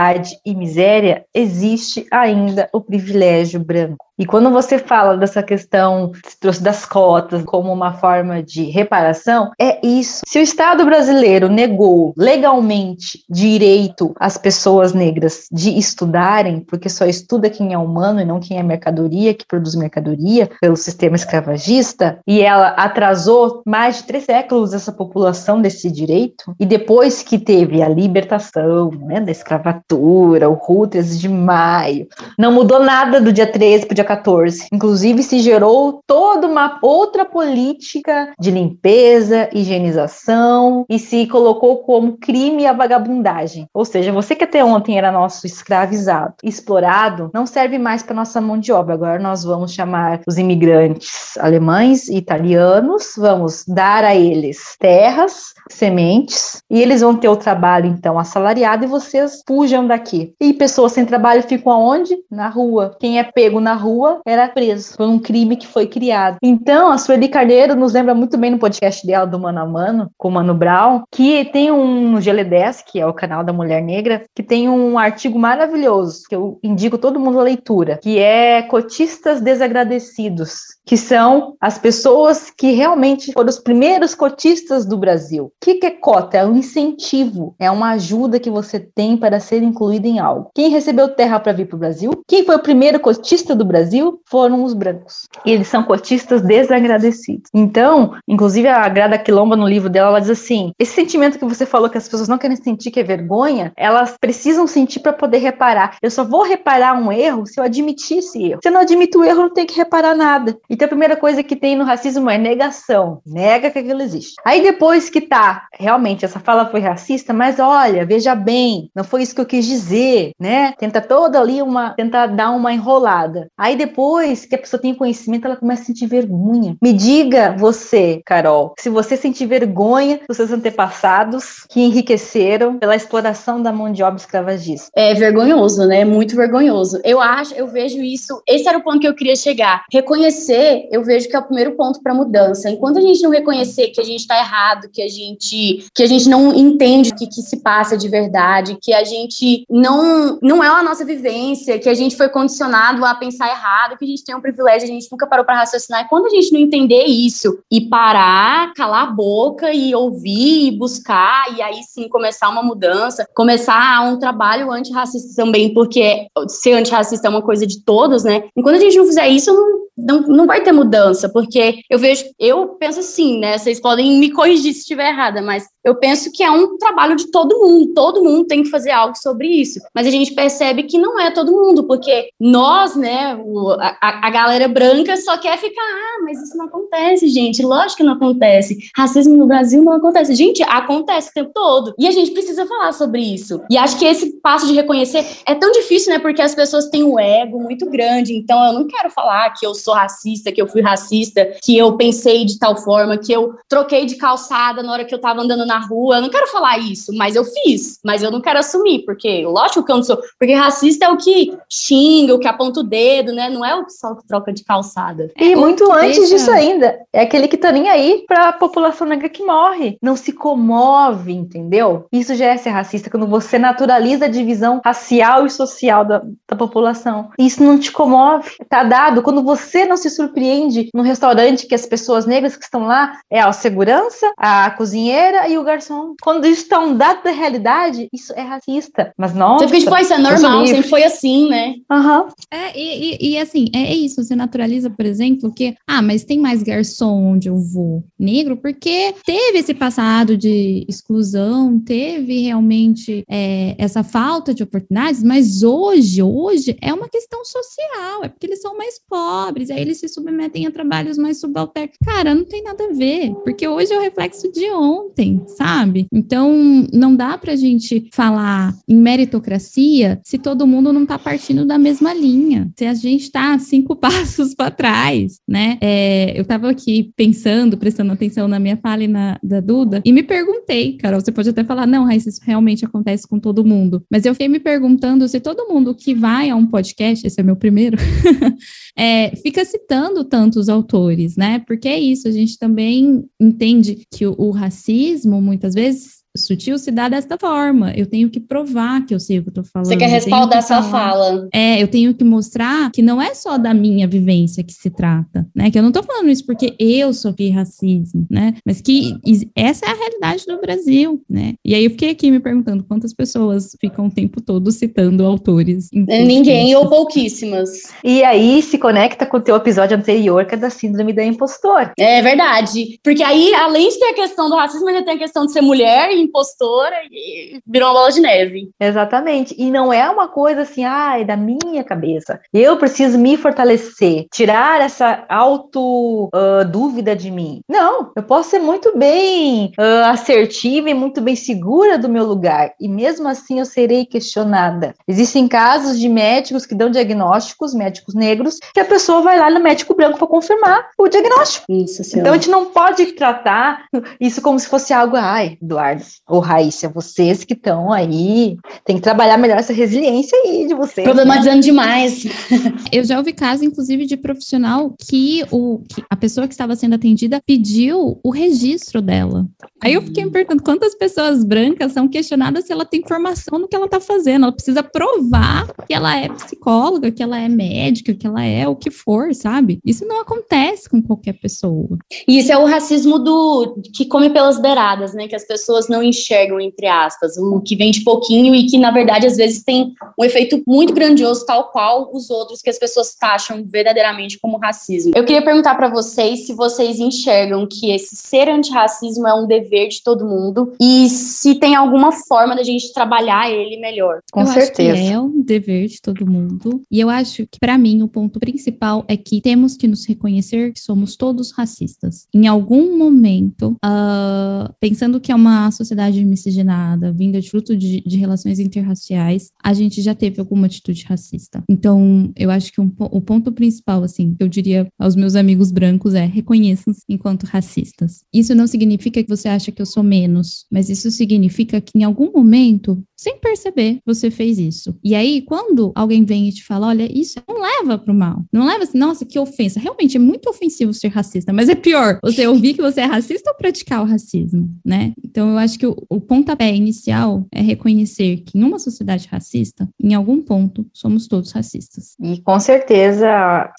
e 0.46 0.56
miséria, 0.56 1.26
existe 1.34 2.06
ainda 2.12 2.70
o 2.74 2.82
privilégio 2.82 3.60
branco. 3.60 4.11
E 4.22 4.26
quando 4.28 4.52
você 4.52 4.78
fala 4.78 5.18
dessa 5.18 5.42
questão 5.42 6.12
trouxe 6.40 6.62
das 6.62 6.86
cotas 6.86 7.42
como 7.42 7.74
uma 7.74 7.94
forma 7.94 8.44
de 8.44 8.66
reparação, 8.66 9.50
é 9.60 9.84
isso. 9.84 10.22
Se 10.28 10.38
o 10.38 10.44
Estado 10.44 10.86
brasileiro 10.86 11.50
negou 11.50 12.14
legalmente 12.16 13.24
direito 13.28 14.14
às 14.20 14.38
pessoas 14.38 14.94
negras 14.94 15.48
de 15.52 15.76
estudarem, 15.76 16.60
porque 16.60 16.88
só 16.88 17.06
estuda 17.06 17.50
quem 17.50 17.74
é 17.74 17.78
humano 17.80 18.22
e 18.22 18.26
não 18.26 18.40
quem 18.40 18.60
é 18.60 18.64
mercadoria, 18.64 19.34
que 19.34 19.48
produz 19.48 19.74
mercadoria, 19.74 20.52
pelo 20.62 20.78
sistema 20.78 21.16
escravagista, 21.16 22.20
e 22.28 22.42
ela 22.42 22.68
atrasou 22.78 23.64
mais 23.66 23.98
de 23.98 24.04
três 24.04 24.26
séculos 24.26 24.72
essa 24.72 24.92
população 24.92 25.60
desse 25.60 25.90
direito, 25.90 26.56
e 26.60 26.66
depois 26.68 27.24
que 27.24 27.40
teve 27.40 27.82
a 27.82 27.90
libertação 27.90 28.92
né, 28.92 29.20
da 29.20 29.32
escravatura, 29.32 30.48
o 30.48 30.54
Rutes 30.54 31.20
de 31.20 31.28
Maio, 31.28 32.06
não 32.38 32.52
mudou 32.52 32.80
nada 32.80 33.20
do 33.20 33.34
dia 33.34 33.52
13 33.52 33.88
para 33.88 33.94
o 33.94 33.96
dia 33.96 34.11
14. 34.12 34.68
Inclusive, 34.74 35.24
se 35.24 35.40
gerou 35.40 36.02
toda 36.06 36.48
uma 36.48 36.80
outra 36.82 37.24
política 37.24 38.34
de 38.40 38.52
limpeza, 38.52 39.50
higienização 39.54 40.86
e 40.90 41.00
se 41.00 41.28
colocou 41.28 41.78
como 41.78 42.18
crime 42.18 42.66
a 42.66 42.74
vagabundagem. 42.74 43.68
Ou 43.74 43.86
seja, 43.86 44.12
você 44.12 44.36
que 44.36 44.44
até 44.44 44.64
ontem 44.64 44.98
era 44.98 45.12
nosso 45.12 45.46
escravizado, 45.46 46.34
explorado, 46.44 47.30
não 47.34 47.46
serve 47.46 47.78
mais 47.78 48.04
para 48.04 48.16
nossa 48.16 48.42
mão 48.42 48.58
de 48.58 48.72
obra. 48.72 48.94
Agora 48.94 49.20
nós 49.20 49.44
vamos 49.44 49.74
chamar 49.74 50.22
os 50.28 50.38
imigrantes 50.38 51.38
alemães 51.38 52.10
e 52.10 52.18
italianos, 52.18 53.14
vamos 53.18 53.64
dar 53.66 54.04
a 54.04 54.16
eles 54.16 54.76
terras, 54.80 55.54
sementes, 55.70 56.62
e 56.70 56.82
eles 56.82 57.02
vão 57.02 57.16
ter 57.16 57.30
o 57.30 57.38
trabalho 57.38 57.86
então 57.86 58.20
assalariado 58.20 58.84
e 58.84 58.88
vocês 58.88 59.42
fujam 59.48 59.88
daqui. 59.88 60.34
E 60.40 60.54
pessoas 60.54 60.92
sem 60.92 61.06
trabalho 61.06 61.44
ficam 61.44 61.72
aonde? 61.72 62.16
Na 62.30 62.50
rua. 62.50 62.96
Quem 63.00 63.20
é 63.20 63.24
pego 63.24 63.60
na 63.60 63.74
rua 63.74 63.91
rua 63.92 64.22
era 64.26 64.48
preso 64.48 64.96
por 64.96 65.08
um 65.08 65.20
crime 65.20 65.56
que 65.56 65.68
foi 65.68 65.88
criado. 65.88 66.38
Então, 66.42 66.92
a 66.92 66.98
Sueli 66.98 67.28
Carneiro 67.28 67.76
nos 67.76 67.94
lembra 67.94 68.16
muito 68.16 68.38
bem 68.38 68.52
no 68.52 68.60
podcast 68.60 69.06
dela 69.06 69.26
do 69.26 69.40
Mano 69.40 69.60
a 69.60 69.66
Mano, 69.66 70.12
com 70.18 70.30
o 70.30 70.32
Mano 70.32 70.54
Brown, 70.54 71.04
que 71.12 71.46
tem 71.46 71.72
um 71.72 72.12
no 72.12 72.20
GL10, 72.20 72.84
que 72.86 73.00
é 73.00 73.06
o 73.06 73.14
canal 73.14 73.44
da 73.44 73.54
Mulher 73.54 73.82
Negra, 73.82 74.24
que 74.36 74.44
tem 74.44 74.70
um 74.70 74.98
artigo 74.98 75.38
maravilhoso, 75.38 76.24
que 76.28 76.36
eu 76.36 76.60
indico 76.64 76.98
todo 76.98 77.20
mundo 77.20 77.40
a 77.40 77.44
leitura, 77.44 78.00
que 78.02 78.20
é 78.20 78.62
Cotistas 78.64 79.42
Desagradecidos, 79.42 80.62
que 80.92 80.98
são 80.98 81.56
as 81.62 81.78
pessoas 81.78 82.52
que 82.52 82.74
realmente 82.74 83.32
foram 83.32 83.48
os 83.48 83.58
primeiros 83.58 84.14
cotistas 84.14 84.86
do 84.86 84.98
Brasil. 84.98 85.46
O 85.46 85.52
que, 85.62 85.76
que 85.76 85.86
é 85.86 85.92
cota? 85.92 86.36
É 86.36 86.46
um 86.46 86.58
incentivo, 86.58 87.56
é 87.58 87.72
uma 87.72 87.92
ajuda 87.92 88.42
que 88.42 88.50
você 88.50 88.78
tem 88.78 89.16
para 89.16 89.40
ser 89.40 89.64
incluído 89.64 90.06
em 90.06 90.20
algo. 90.20 90.52
Quem 90.54 90.70
recebeu 90.70 91.16
terra 91.16 91.40
para 91.40 91.54
vir 91.54 91.68
para 91.68 91.78
o 91.78 91.80
Brasil? 91.80 92.12
Quem 92.28 92.44
foi 92.44 92.58
o 92.58 92.62
primeiro 92.62 93.00
cotista 93.00 93.56
do 93.56 93.64
Brasil? 93.64 94.20
Foram 94.26 94.66
os 94.66 94.74
brancos. 94.74 95.30
E 95.46 95.52
eles 95.54 95.70
são 95.70 95.82
cotistas 95.82 96.42
desagradecidos. 96.42 97.50
Então, 97.54 98.14
inclusive 98.28 98.68
a 98.68 98.90
Grada 98.90 99.18
Quilomba, 99.18 99.56
no 99.56 99.70
livro 99.70 99.90
dela, 99.90 100.10
ela 100.10 100.20
diz 100.20 100.32
assim: 100.32 100.74
esse 100.78 100.92
sentimento 100.92 101.40
que 101.40 101.46
você 101.46 101.66
falou 101.66 101.90
que 101.90 101.98
as 101.98 102.10
pessoas 102.10 102.28
não 102.28 102.38
querem 102.38 102.58
sentir, 102.58 102.92
que 102.92 103.00
é 103.00 103.04
vergonha, 103.04 103.72
elas 103.78 104.18
precisam 104.20 104.68
sentir 104.68 105.00
para 105.00 105.14
poder 105.14 105.38
reparar. 105.38 105.96
Eu 106.02 106.12
só 106.12 106.26
vou 106.26 106.44
reparar 106.44 107.02
um 107.02 107.14
erro 107.14 107.48
se 107.48 107.58
eu 107.58 107.64
admitir 107.64 108.18
esse 108.18 108.44
erro. 108.44 108.60
Se 108.62 108.68
eu 108.68 108.74
não 108.74 108.82
admito 108.82 109.20
o 109.20 109.24
erro, 109.24 109.44
não 109.44 109.54
tem 109.54 109.66
que 109.66 109.78
reparar 109.78 110.14
nada. 110.14 110.58
Então, 110.82 110.88
a 110.88 110.98
primeira 110.98 111.16
coisa 111.16 111.44
que 111.44 111.56
tem 111.56 111.76
no 111.76 111.84
racismo 111.84 112.28
é 112.28 112.40
negação. 112.40 113.22
Nega 113.24 113.70
que 113.70 113.78
aquilo 113.78 114.02
existe. 114.02 114.34
Aí, 114.44 114.64
depois 114.64 115.12
que 115.12 115.22
tá, 115.22 115.68
realmente, 115.80 116.26
essa 116.26 116.40
fala 116.40 116.66
foi 116.66 116.80
racista, 116.80 117.32
mas 117.32 117.60
olha, 117.60 118.04
veja 118.04 118.34
bem, 118.34 118.90
não 118.96 119.04
foi 119.04 119.22
isso 119.22 119.36
que 119.36 119.42
eu 119.42 119.46
quis 119.46 119.68
dizer, 119.68 120.32
né? 120.40 120.74
Tenta 120.80 121.00
toda 121.00 121.40
ali 121.40 121.62
uma, 121.62 121.92
tenta 121.92 122.26
dar 122.26 122.50
uma 122.50 122.74
enrolada. 122.74 123.48
Aí, 123.56 123.76
depois 123.76 124.44
que 124.44 124.56
a 124.56 124.58
pessoa 124.58 124.82
tem 124.82 124.96
conhecimento, 124.96 125.46
ela 125.46 125.56
começa 125.56 125.84
a 125.84 125.86
sentir 125.86 126.08
vergonha. 126.08 126.76
Me 126.82 126.94
diga 126.94 127.56
você, 127.56 128.20
Carol, 128.26 128.74
se 128.80 128.90
você 128.90 129.16
sentir 129.16 129.46
vergonha 129.46 130.22
dos 130.28 130.38
seus 130.38 130.52
antepassados 130.52 131.64
que 131.70 131.80
enriqueceram 131.80 132.80
pela 132.80 132.96
exploração 132.96 133.62
da 133.62 133.72
mão 133.72 133.92
de 133.92 134.02
obra 134.02 134.20
escravagista. 134.20 134.90
É 134.96 135.14
vergonhoso, 135.14 135.86
né? 135.86 136.04
Muito 136.04 136.36
vergonhoso. 136.36 137.00
Eu 137.04 137.22
acho, 137.22 137.54
eu 137.54 137.68
vejo 137.68 138.02
isso. 138.02 138.42
Esse 138.48 138.68
era 138.68 138.80
o 138.80 138.84
ponto 138.84 139.00
que 139.00 139.08
eu 139.08 139.14
queria 139.14 139.36
chegar. 139.36 139.84
Reconhecer, 139.92 140.61
eu 140.92 141.04
vejo 141.04 141.28
que 141.28 141.36
é 141.36 141.40
o 141.40 141.44
primeiro 141.44 141.76
ponto 141.76 142.02
para 142.02 142.14
mudança. 142.14 142.70
Enquanto 142.70 142.98
a 142.98 143.02
gente 143.02 143.22
não 143.22 143.30
reconhecer 143.30 143.88
que 143.90 144.02
a 144.02 144.04
gente 144.04 144.22
está 144.22 144.38
errado, 144.38 144.90
que 144.92 145.02
a 145.02 145.08
gente 145.08 145.86
que 145.94 146.04
a 146.04 146.08
gente 146.08 146.30
não 146.30 146.54
entende 146.54 147.10
o 147.10 147.16
que, 147.16 147.28
que 147.28 147.42
se 147.42 147.62
passa 147.62 147.98
de 147.98 148.08
verdade, 148.08 148.78
que 148.82 148.94
a 148.94 149.04
gente 149.04 149.66
não 149.70 150.38
não 150.42 150.64
é 150.64 150.68
a 150.68 150.84
nossa 150.84 151.06
vivência, 151.06 151.80
que 151.80 151.90
a 151.90 151.94
gente 151.94 152.16
foi 152.16 152.30
condicionado 152.30 153.06
a 153.06 153.16
pensar 153.16 153.50
errado 153.50 153.98
que 153.98 154.06
a 154.06 154.08
gente 154.08 154.24
tem 154.24 154.36
um 154.36 154.42
privilégio, 154.42 154.88
a 154.88 154.92
gente 154.92 155.08
nunca 155.12 155.28
parou 155.28 155.46
para 155.46 155.60
raciocinar. 155.60 156.04
E 156.04 156.08
quando 156.08 156.26
a 156.26 156.30
gente 156.30 156.52
não 156.52 156.60
entender 156.60 157.04
isso 157.06 157.60
e 157.72 157.82
parar, 157.82 158.74
calar 158.74 159.04
a 159.04 159.12
boca 159.12 159.74
e 159.74 159.94
ouvir 159.94 160.68
e 160.68 160.78
buscar, 160.78 161.56
e 161.56 161.62
aí 161.62 161.82
sim 161.84 162.08
começar 162.10 162.50
uma 162.50 162.64
mudança, 162.64 163.28
começar 163.34 164.02
um 164.08 164.18
trabalho 164.18 164.72
antirracista 164.72 165.42
também, 165.42 165.74
porque 165.74 166.28
ser 166.48 166.74
antirracista 166.74 167.28
é 167.28 167.30
uma 167.30 167.42
coisa 167.42 167.66
de 167.66 167.84
todos, 167.84 168.24
né? 168.24 168.44
E 168.56 168.62
quando 168.62 168.76
a 168.76 168.80
gente 168.80 168.98
não 168.98 169.06
fizer 169.06 169.28
isso, 169.28 169.54
não, 169.54 169.81
não, 169.98 170.22
não 170.22 170.48
vai 170.48 170.62
ter 170.64 170.72
mudança, 170.72 171.30
porque 171.30 171.82
eu 171.90 172.00
vejo, 172.00 172.26
eu 172.40 172.70
penso 172.76 173.00
assim, 173.00 173.40
né? 173.40 173.58
Vocês 173.58 173.80
podem 173.80 174.20
me 174.20 174.32
corrigir 174.32 174.74
se 174.74 174.80
estiver 174.80 175.10
errada, 175.10 175.42
mas 175.42 175.66
eu 175.84 175.96
penso 175.96 176.32
que 176.32 176.44
é 176.44 176.52
um 176.52 176.78
trabalho 176.78 177.16
de 177.16 177.30
todo 177.32 177.60
mundo, 177.60 177.94
todo 177.94 178.24
mundo 178.24 178.46
tem 178.46 178.64
que 178.64 178.70
fazer 178.70 178.92
algo 178.92 179.16
sobre 179.18 179.48
isso. 179.48 179.80
Mas 179.94 180.08
a 180.08 180.12
gente 180.12 180.34
percebe 180.34 180.84
que 180.84 180.98
não 180.98 181.20
é 181.20 181.32
todo 181.32 181.52
mundo, 181.52 181.84
porque 181.86 182.30
nós, 182.40 182.96
né, 182.96 183.38
a, 183.80 184.28
a 184.28 184.30
galera 184.30 184.68
branca 184.68 185.18
só 185.18 185.38
quer 185.38 185.58
ficar, 185.58 185.82
ah, 185.82 186.24
mas 186.24 186.42
isso 186.42 186.58
não 186.58 186.66
acontece, 186.66 187.28
gente. 187.28 187.64
Lógico 187.64 187.98
que 187.98 188.04
não 188.04 188.14
acontece. 188.14 188.78
Racismo 188.96 189.36
no 189.36 189.48
Brasil 189.48 189.84
não 189.84 189.94
acontece. 189.94 190.36
Gente, 190.36 190.62
acontece 190.64 191.30
o 191.30 191.34
tempo 191.34 191.52
todo. 191.54 191.94
E 191.98 192.08
a 192.08 192.12
gente 192.12 192.32
precisa 192.32 192.66
falar 192.66 192.92
sobre 192.94 193.22
isso. 193.22 193.62
E 193.70 193.78
acho 193.78 193.98
que 193.98 194.06
esse 194.06 194.40
passo 194.42 194.68
de 194.68 194.74
reconhecer 194.74 195.26
é 195.46 195.56
tão 195.56 195.72
difícil, 195.72 196.14
né, 196.14 196.20
porque 196.20 196.42
as 196.42 196.54
pessoas 196.54 196.90
têm 196.90 197.04
um 197.04 197.20
ego 197.20 197.60
muito 197.60 197.90
grande. 197.90 198.36
Então 198.36 198.64
eu 198.66 198.74
não 198.74 198.88
quero 198.88 199.10
falar 199.10 199.50
que 199.52 199.66
eu 199.66 199.74
sou 199.74 199.94
racista, 199.94 200.52
que 200.52 200.62
eu 200.62 200.68
fui 200.68 200.82
racista, 200.82 201.54
que 201.64 201.78
eu 201.78 201.98
pensei 201.98 202.46
de 202.46 202.60
tal 202.60 202.78
forma, 202.78 203.18
que 203.18 203.32
eu 203.32 203.56
troquei 203.68 204.06
de 204.06 204.16
calçada 204.16 204.84
na 204.84 204.92
hora 204.92 205.06
que 205.06 205.14
eu 205.14 205.20
tava 205.20 205.42
andando 205.42 205.66
na 205.72 205.80
rua. 205.80 206.18
Eu 206.18 206.22
não 206.22 206.30
quero 206.30 206.48
falar 206.48 206.78
isso, 206.78 207.14
mas 207.16 207.36
eu 207.36 207.46
fiz. 207.46 208.00
Mas 208.04 208.22
eu 208.22 208.30
não 208.30 208.42
quero 208.42 208.60
assumir, 208.60 209.06
porque 209.06 209.46
lógico 209.46 209.86
que 209.86 209.92
eu 209.92 209.98
não 209.98 210.04
sou. 210.04 210.20
Porque 210.38 210.54
racista 210.54 211.06
é 211.06 211.10
o 211.10 211.18
que 211.18 211.58
xinga, 211.70 212.36
o 212.36 212.40
que 212.40 212.48
aponta 212.48 212.82
o 212.82 212.84
dedo, 212.84 213.32
né? 213.34 213.50
Não 213.50 213.66
é 213.66 213.74
o 213.76 213.86
que 213.86 213.94
só 213.94 214.16
troca 214.28 214.52
de 214.52 214.64
calçada. 214.64 215.32
E 215.38 215.54
é, 215.54 215.56
muito 215.56 215.90
antes 215.92 216.20
deixa... 216.20 216.36
disso 216.36 216.52
ainda, 216.52 217.00
é 217.14 217.22
aquele 217.22 217.48
que 217.48 217.58
tá 217.58 217.72
nem 217.72 217.90
aí 217.90 218.26
pra 218.28 218.52
população 218.52 219.08
negra 219.08 219.30
que 219.30 219.44
morre. 219.44 219.98
Não 220.02 220.16
se 220.16 220.34
comove, 220.34 221.32
entendeu? 221.32 222.06
Isso 222.12 222.36
já 222.36 222.48
é 222.48 222.58
ser 222.58 222.72
racista, 222.72 223.10
quando 223.10 223.28
você 223.28 223.58
naturaliza 223.58 224.26
a 224.26 224.30
divisão 224.30 224.82
racial 224.84 225.46
e 225.46 225.50
social 225.50 226.04
da, 226.04 226.22
da 226.50 226.56
população. 226.56 227.30
Isso 227.40 227.64
não 227.64 227.80
te 227.80 227.92
comove. 227.92 228.52
Tá 228.68 228.84
dado. 228.84 229.22
Quando 229.22 229.42
você 229.42 229.86
não 229.86 229.98
se 229.98 230.10
surpreende 230.10 230.90
no 230.94 231.04
restaurante 231.04 231.68
que 231.68 231.76
as 231.76 231.86
pessoas 231.86 232.26
negras 232.26 232.56
que 232.56 232.64
estão 232.64 232.86
lá 232.86 233.20
é 233.30 233.40
a 233.40 233.52
segurança, 233.52 234.32
a 234.38 234.72
cozinheira 234.72 235.48
e 235.48 235.58
o 235.58 235.61
garçom. 235.64 236.16
Quando 236.22 236.46
isso 236.46 236.64
está 236.64 236.80
um 236.80 236.96
dado 236.96 237.24
da 237.24 237.32
realidade, 237.32 238.08
isso 238.14 238.34
é 238.34 238.42
racista. 238.42 239.14
Mas 239.18 239.34
não. 239.34 239.60
Você 239.60 239.68
fica 239.68 239.80
tipo, 239.80 239.98
isso 239.98 240.14
é 240.14 240.18
normal, 240.18 240.68
sempre 240.68 240.90
foi 240.90 241.04
assim, 241.04 241.50
né? 241.50 241.76
Aham. 241.90 242.24
Uhum. 242.24 242.30
É, 242.52 242.78
e, 242.78 243.16
e, 243.16 243.32
e, 243.32 243.38
assim, 243.38 243.68
é 243.74 243.94
isso. 243.94 244.24
Você 244.24 244.36
naturaliza, 244.36 244.90
por 244.90 245.06
exemplo, 245.06 245.54
que, 245.54 245.76
ah, 245.88 246.02
mas 246.02 246.24
tem 246.24 246.40
mais 246.40 246.64
garçom 246.64 247.34
onde 247.34 247.50
eu 247.50 247.58
vou 247.58 248.04
negro, 248.18 248.58
porque 248.58 249.14
teve 249.26 249.60
esse 249.60 249.74
passado 249.74 250.38
de 250.38 250.86
exclusão, 250.88 251.80
teve 251.80 252.42
realmente 252.42 253.24
é, 253.30 253.76
essa 253.78 254.04
falta 254.04 254.54
de 254.54 254.64
oportunidades, 254.64 255.24
mas 255.24 255.64
hoje, 255.64 256.22
hoje 256.22 256.78
é 256.82 256.94
uma 256.94 257.10
questão 257.10 257.44
social, 257.46 258.24
é 258.24 258.30
porque 258.30 258.46
eles 258.46 258.62
são 258.62 258.78
mais 258.78 259.00
pobres, 259.00 259.70
aí 259.70 259.82
eles 259.82 260.00
se 260.00 260.08
submetem 260.08 260.68
a 260.68 260.72
trabalhos 260.72 261.18
mais 261.18 261.40
subalternos. 261.40 261.96
Cara, 262.04 262.36
não 262.36 262.46
tem 262.46 262.64
nada 262.64 262.86
a 262.86 262.94
ver, 262.94 263.34
porque 263.44 263.68
hoje 263.68 263.94
é 263.94 263.98
o 263.98 264.02
reflexo 264.02 264.52
de 264.52 264.70
ontem, 264.72 265.42
sabe? 265.58 266.08
Então, 266.12 266.88
não 266.94 267.16
dá 267.16 267.38
pra 267.38 267.56
gente 267.56 268.10
falar 268.14 268.76
em 268.88 268.96
meritocracia 268.96 270.20
se 270.24 270.38
todo 270.38 270.68
mundo 270.68 270.92
não 270.92 271.06
tá 271.06 271.18
partindo 271.18 271.66
da 271.66 271.78
mesma 271.78 272.14
linha, 272.14 272.70
se 272.78 272.86
a 272.86 272.94
gente 272.94 273.32
tá 273.32 273.58
cinco 273.60 273.96
passos 273.98 274.54
para 274.54 274.72
trás, 274.72 275.40
né? 275.48 275.78
É, 275.82 276.40
eu 276.40 276.46
tava 276.46 276.70
aqui 276.70 277.12
pensando, 277.16 277.78
prestando 277.78 278.12
atenção 278.12 278.48
na 278.48 278.60
minha 278.60 278.78
fala 278.78 279.04
e 279.04 279.08
na 279.08 279.40
da 279.44 279.60
Duda, 279.60 280.02
e 280.06 280.12
me 280.12 280.24
perguntei, 280.24 280.98
Carol, 280.98 281.20
você 281.20 281.32
pode 281.32 281.50
até 281.50 281.64
falar, 281.64 281.88
não, 281.88 282.06
Raíssa, 282.06 282.30
isso 282.30 282.42
realmente 282.44 282.86
acontece 282.86 283.28
com 283.28 283.40
todo 283.40 283.66
mundo, 283.66 284.04
mas 284.10 284.26
eu 284.26 284.34
fiquei 284.34 284.48
me 284.48 284.60
perguntando 284.60 285.28
se 285.28 285.40
todo 285.40 285.68
mundo 285.68 285.96
que 285.96 286.14
vai 286.14 286.50
a 286.50 286.56
um 286.56 286.66
podcast, 286.66 287.26
esse 287.26 287.40
é 287.40 287.44
meu 287.44 287.56
primeiro, 287.56 287.98
é, 288.98 289.36
fica 289.38 289.64
citando 289.66 290.24
tantos 290.24 290.70
autores, 290.70 291.36
né? 291.36 291.60
Porque 291.66 291.88
é 291.88 292.00
isso, 292.00 292.28
a 292.28 292.32
gente 292.32 292.58
também 292.58 293.26
entende 293.40 294.06
que 294.12 294.26
o, 294.26 294.36
o 294.38 294.52
racismo, 294.52 295.41
muitas 295.42 295.74
vezes, 295.74 296.21
sutil 296.38 296.78
se 296.78 296.92
dá 296.92 297.10
desta 297.10 297.38
forma. 297.38 297.92
Eu 297.94 298.06
tenho 298.06 298.30
que 298.30 298.40
provar 298.40 299.06
que 299.06 299.14
eu 299.14 299.20
sei 299.20 299.40
o 299.40 299.44
que 299.44 299.50
eu 299.50 299.54
tô 299.54 299.64
falando. 299.64 299.88
Você 299.88 299.98
quer 299.98 300.08
respaldar 300.08 300.64
sua 300.64 300.84
fala. 300.84 301.48
É, 301.54 301.82
eu 301.82 301.88
tenho 301.88 302.14
que 302.14 302.24
mostrar 302.24 302.92
que 302.92 303.02
não 303.02 303.22
é 303.22 303.34
só 303.34 303.58
da 303.58 303.74
minha 303.74 304.08
vivência 304.08 304.64
que 304.64 304.74
se 304.74 304.90
trata, 304.90 305.48
né? 305.56 305.70
Que 305.70 305.78
eu 305.78 305.84
não 305.84 305.92
tô 305.92 306.04
falando 306.04 306.30
isso 306.30 306.46
porque 306.46 306.76
eu 306.80 307.14
sofri 307.14 307.50
racismo, 307.50 308.26
né? 308.30 308.54
Mas 308.66 308.82
que 308.82 309.16
essa 309.56 309.86
é 309.86 309.90
a 309.90 309.96
realidade 309.96 310.46
do 310.46 310.60
Brasil, 310.60 311.22
né? 311.30 311.54
E 311.66 311.76
aí 311.76 311.84
eu 311.84 311.92
fiquei 311.92 312.12
aqui 312.12 312.32
me 312.32 312.40
perguntando 312.40 312.84
quantas 312.84 313.14
pessoas 313.14 313.76
ficam 313.80 314.08
o 314.08 314.12
tempo 314.12 314.42
todo 314.42 314.72
citando 314.72 315.26
autores. 315.26 315.90
Ninguém 315.94 316.76
ou 316.76 316.88
pouquíssimas. 316.88 317.70
E 318.04 318.24
aí 318.24 318.62
se 318.62 318.78
conecta 318.78 319.26
com 319.26 319.38
o 319.38 319.42
teu 319.42 319.56
episódio 319.56 319.98
anterior, 319.98 320.46
que 320.46 320.56
é 320.56 320.58
da 320.58 320.70
síndrome 320.70 321.14
da 321.14 321.24
impostor. 321.24 321.92
É 321.98 322.22
verdade. 322.22 323.00
Porque 323.04 323.24
aí, 323.24 323.54
além 323.56 323.90
de 323.90 324.00
ter 324.00 324.06
a 324.06 324.14
questão 324.14 324.50
do 324.50 324.56
racismo, 324.56 324.88
ainda 324.88 325.04
tem 325.04 325.16
a 325.16 325.20
questão 325.20 325.46
de 325.46 325.52
ser 325.52 325.62
mulher 325.62 326.12
impostora 326.22 326.96
e 327.12 327.62
virou 327.66 327.90
uma 327.90 328.00
bola 328.00 328.12
de 328.12 328.22
neve. 328.22 328.70
Exatamente. 328.80 329.56
E 329.58 329.70
não 329.70 329.92
é 329.92 330.10
uma 330.10 330.28
coisa 330.28 330.62
assim, 330.62 330.84
ai, 330.84 331.22
ah, 331.22 331.26
da 331.26 331.38
minha 331.38 331.84
cabeça. 331.84 332.40
Eu 332.54 332.78
preciso 332.78 333.18
me 333.18 333.38
fortalecer, 333.38 334.28
tirar 334.32 334.82
essa 334.82 335.26
auto 335.30 336.30
uh, 336.34 336.66
dúvida 336.70 337.16
de 337.16 337.32
mim. 337.32 337.62
Não, 337.68 338.12
eu 338.16 338.24
posso 338.24 338.52
ser 338.52 338.60
muito 338.60 338.98
bem 338.98 339.72
uh, 339.80 340.06
assertiva 340.06 340.90
e 340.90 340.94
muito 340.94 341.22
bem 341.22 341.36
segura 341.36 341.98
do 341.98 342.10
meu 342.10 342.26
lugar. 342.26 342.74
E 342.80 342.88
mesmo 342.88 343.28
assim 343.28 343.60
eu 343.60 343.66
serei 343.66 344.06
questionada. 344.06 344.94
Existem 345.08 345.48
casos 345.48 346.00
de 346.00 346.10
médicos 346.10 346.66
que 346.66 346.76
dão 346.76 346.90
diagnósticos, 346.90 347.74
médicos 347.74 348.14
negros, 348.14 348.60
que 348.74 348.80
a 348.80 348.86
pessoa 348.86 349.22
vai 349.22 349.40
lá 349.40 349.50
no 349.50 349.60
médico 349.60 349.96
branco 349.96 350.18
para 350.18 350.28
confirmar 350.28 350.90
o 350.98 351.08
diagnóstico. 351.08 351.66
Isso, 351.70 352.02
então 352.18 352.34
a 352.34 352.36
gente 352.36 352.50
não 352.50 352.66
pode 352.66 353.06
tratar 353.14 353.86
isso 354.20 354.42
como 354.42 354.60
se 354.60 354.68
fosse 354.68 354.94
algo, 354.94 355.16
ai, 355.16 355.58
Eduardo, 355.62 356.04
Ô, 356.28 356.40
Raíssa, 356.40 356.90
vocês 356.90 357.44
que 357.44 357.54
estão 357.54 357.92
aí, 357.92 358.58
tem 358.86 358.96
que 358.96 359.02
trabalhar 359.02 359.38
melhor 359.38 359.58
essa 359.58 359.74
resiliência 359.74 360.38
aí 360.40 360.68
de 360.68 360.74
vocês. 360.74 361.06
Problematizando 361.06 361.58
né? 361.58 361.62
demais. 361.62 362.24
Eu 362.92 363.04
já 363.04 363.18
ouvi 363.18 363.34
casos, 363.34 363.64
inclusive, 363.64 364.06
de 364.06 364.18
profissional 364.18 364.94
que, 365.00 365.44
o, 365.52 365.80
que 365.88 366.04
a 366.10 366.16
pessoa 366.16 366.48
que 366.48 366.54
estava 366.54 366.76
sendo 366.76 366.96
atendida 366.96 367.42
pediu 367.46 368.20
o 368.24 368.30
registro 368.30 369.02
dela. 369.02 369.48
Aí 369.84 369.94
eu 369.94 370.02
fiquei 370.02 370.24
me 370.24 370.32
perguntando 370.32 370.62
quantas 370.62 370.94
pessoas 370.94 371.44
brancas 371.44 371.92
são 371.92 372.08
questionadas 372.08 372.66
se 372.66 372.72
ela 372.72 372.86
tem 372.86 373.02
formação 373.08 373.58
no 373.58 373.68
que 373.68 373.76
ela 373.76 373.86
está 373.86 374.00
fazendo. 374.00 374.44
Ela 374.44 374.52
precisa 374.52 374.84
provar 374.84 375.68
que 375.88 375.94
ela 375.94 376.16
é 376.16 376.30
psicóloga, 376.30 377.12
que 377.12 377.24
ela 377.24 377.40
é 377.40 377.50
médica, 377.50 378.14
que 378.14 378.28
ela 378.28 378.44
é 378.44 378.68
o 378.68 378.76
que 378.76 378.92
for, 378.92 379.34
sabe? 379.34 379.80
Isso 379.84 380.06
não 380.06 380.22
acontece 380.22 380.88
com 380.88 381.02
qualquer 381.02 381.34
pessoa. 381.34 381.98
E 382.28 382.38
isso 382.38 382.52
é 382.52 382.58
o 382.58 382.66
racismo 382.66 383.18
do 383.18 383.82
que 383.94 384.06
come 384.06 384.30
pelas 384.30 384.62
beiradas, 384.62 385.14
né? 385.14 385.28
Que 385.28 385.36
as 385.36 385.46
pessoas 385.46 385.88
não 385.88 386.01
enxergam, 386.04 386.60
entre 386.60 386.88
aspas, 386.88 387.38
o 387.38 387.60
que 387.62 387.76
vem 387.76 387.92
de 387.92 388.04
pouquinho 388.04 388.54
e 388.56 388.66
que, 388.66 388.78
na 388.78 388.92
verdade, 388.92 389.28
às 389.28 389.38
vezes 389.38 389.64
tem 389.64 389.94
um 390.18 390.24
efeito 390.24 390.62
muito 390.68 390.94
grandioso, 390.94 391.46
tal 391.46 391.72
qual 391.72 392.10
os 392.14 392.30
outros 392.30 392.62
que 392.62 392.70
as 392.70 392.80
pessoas 392.80 393.16
taxam 393.16 393.64
verdadeiramente 393.66 394.40
como 394.40 394.58
racismo. 394.58 395.14
Eu 395.16 395.26
queria 395.26 395.42
perguntar 395.42 395.76
para 395.76 395.90
vocês 395.90 396.46
se 396.46 396.54
vocês 396.54 397.00
enxergam 397.00 397.68
que 397.68 397.92
esse 397.92 398.16
ser 398.16 398.50
antirracismo 398.50 399.28
é 399.28 399.34
um 399.34 399.48
dever 399.48 399.90
de 399.90 400.04
todo 400.04 400.26
mundo 400.26 400.74
e 400.80 401.10
se 401.10 401.56
tem 401.56 401.76
alguma 401.76 402.12
forma 402.12 402.56
da 402.56 402.64
gente 402.64 402.94
trabalhar 402.94 403.50
ele 403.50 403.78
melhor. 403.78 404.20
Com 404.32 404.42
eu 404.42 404.48
certeza. 404.48 404.98
é 404.98 405.20
um 405.20 405.42
dever 405.42 405.88
de 405.88 406.02
todo 406.02 406.26
mundo. 406.26 406.82
E 406.90 407.00
eu 407.00 407.10
acho 407.10 407.48
que, 407.48 407.60
para 407.60 407.78
mim, 407.78 408.02
o 408.02 408.08
ponto 408.08 408.40
principal 408.40 409.04
é 409.08 409.18
que 409.18 409.42
temos 409.42 409.76
que 409.76 409.88
nos 409.88 410.06
reconhecer 410.06 410.74
que 410.74 410.80
somos 410.80 411.16
todos 411.16 411.52
racistas. 411.52 412.28
Em 412.34 412.48
algum 412.48 412.98
momento, 412.98 413.76
uh, 413.84 414.74
pensando 414.80 415.20
que 415.20 415.32
é 415.32 415.36
uma 415.36 415.72
sociedade 415.72 415.91
sociedade 415.92 416.24
miscigenada, 416.24 417.12
vinda 417.12 417.42
de 417.42 417.50
fruto 417.50 417.76
de, 417.76 418.02
de, 418.02 418.18
relações 418.18 418.60
interraciais, 418.60 419.52
a 419.62 419.74
gente 419.74 420.02
já 420.02 420.16
teve 420.16 420.40
alguma 420.40 420.68
atitude 420.68 421.04
racista. 421.04 421.64
Então, 421.70 422.32
eu 422.36 422.50
acho 422.50 422.72
que 422.72 422.80
um, 422.80 422.92
o 422.98 423.22
ponto 423.22 423.52
principal, 423.52 424.04
assim, 424.04 424.34
que 424.36 424.44
eu 424.44 424.48
diria 424.48 424.88
aos 424.98 425.16
meus 425.16 425.36
amigos 425.36 425.72
brancos 425.72 426.14
é 426.14 426.26
reconheçam-se 426.26 427.02
enquanto 427.10 427.44
racistas. 427.44 428.24
Isso 428.34 428.56
não 428.56 428.68
significa 428.68 429.22
que 429.22 429.30
você 429.30 429.50
acha 429.50 429.72
que 429.72 429.82
eu 429.82 429.86
sou 429.86 430.04
menos, 430.04 430.66
mas 430.72 430.90
isso 430.90 431.12
significa 431.12 431.82
que 431.82 431.98
em 431.98 432.04
algum 432.04 432.32
momento, 432.32 433.04
sem 433.18 433.40
perceber, 433.40 434.00
você 434.06 434.32
fez 434.32 434.58
isso. 434.58 434.96
E 435.04 435.14
aí, 435.14 435.42
quando 435.42 435.92
alguém 435.94 436.24
vem 436.24 436.48
e 436.48 436.54
te 436.54 436.64
fala, 436.64 436.88
olha, 436.88 437.10
isso 437.12 437.40
não 437.48 437.62
leva 437.62 437.98
para 437.98 438.14
o 438.14 438.16
mal. 438.16 438.46
Não 438.52 438.66
leva 438.66 438.84
assim, 438.84 438.98
nossa, 438.98 439.26
que 439.26 439.38
ofensa. 439.38 439.80
Realmente 439.80 440.16
é 440.16 440.20
muito 440.20 440.50
ofensivo 440.50 440.94
ser 440.94 441.10
racista, 441.10 441.52
mas 441.52 441.68
é 441.68 441.76
pior 441.76 442.20
você 442.24 442.48
ouvir 442.48 442.74
que 442.76 442.82
você 442.82 443.02
é 443.02 443.06
racista 443.06 443.52
ou 443.52 443.58
praticar 443.58 444.02
o 444.02 444.06
racismo, 444.06 444.70
né? 444.86 445.14
Então, 445.24 445.50
eu 445.50 445.58
acho 445.58 445.78
que 445.82 445.88
o, 445.88 445.98
o 446.08 446.22
pontapé 446.22 446.72
inicial 446.72 447.44
é 447.52 447.60
reconhecer 447.60 448.44
que 448.46 448.56
em 448.56 448.64
uma 448.64 448.78
sociedade 448.78 449.28
racista, 449.28 449.90
em 450.00 450.14
algum 450.14 450.40
ponto, 450.40 450.86
somos 450.94 451.28
todos 451.28 451.52
racistas. 451.52 452.14
E 452.22 452.40
com 452.40 452.60
certeza, 452.60 453.28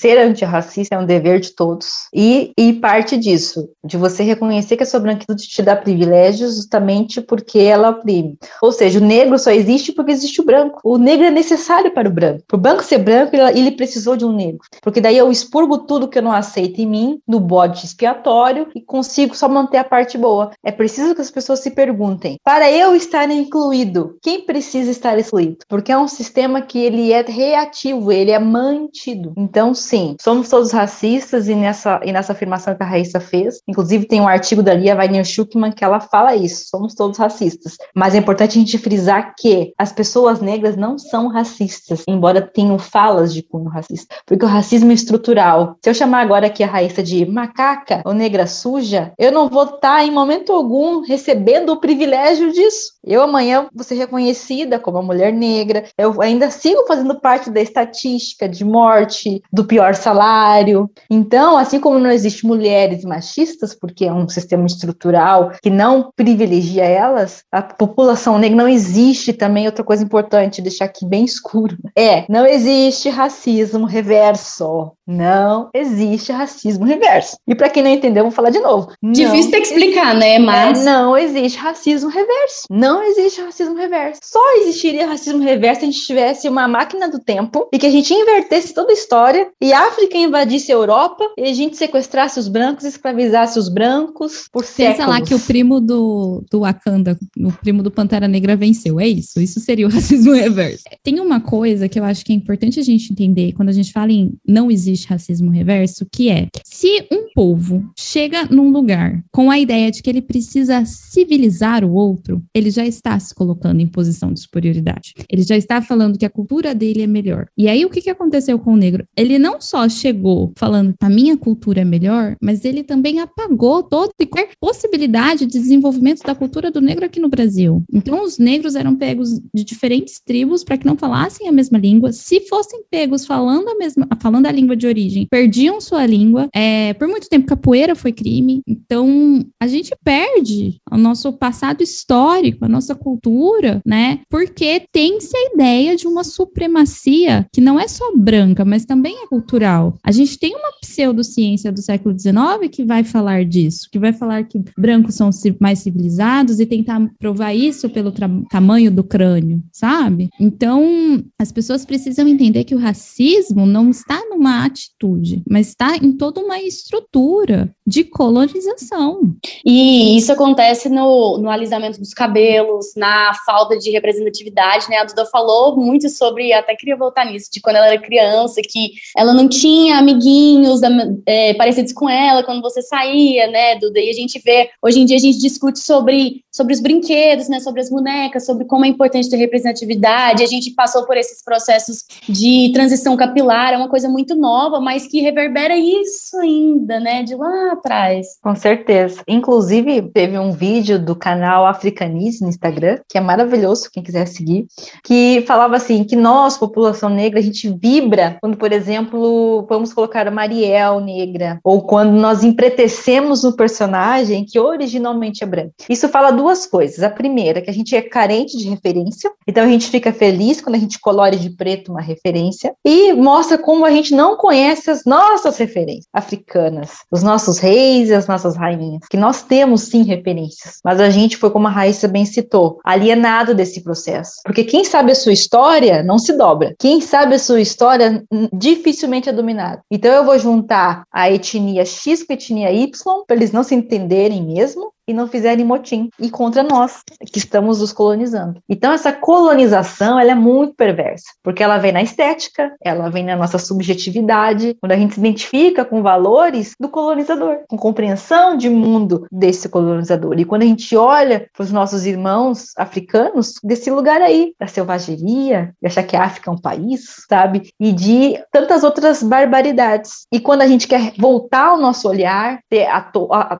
ser 0.01 0.19
antirracista 0.19 0.97
é 0.97 0.99
um 0.99 1.07
dever 1.07 1.39
de 1.39 1.55
todos. 1.55 2.09
E, 2.13 2.53
e 2.59 2.73
parte 2.73 3.17
disso, 3.17 3.69
de 3.85 3.97
você 3.97 4.25
reconhecer 4.25 4.77
que 4.77 4.83
a 4.83 4.87
sua 4.87 4.99
branquitude 4.99 5.47
te 5.47 5.63
dá 5.63 5.77
privilégios 5.77 6.57
justamente 6.57 7.21
porque 7.21 7.61
ela 7.61 7.91
oprime. 7.91 8.37
Ou 8.61 8.73
seja, 8.73 8.99
o 8.99 9.05
negro 9.05 9.39
só 9.39 9.53
existe 9.53 9.93
porque 9.93 10.11
existe 10.11 10.41
o 10.41 10.45
branco. 10.45 10.81
O 10.83 10.99
negro 10.99 11.27
é 11.27 11.31
necessário 11.31 11.95
para 11.95 12.09
o 12.09 12.13
branco. 12.13 12.43
Para 12.49 12.57
o 12.57 12.61
branco 12.61 12.83
ser 12.83 12.99
branco, 12.99 13.37
ele, 13.37 13.61
ele 13.61 13.71
precisou 13.71 14.17
de 14.17 14.25
um 14.25 14.33
negro. 14.33 14.63
Porque 14.83 15.01
daí 15.01 15.17
eu 15.17 15.31
expurgo 15.31 15.79
tudo 15.79 16.09
que 16.09 16.19
eu 16.19 16.23
não 16.23 16.33
aceito 16.33 16.81
em 16.81 16.87
mim, 16.87 17.21
no 17.29 17.39
bode 17.39 17.87
expiatório, 17.87 18.67
e 18.75 18.81
consigo 18.81 19.37
só 19.37 19.49
manter 19.49 19.77
a 19.77 19.85
parte 19.85 20.19
boa. 20.19 20.51
É 20.65 20.73
preciso 20.73 21.15
que 21.15 21.21
as 21.21 21.31
pessoas 21.31 21.61
se 21.61 21.71
perguntem 21.71 21.92
perguntem: 21.93 22.39
para 22.43 22.71
eu 22.71 22.97
estar 22.97 23.31
incluído, 23.31 24.17
quem 24.23 24.41
precisa 24.45 24.91
estar 24.91 25.19
excluído? 25.19 25.59
Porque 25.69 25.93
é 25.93 25.99
um 25.99 26.09
sistema 26.09 26.63
que 26.63 26.79
ele 26.79 27.13
é 27.13 27.23
reativo, 27.23 28.11
ele 28.11 28.31
é 28.31 28.39
mantido. 28.39 29.33
Então, 29.37 29.75
sim, 29.75 30.17
somos 30.21 30.49
todos 30.49 30.73
racistas 30.73 31.49
e 31.49 31.55
nessa, 31.55 32.01
e 32.05 32.13
nessa 32.13 32.33
afirmação 32.33 32.75
que 32.75 32.83
a 32.83 32.87
Raíssa 32.87 33.21
fez, 33.21 33.61
inclusive 33.69 34.07
tem 34.07 34.21
um 34.21 34.29
artigo 34.29 34.63
da 34.63 34.75
Lia 34.75 34.97
Weiner 34.97 35.25
Schuckman 35.25 35.73
que 35.73 35.85
ela 35.85 36.01
fala 36.01 36.35
isso: 36.35 36.69
somos 36.69 36.95
todos 36.95 37.19
racistas. 37.19 37.77
Mas 37.95 38.15
é 38.15 38.19
importante 38.19 38.59
a 38.59 38.61
gente 38.61 38.79
frisar 38.79 39.35
que 39.39 39.73
as 39.79 39.93
pessoas 39.93 40.41
negras 40.41 40.77
não 40.77 40.99
são 40.99 41.29
racistas, 41.29 42.03
embora 42.09 42.41
tenham 42.41 42.79
falas 42.79 43.33
de 43.33 43.43
cunho 43.43 43.69
racista, 43.69 44.15
porque 44.27 44.45
o 44.45 44.49
racismo 44.49 44.91
é 44.91 44.95
estrutural. 44.95 45.77
Se 45.83 45.91
eu 45.91 45.95
chamar 45.95 46.21
agora 46.21 46.47
aqui 46.47 46.63
a 46.63 46.67
Raíssa 46.67 47.03
de 47.03 47.27
macaca 47.27 48.03
ou 48.05 48.15
negra 48.15 48.47
suja, 48.47 49.13
eu 49.19 49.31
não 49.31 49.49
vou 49.49 49.65
estar 49.65 50.05
em 50.05 50.11
momento 50.11 50.53
algum 50.53 51.01
recebendo 51.01 51.72
no 51.73 51.81
privilégio 51.81 52.53
disso. 52.53 52.93
Eu 53.05 53.23
amanhã 53.23 53.67
vou 53.75 53.83
ser 53.83 53.95
reconhecida 53.95 54.79
como 54.79 54.99
uma 54.99 55.03
mulher 55.03 55.33
negra, 55.33 55.85
eu 55.99 56.21
ainda 56.21 56.51
sigo 56.51 56.87
fazendo 56.87 57.19
parte 57.19 57.51
da 57.51 57.61
estatística 57.61 58.49
de 58.49 58.65
morte, 58.65 59.43
do 59.53 59.65
pior 59.65 59.95
salário. 59.95 60.91
Então, 61.11 61.57
assim 61.57 61.81
como 61.81 61.99
não 61.99 62.11
existe 62.11 62.47
mulheres 62.47 63.05
machistas, 63.05 63.75
porque 63.75 64.05
é 64.05 64.13
um 64.13 64.29
sistema 64.29 64.67
estrutural 64.67 65.53
que 65.63 65.71
não 65.71 66.11
privilegia 66.15 66.85
elas, 66.85 67.43
a 67.51 67.63
população 67.63 68.39
negra 68.39 68.57
não 68.57 68.69
existe 68.69 69.33
também. 69.33 69.67
Outra 69.67 69.85
coisa 69.85 70.05
importante, 70.05 70.63
deixar 70.63 70.85
aqui 70.85 71.07
bem 71.07 71.25
escuro, 71.25 71.77
é, 71.97 72.25
não 72.29 72.47
existe 72.47 73.09
racismo 73.09 73.87
reverso. 73.87 74.93
Não 75.07 75.71
existe 75.75 76.31
racismo 76.31 76.85
reverso. 76.85 77.37
E 77.47 77.55
para 77.55 77.69
quem 77.69 77.83
não 77.83 77.91
entendeu, 77.91 78.25
vou 78.25 78.33
falar 78.33 78.51
de 78.51 78.61
novo. 78.61 78.93
Difícil 79.03 79.51
de 79.51 79.57
explicar, 79.57 80.15
né? 80.15 80.39
Mas. 80.39 80.81
É, 80.81 80.85
não 80.85 81.17
existe 81.17 81.59
racismo 81.63 82.11
reverso. 82.11 82.67
Não 82.69 83.03
existe 83.05 83.41
racismo 83.41 83.77
reverso. 83.77 84.21
Só 84.25 84.57
existiria 84.59 85.07
racismo 85.07 85.43
reverso 85.43 85.81
se 85.81 85.87
a 85.87 85.91
gente 85.91 86.07
tivesse 86.07 86.49
uma 86.49 86.67
máquina 86.67 87.09
do 87.09 87.21
tempo 87.21 87.69
e 87.73 87.79
que 87.79 87.87
a 87.87 87.91
gente 87.91 88.13
invertesse 88.13 88.75
toda 88.75 88.91
a 88.91 88.95
história 88.95 89.49
e 89.61 89.73
a 89.73 89.87
África 89.87 90.19
invadisse 90.19 90.73
a 90.73 90.75
Europa 90.75 91.25
e 91.39 91.45
a 91.45 91.55
gente 91.55 91.77
sequestrasse 91.77 92.39
os 92.39 92.49
brancos, 92.49 92.85
escravizasse 92.85 93.59
os 93.59 93.69
brancos 93.69 94.49
por 94.53 94.63
Pensa 94.63 94.75
séculos. 94.75 94.97
Pensa 94.99 95.09
lá 95.09 95.21
que 95.21 95.35
o 95.35 95.41
primo 95.41 95.81
do, 95.81 96.45
do 96.51 96.61
Wakanda, 96.61 97.17
o 97.39 97.53
primo 97.53 97.83
do 97.83 97.91
Pantera 97.91 98.27
Negra 98.27 98.57
venceu. 98.57 98.99
É 98.99 99.07
isso. 99.07 99.41
Isso 99.41 99.61
seria 99.61 99.87
o 99.87 99.91
racismo 99.93 100.33
reverso. 100.33 100.85
Tem 101.03 101.21
uma 101.21 101.41
coisa 101.41 101.89
que 101.89 101.99
eu 101.99 102.05
acho 102.05 102.25
que 102.25 102.33
é 102.33 102.37
importante 102.37 102.81
a 102.81 102.83
gente 102.83 103.13
entender 103.13 103.53
quando 103.53 103.69
a 103.69 103.73
gente 103.73 103.93
fala 103.93 104.11
em 104.11 104.33
não 104.47 104.71
existe 104.71 105.07
racismo 105.07 105.51
reverso, 105.51 106.07
que 106.11 106.29
é 106.29 106.49
se 106.65 107.07
um 107.11 107.29
povo 107.35 107.85
chega 107.97 108.47
num 108.51 108.71
lugar 108.71 109.23
com 109.31 109.51
a 109.51 109.59
ideia 109.59 109.91
de 109.91 110.03
que 110.03 110.11
ele 110.11 110.23
precisa 110.23 110.85
civilizar 110.85 111.52
o 111.85 111.93
outro, 111.93 112.43
ele 112.55 112.71
já 112.71 112.87
está 112.87 113.19
se 113.19 113.35
colocando 113.35 113.81
em 113.81 113.87
posição 113.87 114.33
de 114.33 114.41
superioridade. 114.41 115.15
Ele 115.29 115.43
já 115.43 115.57
está 115.57 115.81
falando 115.81 116.19
que 116.19 116.27
a 116.27 116.31
cultura 116.31 116.75
dele 116.75 117.03
é 117.03 117.07
melhor. 117.07 117.47
E 117.57 117.69
aí 117.69 117.85
o 117.85 117.91
que, 117.91 118.01
que 118.01 118.11
aconteceu 118.11 118.59
com 118.59 118.75
o 118.75 118.77
negro? 118.77 119.05
Ele 119.17 119.39
não 119.39 119.61
só 119.61 119.89
chegou 119.89 120.53
falando 120.57 120.95
a 121.01 121.09
minha 121.09 121.37
cultura 121.37 121.81
é 121.81 121.85
melhor, 121.85 122.37
mas 122.41 122.65
ele 122.65 122.83
também 122.83 123.19
apagou 123.19 123.83
toda 123.83 124.13
e 124.21 124.27
qualquer 124.27 124.51
possibilidade 124.61 125.47
de 125.47 125.59
desenvolvimento 125.59 126.23
da 126.23 126.35
cultura 126.35 126.71
do 126.71 126.81
negro 126.81 127.05
aqui 127.05 127.21
no 127.21 127.29
Brasil. 127.29 127.83
Então 127.93 128.25
os 128.25 128.39
negros 128.39 128.75
eram 128.75 128.97
pegos 128.97 129.41
de 129.55 129.65
diferentes 129.65 130.21
tribos 130.25 130.65
para 130.65 130.77
que 130.77 130.87
não 130.87 130.97
falassem 130.97 131.49
a 131.49 131.53
mesma 131.53 131.79
língua. 131.79 132.13
Se 132.13 132.41
fossem 132.41 132.83
pegos 132.91 133.27
falando 133.27 133.69
a 133.69 133.75
mesma, 133.75 134.09
falando 134.21 134.47
a 134.47 134.53
língua 134.53 134.77
de 134.77 134.87
origem, 134.87 135.27
perdiam 135.31 135.81
sua 135.81 136.07
língua. 136.07 136.49
É, 136.55 136.95
por 136.95 137.09
muito 137.09 137.29
tempo 137.29 137.47
capoeira 137.47 137.95
foi 137.95 138.13
crime. 138.13 138.63
Então 138.67 139.45
a 139.61 139.67
gente 139.67 139.95
perde 140.05 140.81
o 140.91 140.97
nosso 140.97 141.33
passado 141.43 141.83
histórico, 141.83 142.65
a 142.65 142.69
nossa 142.69 142.95
cultura, 142.95 143.83
né? 143.85 144.21
Porque 144.31 144.85
tem-se 144.93 145.37
a 145.37 145.55
ideia 145.55 145.97
de 145.97 146.07
uma 146.07 146.23
supremacia 146.23 147.45
que 147.53 147.61
não 147.61 147.81
é 147.81 147.89
só 147.89 148.17
branca, 148.17 148.65
mas 148.65 148.85
também 148.85 149.25
é 149.25 149.27
cultural. 149.27 149.99
A 150.05 150.13
gente 150.13 150.39
tem 150.39 150.55
uma 150.55 150.71
pseudociência 150.81 151.73
do 151.73 151.83
século 151.83 152.17
XIX 152.17 152.71
que 152.71 152.85
vai 152.85 153.03
falar 153.03 153.45
disso, 153.45 153.89
que 153.91 153.99
vai 153.99 154.13
falar 154.13 154.45
que 154.45 154.63
brancos 154.79 155.17
são 155.17 155.31
mais 155.61 155.81
civilizados 155.81 156.61
e 156.61 156.67
tentar 156.67 157.11
provar 157.19 157.53
isso 157.53 157.91
pelo 157.91 158.13
tamanho 158.49 158.93
do 158.93 159.03
crânio, 159.03 159.61
sabe? 159.73 160.31
Então, 160.39 161.25
as 161.41 161.51
pessoas 161.51 161.85
precisam 161.85 162.29
entender 162.29 162.63
que 162.63 162.75
o 162.77 162.79
racismo 162.79 163.67
não 163.67 163.91
está 163.91 164.23
numa 164.31 164.65
atitude, 164.65 165.43
mas 165.51 165.71
está 165.71 165.97
em 165.97 166.13
toda 166.13 166.41
uma 166.41 166.61
estrutura 166.61 167.75
de 167.93 168.05
colonização. 168.05 169.35
E 169.65 170.17
isso 170.17 170.33
acontece 170.33 170.89
no, 170.89 171.37
no 171.37 171.51
alisamento 171.51 172.01
dos 172.01 172.15
cabelos, 172.15 172.95
na 172.97 173.35
falta 173.45 173.77
de 173.77 173.91
representatividade, 173.91 174.89
né? 174.89 174.97
A 174.97 175.05
Duda 175.05 175.27
falou 175.27 175.77
muito 175.77 176.09
sobre, 176.09 176.55
até 176.55 176.75
queria 176.75 176.97
voltar 176.97 177.27
nisso, 177.27 177.51
de 177.53 177.61
quando 177.61 177.77
ela 177.77 177.89
era 177.89 178.01
criança, 178.01 178.63
que 178.67 178.93
ela 179.15 179.35
não 179.35 179.47
tinha 179.47 179.99
amiguinhos 179.99 180.81
é, 181.27 181.53
parecidos 181.53 181.93
com 181.93 182.09
ela 182.09 182.43
quando 182.43 182.63
você 182.63 182.81
saía, 182.81 183.47
né, 183.49 183.77
Duda? 183.77 184.01
E 184.01 184.09
a 184.09 184.15
gente 184.15 184.41
vê, 184.43 184.71
hoje 184.81 185.01
em 185.01 185.05
dia 185.05 185.17
a 185.19 185.21
gente 185.21 185.39
discute 185.39 185.79
sobre, 185.79 186.43
sobre 186.53 186.75
os 186.75 186.81
brinquedos, 186.81 187.49
né, 187.49 187.59
sobre 187.61 187.81
as 187.81 187.89
bonecas, 187.89 188.45
sobre 188.45 188.67
como 188.67 188.85
é 188.85 188.89
importante 188.89 189.31
ter 189.31 189.37
representatividade. 189.37 190.43
A 190.43 190.47
gente 190.47 190.71
passou 190.73 191.07
por 191.07 191.17
esses 191.17 191.43
processos 191.43 192.05
de 192.29 192.71
transição 192.75 193.17
capilar, 193.17 193.73
é 193.73 193.77
uma 193.77 193.89
coisa 193.89 194.09
muito 194.09 194.35
nova, 194.35 194.79
mas 194.81 195.07
que 195.07 195.21
reverbera 195.21 195.77
isso 195.77 196.37
ainda, 196.39 197.01
né, 197.01 197.23
de 197.23 197.35
lá 197.35 197.73
atrás. 197.73 198.39
Com 198.43 198.55
certeza. 198.55 199.23
Inclusive, 199.27 200.03
teve 200.03 200.39
um 200.39 200.53
vídeo 200.53 200.99
do 200.99 201.17
canal 201.17 201.67
Africanice 201.67 202.43
no 202.43 202.51
Instagram, 202.51 202.99
que 203.09 203.17
é 203.17 203.21
maravilhoso, 203.21 203.91
quem 203.91 204.03
quiser 204.03 204.27
seguir, 204.27 204.67
que 205.03 205.43
falava 205.47 205.77
assim, 205.77 206.05
que 206.05 206.17
nós, 206.17 206.59
população 206.59 207.09
negra, 207.09 207.39
a 207.39 207.43
gente 207.43 207.69
vibra 207.71 208.37
quando, 208.41 208.57
por 208.59 208.73
exemplo, 208.73 209.65
vamos 209.69 209.95
colocar 209.95 210.29
a 210.29 210.31
Mariel 210.31 211.01
negra, 211.01 211.59
ou 211.65 211.83
quando 211.83 212.13
nós 212.13 212.45
empretecemos 212.45 213.43
um 213.45 213.53
personagem 213.53 214.45
que 214.45 214.59
originalmente 214.59 215.43
é 215.43 215.47
branco. 215.47 215.73
Isso 215.89 216.09
fala 216.09 216.31
duas 216.43 216.67
coisas. 216.67 217.03
A 217.03 217.09
primeira, 217.09 217.63
que 217.63 217.71
a 217.71 217.73
gente 217.73 217.95
é 217.95 218.03
carente 218.03 218.59
de 218.59 218.69
referência, 218.69 219.31
então 219.47 219.65
a 219.65 219.69
gente 219.69 219.89
fica 219.89 220.13
feliz 220.13 220.61
quando 220.61 220.75
a 220.75 220.79
gente 220.79 220.99
colore 220.99 221.37
de 221.37 221.51
preto 221.51 221.93
uma 221.93 222.01
referência, 222.01 222.75
e 222.85 223.13
mostra 223.13 223.57
como 223.57 223.85
a 223.85 223.91
gente 223.91 224.13
não 224.13 224.37
conhece 224.37 224.91
as 224.91 225.05
nossas 225.05 225.57
referências 225.57 226.09
africanas, 226.13 226.91
os 227.11 227.23
nossos 227.23 227.59
reis 227.59 228.09
e 228.09 228.15
as 228.15 228.27
nossas 228.27 228.57
rainhas, 228.57 229.07
que 229.09 229.17
nós 229.17 229.43
temos 229.43 229.83
sim 229.83 230.03
referências, 230.03 230.81
mas 230.85 231.01
a 231.01 231.11
gente 231.11 231.37
foi, 231.37 231.51
como 231.51 231.69
a 231.69 231.71
Raíssa 231.71 232.09
bem 232.09 232.25
citou, 232.25 232.81
alienado 232.85 233.55
desse 233.55 233.83
processo. 233.83 234.41
Porque 234.45 234.65
quem 234.65 234.85
sabe 234.85 235.13
a 235.13 235.15
sua 235.15 235.33
história 235.33 236.03
não 236.03 236.19
se 236.19 236.33
dobra. 236.33 236.75
Quem 236.79 237.01
sabe 237.01 237.37
a 237.37 237.39
sua 237.39 237.61
história 237.61 238.25
dificilmente 238.53 239.29
é 239.29 239.33
dominado. 239.33 239.83
Então 239.91 240.13
eu 240.13 240.25
vou 240.25 240.39
juntar 240.39 241.05
a 241.13 241.31
etnia 241.31 241.85
X 241.85 242.25
com 242.25 242.33
a 242.33 242.35
etnia 242.35 242.73
Y, 242.73 243.25
para 243.27 243.37
eles 243.37 243.53
não 243.53 243.63
se 243.63 243.75
entenderem 243.75 244.43
mesmo, 244.43 244.93
e 245.07 245.13
não 245.13 245.27
fizerem 245.27 245.65
motim 245.65 246.09
e 246.19 246.31
contra 246.31 246.63
nós 246.63 247.03
que 247.33 247.39
estamos 247.39 247.81
os 247.81 247.93
colonizando. 247.93 248.61
Então 248.69 248.93
essa 248.93 249.13
colonização 249.13 250.19
ela 250.19 250.33
é 250.33 250.35
muito 250.35 250.75
perversa, 250.75 251.27
porque 251.43 251.63
ela 251.63 251.79
vem 251.79 251.93
na 251.93 252.03
estética, 252.03 252.75
ela 252.83 253.11
vem 253.11 253.25
na 253.25 253.37
nossa 253.37 253.59
subjetividade, 253.59 254.77
quando 254.81 254.93
a 254.93 254.97
gente 254.97 255.15
se 255.15 255.21
identifica 255.21 255.85
com 255.85 256.03
valores 256.03 256.75
do 256.79 256.89
colonizador, 256.89 257.61
com 257.69 257.77
compreensão 257.77 258.57
de 258.57 258.69
mundo 258.69 259.27
desse 259.31 259.69
colonizador. 259.69 260.39
E 260.39 260.45
quando 260.45 260.63
a 260.63 260.67
gente 260.67 260.97
olha 260.97 261.47
para 261.53 261.65
os 261.65 261.73
nossos 261.73 262.07
irmãos 262.07 262.73
africanos 262.77 263.55
desse 263.63 263.91
lugar 263.91 264.21
aí, 264.21 264.55
da 264.59 264.67
selvageria, 264.67 265.75
de 265.81 265.87
achar 265.87 266.03
que 266.03 266.17
a 266.17 266.25
África 266.25 266.51
é 266.51 266.55
um 266.55 266.59
país, 266.59 267.25
sabe? 267.29 267.71
E 267.79 267.93
de 267.93 268.41
tantas 268.51 268.85
outras 268.85 269.23
barbaridades. 269.23 270.27
E 270.33 270.41
quando 270.41 270.63
a 270.63 270.67
gente 270.67 270.87
quer 270.87 271.13
voltar 271.19 271.75
o 271.75 271.81
nosso 271.81 272.09
olhar, 272.09 272.61
ter 272.69 272.87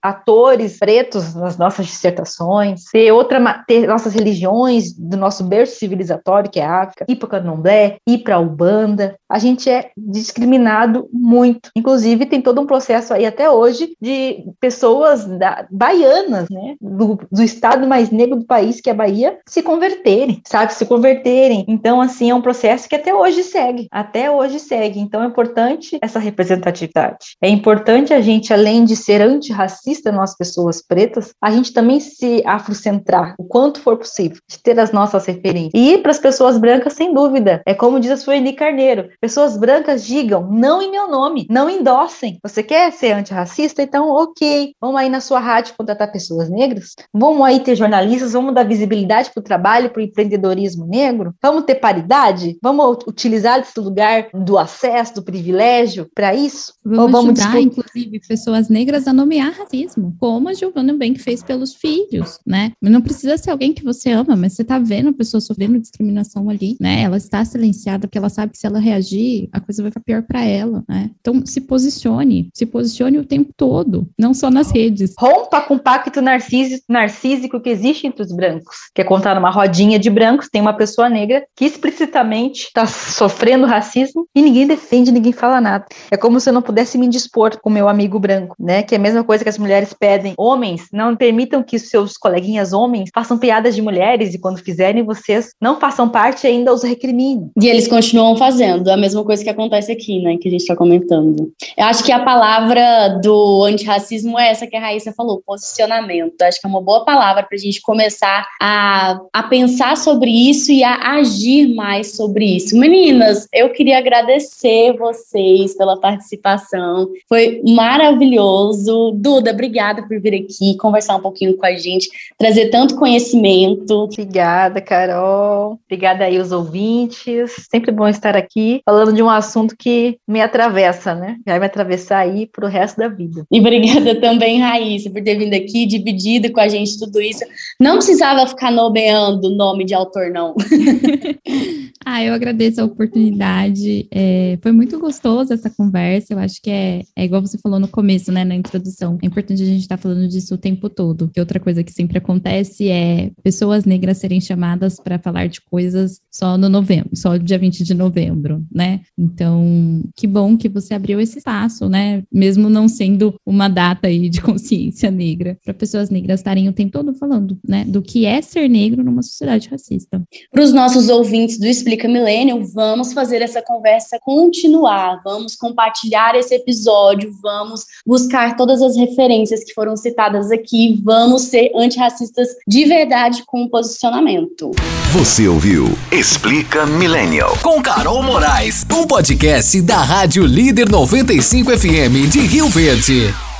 atores 0.03 0.79
pretos 0.79 1.32
nas 1.35 1.57
nossas 1.57 1.87
dissertações, 1.87 2.85
ter 2.93 3.13
outra 3.13 3.63
ter 3.67 3.87
nossas 3.87 4.15
religiões 4.15 4.93
do 4.93 5.17
nosso 5.17 5.45
berço 5.45 5.79
civilizatório, 5.79 6.51
que 6.51 6.61
é 6.61 6.65
a 6.65 6.83
África, 6.83 7.05
ir 7.09 7.17
para 7.17 7.27
o 7.27 7.31
candomblé, 7.31 7.99
ir 8.07 8.19
para 8.19 8.37
a 8.37 8.41
Ubanda. 8.41 9.17
A 9.29 9.39
gente 9.39 9.69
é 9.69 9.91
discriminado 9.97 11.09
muito. 11.13 11.71
Inclusive, 11.77 12.27
tem 12.27 12.41
todo 12.41 12.61
um 12.61 12.67
processo 12.67 13.15
aí 13.15 13.27
até 13.27 13.51
hoje 13.51 13.97
de 14.01 14.45
pessoas 14.61 15.25
da, 15.25 15.67
baianas, 15.71 16.49
né, 16.51 16.77
do, 16.81 17.19
do 17.31 17.43
estado 17.43 17.87
mais 17.87 18.11
negro 18.11 18.37
do 18.37 18.47
país, 18.47 18.81
que 18.81 18.91
é 18.91 18.93
a 18.93 18.97
Bahia, 18.97 19.39
se 19.47 19.63
converterem, 19.63 20.41
sabe? 20.47 20.75
Se 20.75 20.87
converterem. 20.87 21.65
Então, 21.69 22.01
assim, 22.01 22.31
é 22.31 22.35
um 22.35 22.43
processo 22.43 22.89
que 22.89 22.97
até 22.97 23.15
hoje 23.15 23.43
segue. 23.43 23.89
Até 23.91 24.31
hoje 24.31 24.59
segue. 24.59 25.01
Então, 25.01 25.23
é 25.23 25.27
importante 25.27 25.99
essa 26.01 26.19
representatividade. 26.19 27.37
É 27.41 27.49
importante 27.49 28.13
a 28.13 28.21
gente, 28.21 28.53
além 28.53 28.85
de 28.85 28.97
ser 28.97 29.21
antirracista, 29.21 30.13
nós 30.13 30.37
pessoas 30.37 30.83
pretas, 30.83 31.22
a 31.41 31.51
gente 31.51 31.73
também 31.73 32.01
se 32.01 32.43
afrocentrar 32.47 33.35
o 33.39 33.45
quanto 33.45 33.81
for 33.81 33.97
possível, 33.97 34.39
de 34.49 34.59
ter 34.59 34.79
as 34.79 34.93
nossas 34.93 35.27
referências. 35.27 35.73
E 35.75 35.99
para 35.99 36.11
as 36.11 36.19
pessoas 36.19 36.59
brancas, 36.59 36.95
sem 36.95 37.13
dúvida, 37.15 37.63
é 37.67 37.75
como 37.75 38.01
diz 38.01 38.11
a 38.11 38.17
Sueli 38.17 38.53
Carneiro, 38.53 39.09
pessoas 39.21 39.57
brancas 39.57 40.05
digam, 40.05 40.49
não 40.51 40.83
em 40.83 40.91
meu 40.91 41.09
nome, 41.09 41.47
não 41.51 41.69
endossem. 41.69 42.39
Você 42.43 42.63
quer 42.63 42.93
ser 42.93 43.13
antirracista? 43.13 43.83
Então, 43.83 44.09
ok, 44.09 44.75
vamos 44.81 45.01
aí 45.01 45.09
na 45.09 45.21
sua 45.21 45.39
rádio 45.39 45.75
contratar 45.77 46.11
pessoas 46.11 46.51
negras, 46.51 46.95
vamos 47.13 47.45
aí 47.47 47.61
ter 47.61 47.77
jornalistas, 47.77 48.33
vamos 48.33 48.55
dar 48.55 48.65
visibilidade 48.65 49.31
para 49.31 49.41
o 49.41 49.45
trabalho, 49.45 49.91
para 49.91 50.01
o 50.01 50.05
empreendedorismo 50.05 50.87
negro, 50.87 51.35
vamos 51.43 51.65
ter 51.65 51.77
paridade, 51.77 52.57
vamos 52.63 52.99
utilizar 53.07 53.61
esse 53.61 53.79
lugar 53.79 54.29
do 54.33 54.59
acesso, 54.59 55.15
do 55.15 55.23
privilégio 55.23 56.09
para 56.15 56.35
isso? 56.35 56.75
Vamos, 56.85 57.05
Ou 57.05 57.09
vamos 57.11 57.41
ajudar, 57.41 57.61
inclusive, 57.61 58.21
pessoas 58.27 58.69
negras 58.69 59.07
a 59.07 59.13
nomear 59.13 59.53
racismo, 59.53 60.15
como 60.19 60.49
a 60.49 60.55
Giovana 60.55 60.93
bem 60.93 61.12
que 61.13 61.21
fez 61.21 61.43
pelos 61.43 61.75
filhos, 61.75 62.39
né? 62.47 62.73
Não 62.81 63.01
precisa 63.01 63.37
ser 63.37 63.51
alguém 63.51 63.73
que 63.73 63.85
você 63.85 64.11
ama, 64.11 64.37
mas 64.37 64.55
você 64.55 64.65
tá 64.65 64.79
vendo 64.79 65.11
a 65.11 65.13
pessoa 65.13 65.41
sofrendo 65.41 65.79
discriminação 65.79 66.49
ali, 66.49 66.77
né? 66.81 67.03
Ela 67.03 67.17
está 67.17 67.45
silenciada 67.45 68.07
porque 68.07 68.19
ela 68.19 68.29
sabe 68.29 68.53
que 68.53 68.59
se 68.59 68.67
ela 68.67 68.79
reagir, 68.79 69.49
a 69.53 69.61
coisa 69.61 69.83
vai 69.83 69.91
ficar 69.91 70.05
pior 70.05 70.23
para 70.23 70.45
ela, 70.45 70.85
né? 70.89 71.11
Então, 71.21 71.45
se 71.45 71.61
posicione, 71.61 72.51
se 72.55 72.67
posicione 72.67 73.19
o 73.19 73.25
tempo 73.25 73.53
todo, 73.57 74.09
não 74.19 74.35
só 74.35 74.51
nas 74.51 74.71
redes. 74.71 75.15
Rompa 75.19 75.61
com 75.63 75.75
o 75.75 75.79
pacto 75.79 76.21
narcísico 76.21 77.61
que 77.61 77.71
existe 77.71 78.07
entre 78.07 78.23
os 78.23 78.33
brancos, 78.33 78.77
que 78.95 79.01
é 79.01 79.05
contar 79.05 79.35
numa 79.35 79.51
rodinha 79.51 79.99
de 79.99 80.11
brancos, 80.11 80.49
tem 80.49 80.61
uma 80.61 80.77
pessoa 80.77 81.09
negra 81.09 81.45
que 81.57 81.65
explicitamente 81.65 82.67
está 82.67 82.87
sofrendo 82.87 83.67
racismo 83.67 84.29
e 84.35 84.43
ninguém 84.43 84.67
defende, 84.67 85.11
ninguém 85.11 85.33
fala 85.33 85.61
nada. 85.61 85.87
É 86.11 86.17
como 86.17 86.39
se 86.39 86.49
eu 86.49 86.53
não 86.53 86.63
pudesse 86.63 86.99
me 86.99 87.09
dispor 87.09 87.59
com 87.61 87.71
meu 87.71 87.89
amigo 87.89 88.19
branco, 88.19 88.55
né? 88.59 88.83
Que 88.83 88.95
é 88.95 88.99
a 88.99 89.01
mesma 89.01 89.25
coisa 89.25 89.43
que 89.43 89.51
as 89.51 89.59
mulheres 89.59 89.93
pedem. 89.93 90.35
Homens, 90.37 90.89
não 90.93 91.02
permitam 91.17 91.63
que 91.63 91.79
seus 91.79 92.17
coleguinhas 92.17 92.73
homens 92.73 93.11
façam 93.15 93.39
piadas 93.39 93.75
de 93.75 93.83
mulheres 93.83 94.35
e 94.35 94.39
quando 94.39 94.59
fizerem, 94.59 95.03
vocês 95.03 95.53
não 95.61 95.79
façam 95.79 96.09
parte 96.09 96.47
ainda 96.47 96.73
os 96.73 96.83
recriminem. 96.83 97.51
E 97.61 97.69
eles 97.69 97.89
continuam 97.89 98.37
fazendo, 98.37 98.89
a 98.91 98.97
mesma 98.97 99.25
coisa 99.25 99.43
que 99.43 99.51
acontece 99.51 99.93
aqui, 99.93 100.21
né? 100.23 100.37
Que 100.41 100.49
a 100.49 100.51
gente 100.51 100.61
está 100.63 100.77
comentando. 100.77 101.53
Eu 101.77 101.87
acho 101.87 102.05
que 102.05 102.13
a 102.13 102.21
palavra 102.21 103.21
do 103.23 103.65
antirracismo 103.65 104.39
é 104.39 104.51
essa 104.51 104.67
que 104.67 104.77
a 104.77 104.81
Raíssa 104.81 105.13
falou, 105.13 105.43
posicionamento. 105.45 106.41
Acho 106.43 106.61
que 106.61 106.67
é 106.67 106.71
uma 106.71 106.81
boa 106.81 107.05
palavra 107.05 107.43
para 107.43 107.57
a 107.57 107.61
gente 107.61 107.81
começar 107.81 108.47
a, 108.61 109.21
a 109.33 109.43
pensar 109.45 109.97
sobre 109.97 110.31
isso 110.31 110.71
e 110.71 110.85
a 110.85 111.15
agir 111.15 111.75
mais 111.75 112.17
sobre 112.17 112.57
isso. 112.57 112.77
Meninas, 112.77 113.47
eu 113.53 113.71
queria 113.71 113.99
agradecer 113.99 114.97
vocês 114.97 115.77
pela 115.77 115.99
participação. 115.99 117.09
Foi 117.29 117.63
maravilhoso. 117.67 119.13
Duda, 119.15 119.51
obrigada 119.51 120.03
por 120.03 120.21
vir 120.21 120.35
aqui 120.35 120.77
conversar 120.93 121.17
um 121.17 121.21
pouquinho 121.21 121.57
com 121.57 121.65
a 121.65 121.75
gente, 121.75 122.11
trazer 122.39 122.69
tanto 122.69 122.97
conhecimento. 122.97 123.95
Obrigada, 123.95 124.79
Carol. 124.79 125.81
Obrigada 125.87 126.25
aí 126.25 126.39
os 126.39 126.53
ouvintes. 126.53 127.67
Sempre 127.71 127.91
bom 127.91 128.07
estar 128.07 128.37
aqui 128.37 128.83
falando 128.85 129.15
de 129.15 129.23
um 129.23 129.31
assunto 129.31 129.75
que 129.75 130.19
me 130.29 130.43
atravessa, 130.43 131.15
né? 131.15 131.39
Vai 131.47 131.59
me 131.59 131.65
atravessar 131.65 132.19
aí 132.19 132.47
pro 132.47 132.67
resto 132.67 132.99
da 132.99 133.09
vida. 133.09 133.47
E 133.51 133.59
obrigada 133.59 134.21
também, 134.21 134.61
Raíssa, 134.61 135.09
por 135.09 135.23
ter 135.23 135.37
vindo 135.37 135.55
aqui, 135.55 135.87
dividido 135.87 136.53
com 136.53 136.61
a 136.61 136.69
gente 136.69 136.99
tudo 136.99 137.23
isso. 137.23 137.43
Não 137.81 137.95
precisava 137.95 138.47
ficar 138.47 138.71
nomeando 138.71 139.49
o 139.49 139.57
nome 139.57 139.85
de 139.85 139.95
autor, 139.95 140.31
não. 140.31 140.55
ah, 142.05 142.23
eu 142.23 142.35
agradeço 142.35 142.81
a 142.81 142.85
oportunidade. 142.85 144.07
É, 144.11 144.59
foi 144.63 144.73
muito 144.73 144.99
gostoso 144.99 145.53
essa 145.53 145.71
conversa. 145.71 146.35
Eu 146.35 146.39
acho 146.39 146.61
que 146.61 146.71
é, 146.71 147.03
é 147.17 147.25
igual 147.25 147.41
você 147.41 147.59
falou 147.59 147.79
no 147.79 147.89
começo, 147.89 148.33
né, 148.33 148.45
na 148.45 148.55
introdução. 148.55 149.19
É 149.23 149.27
importante 149.27 149.63
a 149.63 149.67
gente 149.67 149.83
estar 149.83 149.97
tá 149.97 150.03
falando 150.03 150.29
disso 150.29 150.55
o 150.55 150.59
tempo 150.59 150.89
todo. 150.89 151.31
Que 151.33 151.41
outra 151.41 151.61
coisa 151.61 151.83
que 151.83 151.93
sempre 151.93 152.19
acontece 152.19 152.89
é 152.89 153.31
pessoas 153.43 153.85
negras 153.85 154.19
serem 154.19 154.41
chamadas 154.41 154.99
para 154.99 155.19
falar 155.19 155.49
de 155.49 155.61
coisas 155.61 156.21
só 156.31 156.57
no 156.59 156.69
novembro, 156.69 157.11
só 157.15 157.37
dia 157.37 157.59
20 157.59 157.85
de 157.85 157.95
novembro, 157.95 158.65
né? 158.73 159.01
Então, 159.17 160.03
que 160.17 160.27
bom 160.27 160.57
que 160.57 160.69
você 160.69 160.95
abriu 160.95 161.21
esse 161.21 161.39
espaço, 161.39 161.89
né? 161.89 162.23
Mesmo 162.33 162.69
não 162.69 162.89
sendo 162.89 163.35
uma 163.47 163.69
data 163.69 164.09
aí 164.09 164.29
de 164.29 164.41
consciência 164.43 165.11
negra, 165.11 165.59
para 165.65 165.75
pessoas 165.75 166.11
negras 166.11 166.41
estarem 166.41 166.69
o 166.69 166.73
tempo 166.73 166.93
todo 166.93 167.15
falando, 167.15 167.59
né, 167.67 167.85
do 167.85 168.03
que 168.03 168.27
é 168.27 168.41
ser 168.43 168.69
negro 168.69 169.03
numa 169.03 169.23
sociedade 169.23 169.69
racista. 169.69 170.23
Para 170.51 170.63
os 170.63 170.73
nossos 170.73 171.09
ouvintes 171.09 171.59
do 171.59 171.67
Explica 171.67 171.92
Milênio, 172.09 172.65
vamos 172.73 173.13
fazer 173.13 173.43
essa 173.43 173.63
conversa 173.63 174.19
continuar, 174.21 175.21
vamos 175.25 175.55
compartilhar 175.55 176.35
esse 176.35 176.55
episódio, 176.55 177.33
vamos 177.43 177.85
buscar 178.07 178.57
todas 178.57 178.81
as 178.83 178.97
referências 178.97 179.65
que 179.65 179.75
foram 179.75 179.97
citadas 179.97 180.51
aqui, 180.51 181.01
vamos 181.05 181.43
ser 181.43 181.71
antirracistas 181.77 182.49
de 182.67 182.85
verdade 182.85 183.43
com 183.47 183.69
posicionamento. 183.69 184.71
Você 185.13 185.47
ouviu 185.47 185.87
Explica 186.11 186.87
Millennial 186.87 187.57
com 187.63 187.83
Carol 187.83 188.23
Moraes, 188.23 188.87
um 188.91 189.07
podcast 189.07 189.81
da 189.83 189.99
Rádio 189.99 190.47
Líder 190.47 190.89
95 190.89 191.71
FM 191.79 192.31
de 192.31 192.41
Rio 192.41 192.69
Verde. 192.69 193.52